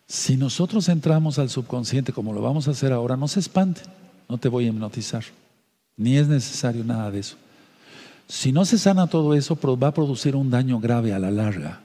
[0.06, 3.84] si nosotros entramos al subconsciente como lo vamos a hacer ahora, no se espanten,
[4.28, 5.24] no te voy a hipnotizar,
[5.97, 7.36] ni es necesario nada de eso.
[8.28, 11.80] Si no se sana todo eso, va a producir un daño grave a la larga.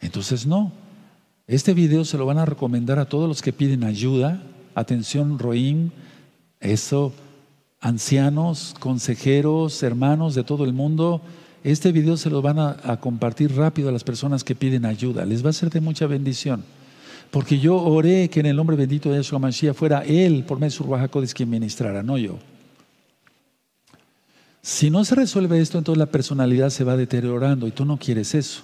[0.00, 0.85] Entonces no.
[1.48, 4.42] Este video se lo van a recomendar a todos los que piden ayuda.
[4.74, 5.90] Atención, Roim,
[6.58, 7.12] eso,
[7.80, 11.22] ancianos, consejeros, hermanos de todo el mundo.
[11.62, 15.24] Este video se lo van a compartir rápido a las personas que piden ayuda.
[15.24, 16.64] Les va a ser de mucha bendición.
[17.30, 20.70] Porque yo oré que en el nombre bendito de Yeshua Mashiach fuera Él, por medio
[20.70, 22.38] de su Ruajacodes, quien ministrara, no yo.
[24.62, 28.34] Si no se resuelve esto, entonces la personalidad se va deteriorando y tú no quieres
[28.34, 28.62] eso.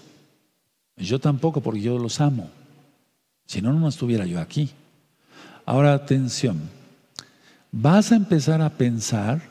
[0.96, 2.50] Yo tampoco, porque yo los amo.
[3.46, 4.70] Si no, no estuviera yo aquí.
[5.66, 6.60] Ahora, atención.
[7.70, 9.42] Vas a empezar a pensar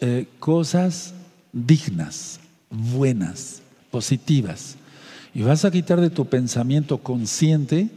[0.00, 1.14] eh, cosas
[1.52, 2.40] dignas,
[2.70, 4.76] buenas, positivas.
[5.34, 7.90] Y vas a quitar de tu pensamiento consciente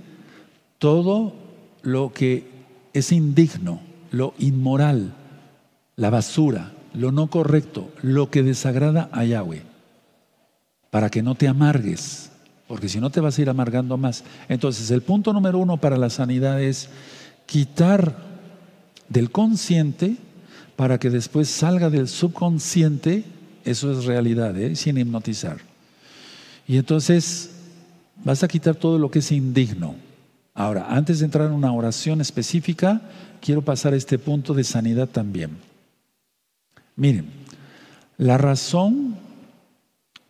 [0.79, 1.33] todo
[1.81, 2.47] lo que
[2.93, 3.81] es indigno,
[4.11, 5.13] lo inmoral,
[5.95, 9.63] la basura, lo no correcto, lo que desagrada a Yahweh,
[10.89, 12.31] para que no te amargues,
[12.67, 14.23] porque si no te vas a ir amargando más.
[14.49, 16.89] Entonces, el punto número uno para la sanidad es
[17.45, 18.15] quitar
[19.09, 20.17] del consciente
[20.75, 23.23] para que después salga del subconsciente,
[23.63, 24.75] eso es realidad, ¿eh?
[24.75, 25.57] sin hipnotizar.
[26.67, 27.51] Y entonces
[28.23, 29.95] vas a quitar todo lo que es indigno.
[30.53, 33.01] Ahora, antes de entrar en una oración específica,
[33.41, 35.51] quiero pasar a este punto de sanidad también.
[36.95, 37.27] Miren,
[38.17, 39.15] la razón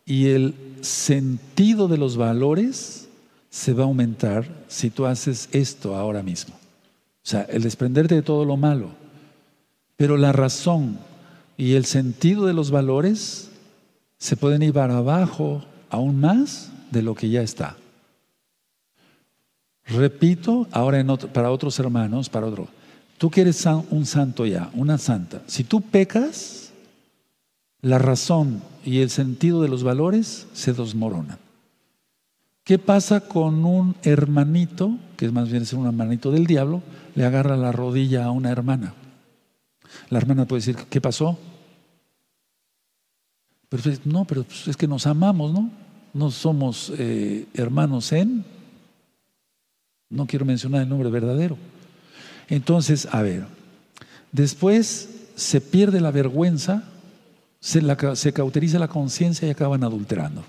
[0.05, 3.07] y el sentido de los valores
[3.49, 6.55] se va a aumentar si tú haces esto ahora mismo.
[6.55, 8.89] O sea, el desprenderte de todo lo malo.
[9.95, 10.99] Pero la razón
[11.57, 13.49] y el sentido de los valores
[14.17, 17.75] se pueden ir abajo aún más de lo que ya está.
[19.85, 22.67] Repito, ahora para otros hermanos, para otro.
[23.17, 25.41] Tú quieres un santo ya, una santa.
[25.47, 26.66] Si tú pecas,
[27.81, 31.37] la razón y el sentido de los valores se desmoronan.
[32.63, 36.81] ¿Qué pasa con un hermanito, que más bien es un hermanito del diablo,
[37.15, 38.93] le agarra la rodilla a una hermana?
[40.09, 41.37] La hermana puede decir, ¿qué pasó?
[43.69, 45.69] Pero no, pero pues, es que nos amamos, ¿no?
[46.13, 48.43] No somos eh, hermanos en.
[50.09, 51.57] No quiero mencionar el nombre verdadero.
[52.47, 53.45] Entonces, a ver,
[54.31, 56.83] después se pierde la vergüenza,
[57.59, 60.43] se, cauteriza la conciencia y acaban adulterando.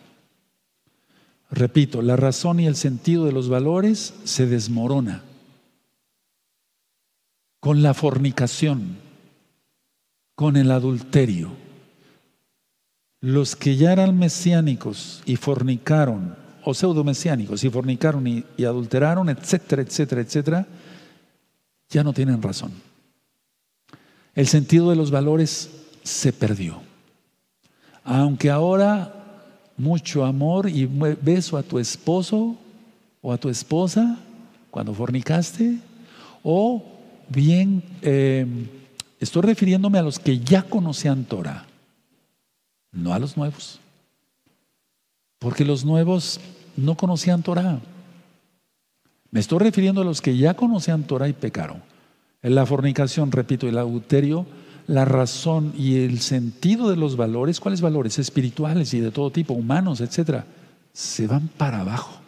[1.51, 5.23] Repito, la razón y el sentido de los valores se desmorona
[7.61, 8.99] con la fornicación,
[10.35, 11.51] con el adulterio.
[13.21, 19.29] Los que ya eran mesiánicos y fornicaron, o pseudo mesiánicos y fornicaron y, y adulteraron,
[19.31, 20.67] etcétera, etcétera, etcétera,
[21.89, 22.73] ya no tienen razón.
[24.35, 25.71] El sentido de los valores
[26.05, 26.88] se perdió.
[28.11, 29.13] Aunque ahora
[29.77, 32.57] mucho amor y beso a tu esposo
[33.21, 34.17] o a tu esposa
[34.71, 35.77] cuando fornicaste,
[36.43, 36.83] o
[37.29, 38.47] bien, eh,
[39.21, 41.67] estoy refiriéndome a los que ya conocían Torah,
[42.93, 43.79] no a los nuevos,
[45.39, 46.41] porque los nuevos
[46.79, 47.79] no conocían Torah.
[49.31, 51.83] Me estoy refiriendo a los que ya conocían Torah y pecaron.
[52.41, 54.47] En la fornicación, repito, el adulterio,
[54.89, 58.19] la razón y el sentido de los valores, ¿cuáles valores?
[58.19, 60.47] Espirituales y de todo tipo, humanos, etcétera,
[60.93, 62.19] se van para abajo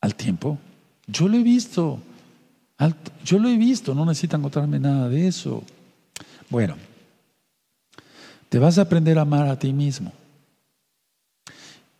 [0.00, 0.58] al tiempo.
[1.06, 2.00] Yo lo he visto,
[3.24, 5.62] yo lo he visto, no necesitan contarme nada de eso.
[6.50, 6.76] Bueno,
[8.48, 10.12] te vas a aprender a amar a ti mismo.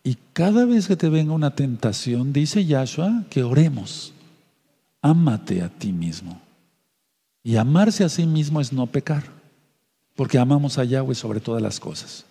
[0.03, 4.11] Y cada vez que te venga una tentación, dice Yahshua, que oremos.
[5.01, 6.41] Ámate a ti mismo.
[7.43, 9.23] Y amarse a sí mismo es no pecar,
[10.15, 12.25] porque amamos a Yahweh sobre todas las cosas.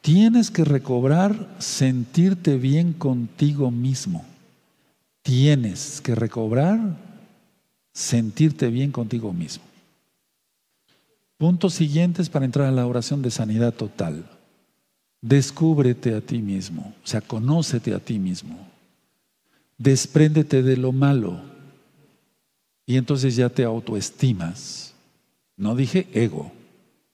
[0.00, 4.24] Tienes que recobrar sentirte bien contigo mismo.
[5.22, 6.96] Tienes que recobrar
[7.92, 9.62] sentirte bien contigo mismo.
[11.36, 14.24] Puntos siguientes para entrar a la oración de sanidad total.
[15.22, 18.58] Descúbrete a ti mismo, o sea, conócete a ti mismo.
[19.76, 21.49] Despréndete de lo malo
[22.90, 24.94] y entonces ya te autoestimas.
[25.56, 26.50] No dije ego,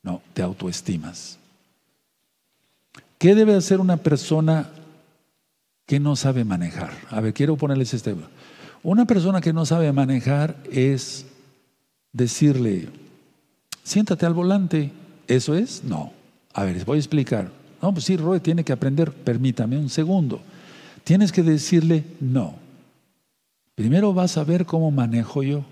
[0.03, 1.39] no, te autoestimas.
[3.19, 4.71] ¿Qué debe hacer una persona
[5.85, 6.95] que no sabe manejar?
[7.11, 8.17] A ver, quiero ponerles este.
[8.83, 11.27] Una persona que no sabe manejar es
[12.11, 12.89] decirle,
[13.83, 14.93] siéntate al volante.
[15.29, 15.85] ¿Eso es?
[15.85, 16.11] No.
[16.55, 17.53] A ver, les voy a explicar.
[17.83, 19.13] No, pues sí, Roy tiene que aprender.
[19.13, 20.41] Permítame un segundo.
[21.05, 22.65] Tienes que decirle no.
[23.77, 25.65] Primero vas a ver cómo manejo yo.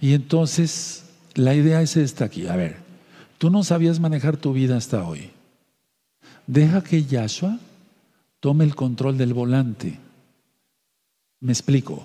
[0.00, 2.46] Y entonces la idea es esta aquí.
[2.46, 2.76] A ver,
[3.36, 5.30] tú no sabías manejar tu vida hasta hoy.
[6.46, 7.58] Deja que Yahshua
[8.40, 9.98] tome el control del volante.
[11.40, 12.04] Me explico.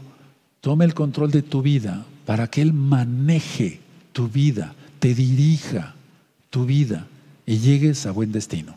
[0.61, 3.79] Tome el control de tu vida para que Él maneje
[4.13, 5.93] tu vida, te dirija
[6.49, 7.05] tu vida
[7.45, 8.75] y llegues a buen destino.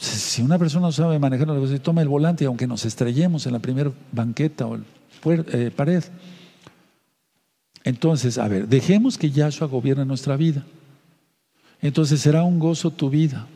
[0.00, 1.48] Si una persona no sabe manejar,
[1.80, 4.78] toma el volante, aunque nos estrellemos en la primera banqueta o
[5.24, 6.04] eh, pared.
[7.82, 10.64] Entonces, a ver, dejemos que Yahshua gobierne nuestra vida.
[11.80, 13.46] Entonces será un gozo tu vida.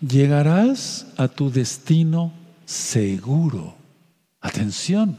[0.00, 2.32] Llegarás a tu destino
[2.64, 3.74] seguro.
[4.40, 5.18] Atención,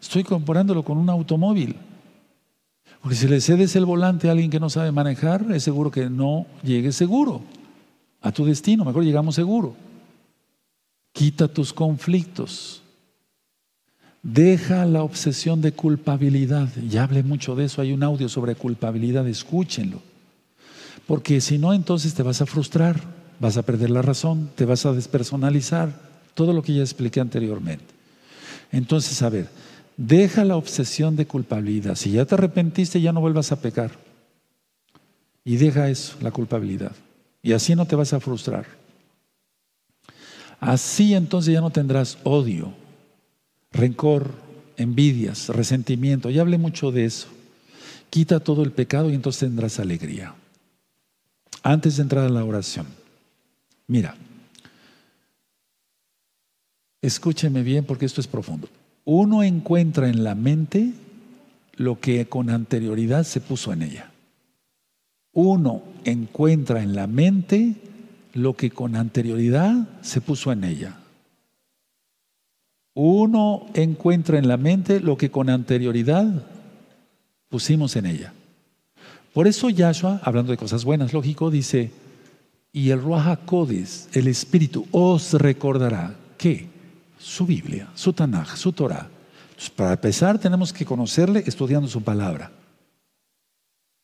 [0.00, 1.76] estoy comparándolo con un automóvil.
[3.00, 6.10] Porque si le cedes el volante a alguien que no sabe manejar, es seguro que
[6.10, 7.42] no llegue seguro
[8.20, 8.84] a tu destino.
[8.84, 9.74] Mejor llegamos seguro.
[11.12, 12.82] Quita tus conflictos.
[14.22, 16.68] Deja la obsesión de culpabilidad.
[16.88, 17.80] Ya hablé mucho de eso.
[17.80, 19.26] Hay un audio sobre culpabilidad.
[19.26, 20.00] Escúchenlo.
[21.06, 23.00] Porque si no, entonces te vas a frustrar,
[23.40, 26.08] vas a perder la razón, te vas a despersonalizar.
[26.34, 27.86] Todo lo que ya expliqué anteriormente.
[28.70, 29.48] Entonces, a ver,
[29.96, 31.94] deja la obsesión de culpabilidad.
[31.94, 33.92] Si ya te arrepentiste, ya no vuelvas a pecar.
[35.44, 36.92] Y deja eso, la culpabilidad.
[37.42, 38.66] Y así no te vas a frustrar.
[40.60, 42.72] Así entonces ya no tendrás odio,
[43.70, 44.32] rencor,
[44.76, 46.30] envidias, resentimiento.
[46.30, 47.28] Ya hablé mucho de eso.
[48.10, 50.34] Quita todo el pecado y entonces tendrás alegría.
[51.62, 52.86] Antes de entrar a la oración,
[53.86, 54.16] mira,
[57.02, 58.68] escúcheme bien porque esto es profundo.
[59.04, 60.92] Uno encuentra en la mente
[61.74, 64.10] lo que con anterioridad se puso en ella.
[65.32, 67.76] Uno encuentra en la mente
[68.34, 70.96] lo que con anterioridad se puso en ella.
[72.94, 76.44] Uno encuentra en la mente lo que con anterioridad
[77.48, 78.32] pusimos en ella.
[79.32, 81.92] Por eso Yahshua, hablando de cosas buenas, lógico, dice,
[82.72, 83.38] y el Ruach
[84.12, 86.66] el Espíritu, os recordará que
[87.18, 89.08] su Biblia, su Tanaj, su Torah.
[89.76, 92.50] para empezar tenemos que conocerle estudiando su palabra.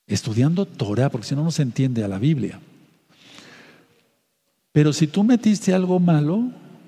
[0.07, 2.61] Estudiando Torah, porque si no, no se entiende a la Biblia.
[4.73, 6.43] Pero si tú metiste algo malo,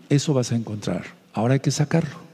[0.08, 1.04] eso vas a encontrar.
[1.32, 2.26] Ahora hay que sacarlo.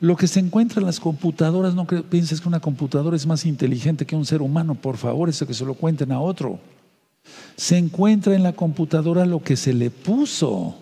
[0.00, 4.06] Lo que se encuentra en las computadoras, no pienses que una computadora es más inteligente
[4.06, 6.60] que un ser humano, por favor, eso que se lo cuenten a otro.
[7.56, 10.76] Se encuentra en la computadora lo que se le puso.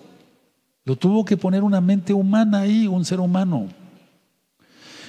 [0.85, 3.69] Lo tuvo que poner una mente humana ahí, un ser humano.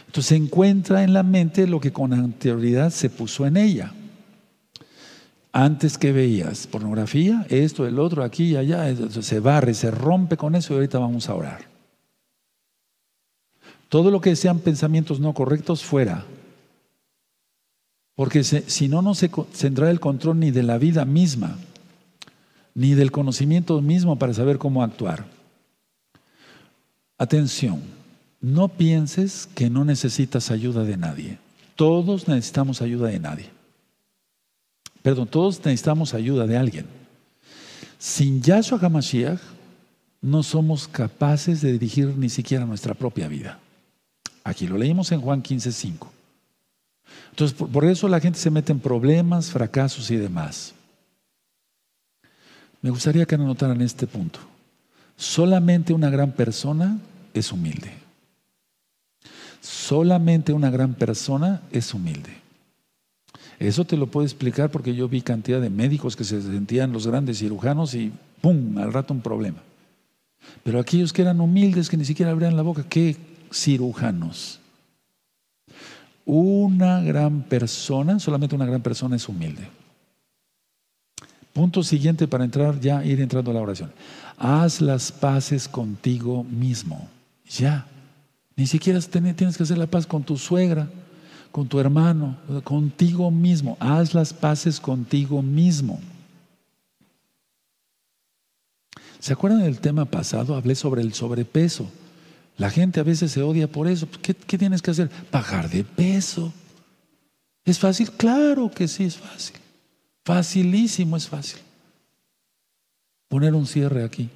[0.07, 3.93] Entonces encuentra en la mente lo que con anterioridad se puso en ella.
[5.51, 10.55] Antes que veías pornografía, esto, el otro, aquí y allá, se barre, se rompe con
[10.55, 11.65] eso y ahorita vamos a orar.
[13.89, 16.25] Todo lo que sean pensamientos no correctos, fuera.
[18.15, 21.57] Porque si no, no se tendrá el control ni de la vida misma,
[22.73, 25.25] ni del conocimiento mismo para saber cómo actuar.
[27.17, 27.81] Atención,
[28.41, 31.39] no pienses que no necesitas ayuda de nadie.
[31.75, 33.49] Todos necesitamos ayuda de nadie.
[35.01, 36.85] Perdón, todos necesitamos ayuda de alguien.
[37.97, 39.39] Sin Yahshua HaMashiach
[40.21, 43.59] no somos capaces de dirigir ni siquiera nuestra propia vida.
[44.43, 46.13] Aquí lo leímos en Juan 15, 5.
[47.31, 50.73] Entonces, por eso la gente se mete en problemas, fracasos y demás.
[52.81, 54.39] Me gustaría que anotaran este punto.
[55.15, 56.99] Solamente una gran persona
[57.33, 58.06] es humilde.
[59.67, 62.29] Solamente una gran persona es humilde.
[63.59, 67.05] Eso te lo puedo explicar porque yo vi cantidad de médicos que se sentían los
[67.05, 68.77] grandes cirujanos y ¡pum!
[68.77, 69.57] al rato un problema.
[70.63, 73.17] Pero aquellos que eran humildes, que ni siquiera abrían la boca, ¿qué,
[73.51, 74.61] cirujanos.
[76.23, 79.67] Una gran persona, solamente una gran persona es humilde.
[81.51, 83.91] Punto siguiente para entrar, ya ir entrando a la oración.
[84.37, 87.09] Haz las paces contigo mismo.
[87.49, 87.85] Ya.
[88.57, 90.89] Ni siquiera tienes que hacer la paz con tu suegra,
[91.51, 93.77] con tu hermano, contigo mismo.
[93.79, 96.01] Haz las paces contigo mismo.
[99.19, 100.55] ¿Se acuerdan del tema pasado?
[100.55, 101.87] Hablé sobre el sobrepeso.
[102.57, 104.07] La gente a veces se odia por eso.
[104.23, 105.11] ¿Qué, tienes que hacer?
[105.31, 106.51] Bajar de peso.
[107.63, 108.09] ¿Es fácil?
[108.11, 109.57] Claro que sí es fácil.
[110.25, 111.59] Facilísimo es fácil.
[113.27, 114.31] Poner un cierre aquí.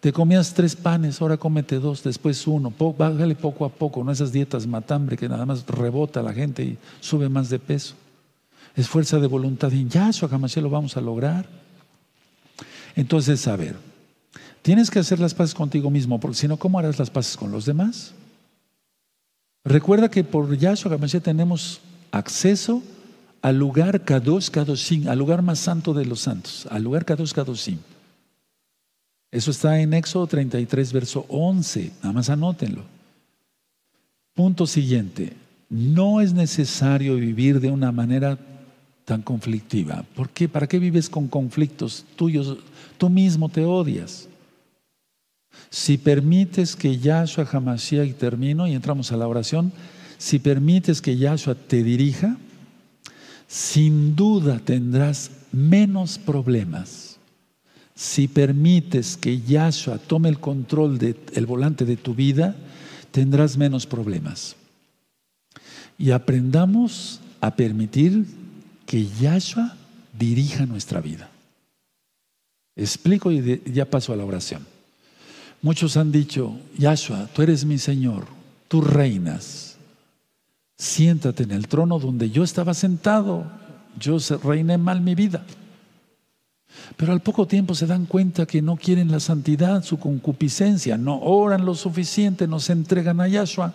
[0.00, 2.72] Te comías tres panes, ahora cómete dos, después uno.
[2.96, 6.62] bájale poco a poco, no esas dietas matambre que nada más rebota a la gente
[6.62, 7.94] y sube más de peso.
[8.76, 9.72] Es fuerza de voluntad.
[9.72, 11.48] Y ya, eso jamás lo vamos a lograr.
[12.94, 13.76] Entonces, a ver,
[14.62, 17.50] Tienes que hacer las paces contigo mismo, porque si no, ¿cómo harás las paces con
[17.50, 18.12] los demás?
[19.64, 21.80] Recuerda que por Yahshua HaMashiach tenemos
[22.10, 22.82] acceso
[23.40, 27.78] al lugar Kadosh Kadoshim, al lugar más santo de los santos, al lugar Kadosh Kadoshim.
[29.30, 31.92] Eso está en Éxodo 33, verso 11.
[32.02, 32.82] Nada más anótenlo.
[34.34, 35.34] Punto siguiente.
[35.68, 38.38] No es necesario vivir de una manera
[39.08, 40.04] tan conflictiva?
[40.14, 40.50] ¿Por qué?
[40.50, 42.58] ¿Para qué vives con conflictos tuyos?
[42.98, 44.28] Tú mismo te odias.
[45.70, 49.72] Si permites que Yahshua Hamashiach, y termino y entramos a la oración,
[50.18, 52.36] si permites que Yahshua te dirija,
[53.46, 57.07] sin duda tendrás menos problemas.
[57.98, 62.54] Si permites que Yahshua tome el control del volante de tu vida,
[63.10, 64.54] tendrás menos problemas.
[65.98, 68.24] Y aprendamos a permitir
[68.86, 69.74] que Yahshua
[70.16, 71.28] dirija nuestra vida.
[72.76, 74.64] Explico y ya paso a la oración.
[75.60, 78.28] Muchos han dicho, Yahshua, tú eres mi Señor,
[78.68, 79.76] tú reinas.
[80.76, 83.44] Siéntate en el trono donde yo estaba sentado.
[83.98, 85.44] Yo reiné mal mi vida.
[86.96, 91.20] Pero al poco tiempo se dan cuenta que no quieren la santidad, su concupiscencia, no
[91.20, 93.74] oran lo suficiente, no se entregan a Yahshua,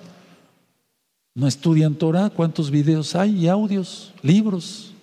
[1.36, 4.94] no estudian Torah, cuántos videos hay y audios, libros,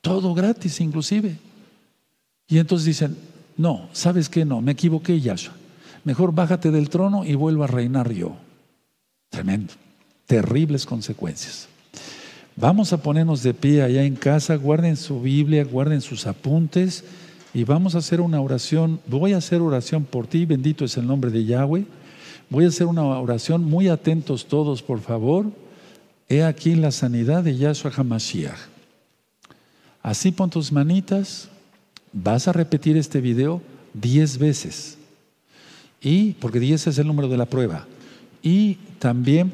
[0.00, 1.38] todo gratis inclusive.
[2.48, 3.16] Y entonces dicen,
[3.56, 4.44] no, ¿sabes qué?
[4.44, 5.54] No, me equivoqué Yahshua.
[6.04, 8.36] Mejor bájate del trono y vuelvo a reinar yo.
[9.30, 9.72] Tremendo,
[10.26, 11.68] terribles consecuencias.
[12.56, 17.02] Vamos a ponernos de pie allá en casa, guarden su Biblia, guarden sus apuntes
[17.54, 19.00] y vamos a hacer una oración.
[19.06, 21.86] Voy a hacer oración por ti, bendito es el nombre de Yahweh.
[22.50, 25.46] Voy a hacer una oración, muy atentos todos, por favor.
[26.28, 28.58] He aquí la sanidad de Yahshua HaMashiach.
[30.02, 31.48] Así pon tus manitas,
[32.12, 33.62] vas a repetir este video
[33.94, 34.98] diez veces.
[36.02, 37.86] Y, porque diez es el número de la prueba.
[38.42, 39.52] Y también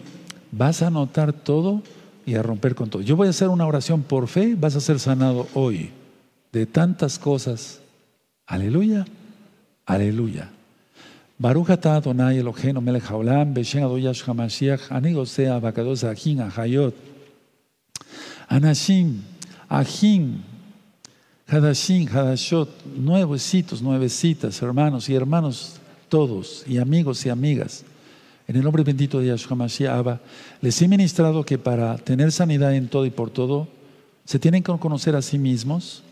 [0.50, 1.82] vas a anotar todo
[2.28, 3.00] y a romper con todo.
[3.00, 5.90] Yo voy a hacer una oración por fe, vas a ser sanado hoy
[6.52, 7.80] de tantas cosas.
[8.46, 9.06] Aleluya,
[9.86, 10.50] aleluya.
[11.38, 16.94] Baruch atah Adonai Eloheinu melech haolam b'shem Adoyash HaMashiach ani osea bakados achin ahayot
[18.50, 19.20] anashim
[19.70, 20.42] ajin
[21.48, 25.76] hadashim hadashot nuevecitos nuevecitas hermanos y hermanos
[26.09, 27.84] todos y amigos y amigas
[28.48, 30.20] en el nombre bendito de Yahshua Mashiach,
[30.62, 33.68] les he ministrado que para tener sanidad en todo y por todo,
[34.24, 36.02] se tienen que conocer a sí mismos,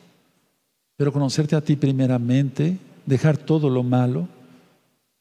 [0.99, 4.29] pero conocerte a ti primeramente, dejar todo lo malo,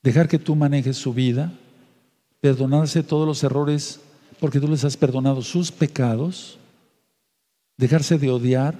[0.03, 1.53] dejar que tú manejes su vida,
[2.41, 4.01] perdonarse todos los errores
[4.41, 6.57] porque tú les has perdonado sus pecados,
[7.77, 8.75] dejarse de odiar,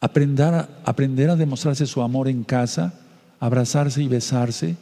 [0.00, 2.94] aprender a, aprender a demostrarse su amor en casa,
[3.38, 4.76] abrazarse y besarse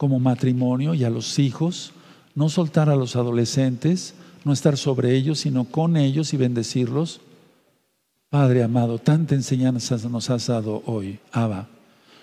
[0.00, 1.92] como matrimonio y a los hijos,
[2.34, 4.14] no soltar a los adolescentes,
[4.46, 7.20] no estar sobre ellos, sino con ellos y bendecirlos.
[8.30, 11.68] Padre amado, tanta enseñanza nos has dado hoy, Abba,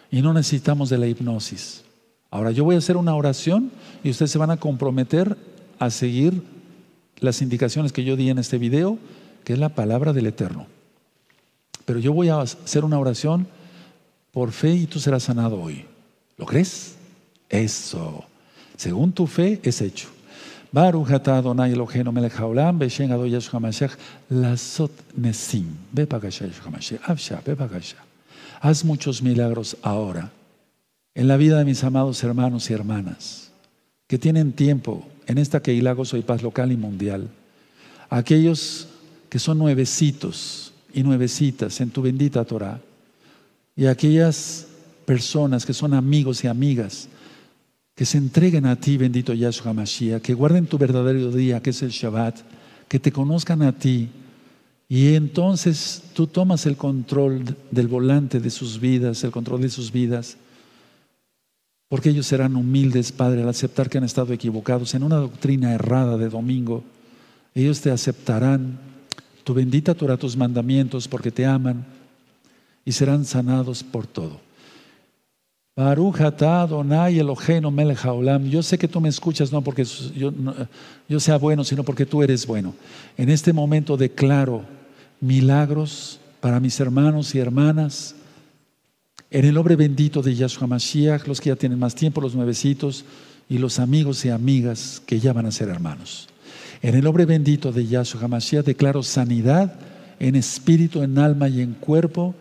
[0.09, 1.83] y no necesitamos de la hipnosis.
[2.31, 3.69] Ahora yo voy a hacer una oración
[4.03, 5.37] y ustedes se van a comprometer
[5.77, 6.41] a seguir
[7.19, 8.97] las indicaciones que yo di en este video,
[9.43, 10.65] que es la palabra del Eterno.
[11.85, 13.45] Pero yo voy a hacer una oración
[14.31, 15.85] por fe y tú serás sanado hoy.
[16.37, 16.96] ¿Lo crees?
[17.49, 18.25] Eso.
[18.75, 20.07] Según tu fe es hecho.
[20.71, 23.95] Baruch atah Adonai Eloheinu melech haolam b'shem Adonai Yeshua Mashiach
[24.29, 25.65] lasot nesim.
[25.91, 27.01] Ve Yeshua Mashiach.
[27.07, 27.55] Avsha, ve
[28.59, 30.31] Haz muchos milagros ahora
[31.17, 33.51] en la vida de mis amados hermanos y hermanas
[34.07, 37.27] que tienen tiempo en esta Keilah Gozo y Paz local y mundial.
[38.09, 38.87] Aquellos
[39.29, 42.79] que son nuevecitos y nuevecitas en tu bendita Torah
[43.75, 44.67] y aquellas
[45.05, 47.09] personas que son amigos y amigas
[47.97, 51.81] que se entreguen a ti, bendito Yahshua Mashiach, que guarden tu verdadero día, que es
[51.81, 52.37] el Shabbat,
[52.87, 54.09] que te conozcan a ti.
[54.87, 59.91] Y entonces tú tomas el control del volante de sus vidas, el control de sus
[59.91, 60.37] vidas,
[61.89, 66.17] porque ellos serán humildes, Padre, al aceptar que han estado equivocados en una doctrina errada
[66.17, 66.83] de domingo.
[67.55, 68.77] Ellos te aceptarán,
[69.43, 71.83] tu bendita Torah, tus mandamientos, porque te aman
[72.85, 74.46] y serán sanados por todo.
[75.77, 77.21] Baruch Adonai.
[78.49, 80.33] Yo sé que tú me escuchas no porque yo,
[81.07, 82.73] yo sea bueno, sino porque tú eres bueno.
[83.15, 84.63] En este momento declaro
[85.21, 88.15] milagros para mis hermanos y hermanas.
[89.29, 93.05] En el nombre bendito de Yahshua Mashiach, los que ya tienen más tiempo, los nuevecitos
[93.47, 96.27] y los amigos y amigas que ya van a ser hermanos.
[96.81, 99.75] En el nombre bendito de Yahshua Mashiach declaro sanidad
[100.19, 102.33] en espíritu, en alma y en cuerpo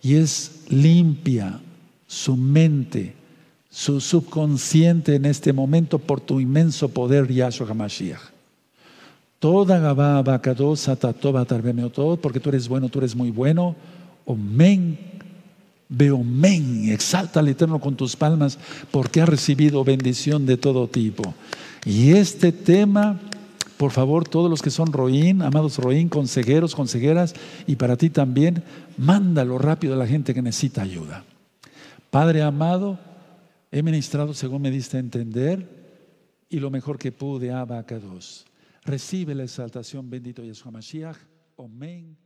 [0.00, 1.60] y es limpia,
[2.08, 3.14] su mente,
[3.70, 8.20] su subconsciente en este momento por tu inmenso poder, Yahshua HaMashiach.
[9.38, 13.76] Toda Gabá, Abacados, Atatoba, todo, porque tú eres bueno, tú eres muy bueno.
[14.24, 14.98] Omen,
[15.88, 18.58] men, exalta al Eterno con tus palmas,
[18.90, 21.34] porque ha recibido bendición de todo tipo.
[21.84, 23.20] Y este tema
[23.76, 27.34] Por favor, todos los que son Roín, amados Roín, consejeros, consejeras,
[27.68, 28.64] y para ti también,
[28.96, 31.22] mándalo rápido a la gente que necesita ayuda.
[32.10, 32.98] Padre amado,
[33.70, 35.66] he ministrado según me diste a entender
[36.48, 38.46] y lo mejor que pude, Abacados.
[38.84, 41.18] Recibe la exaltación, bendito Yeshua Mashiach.
[41.58, 42.16] Amén.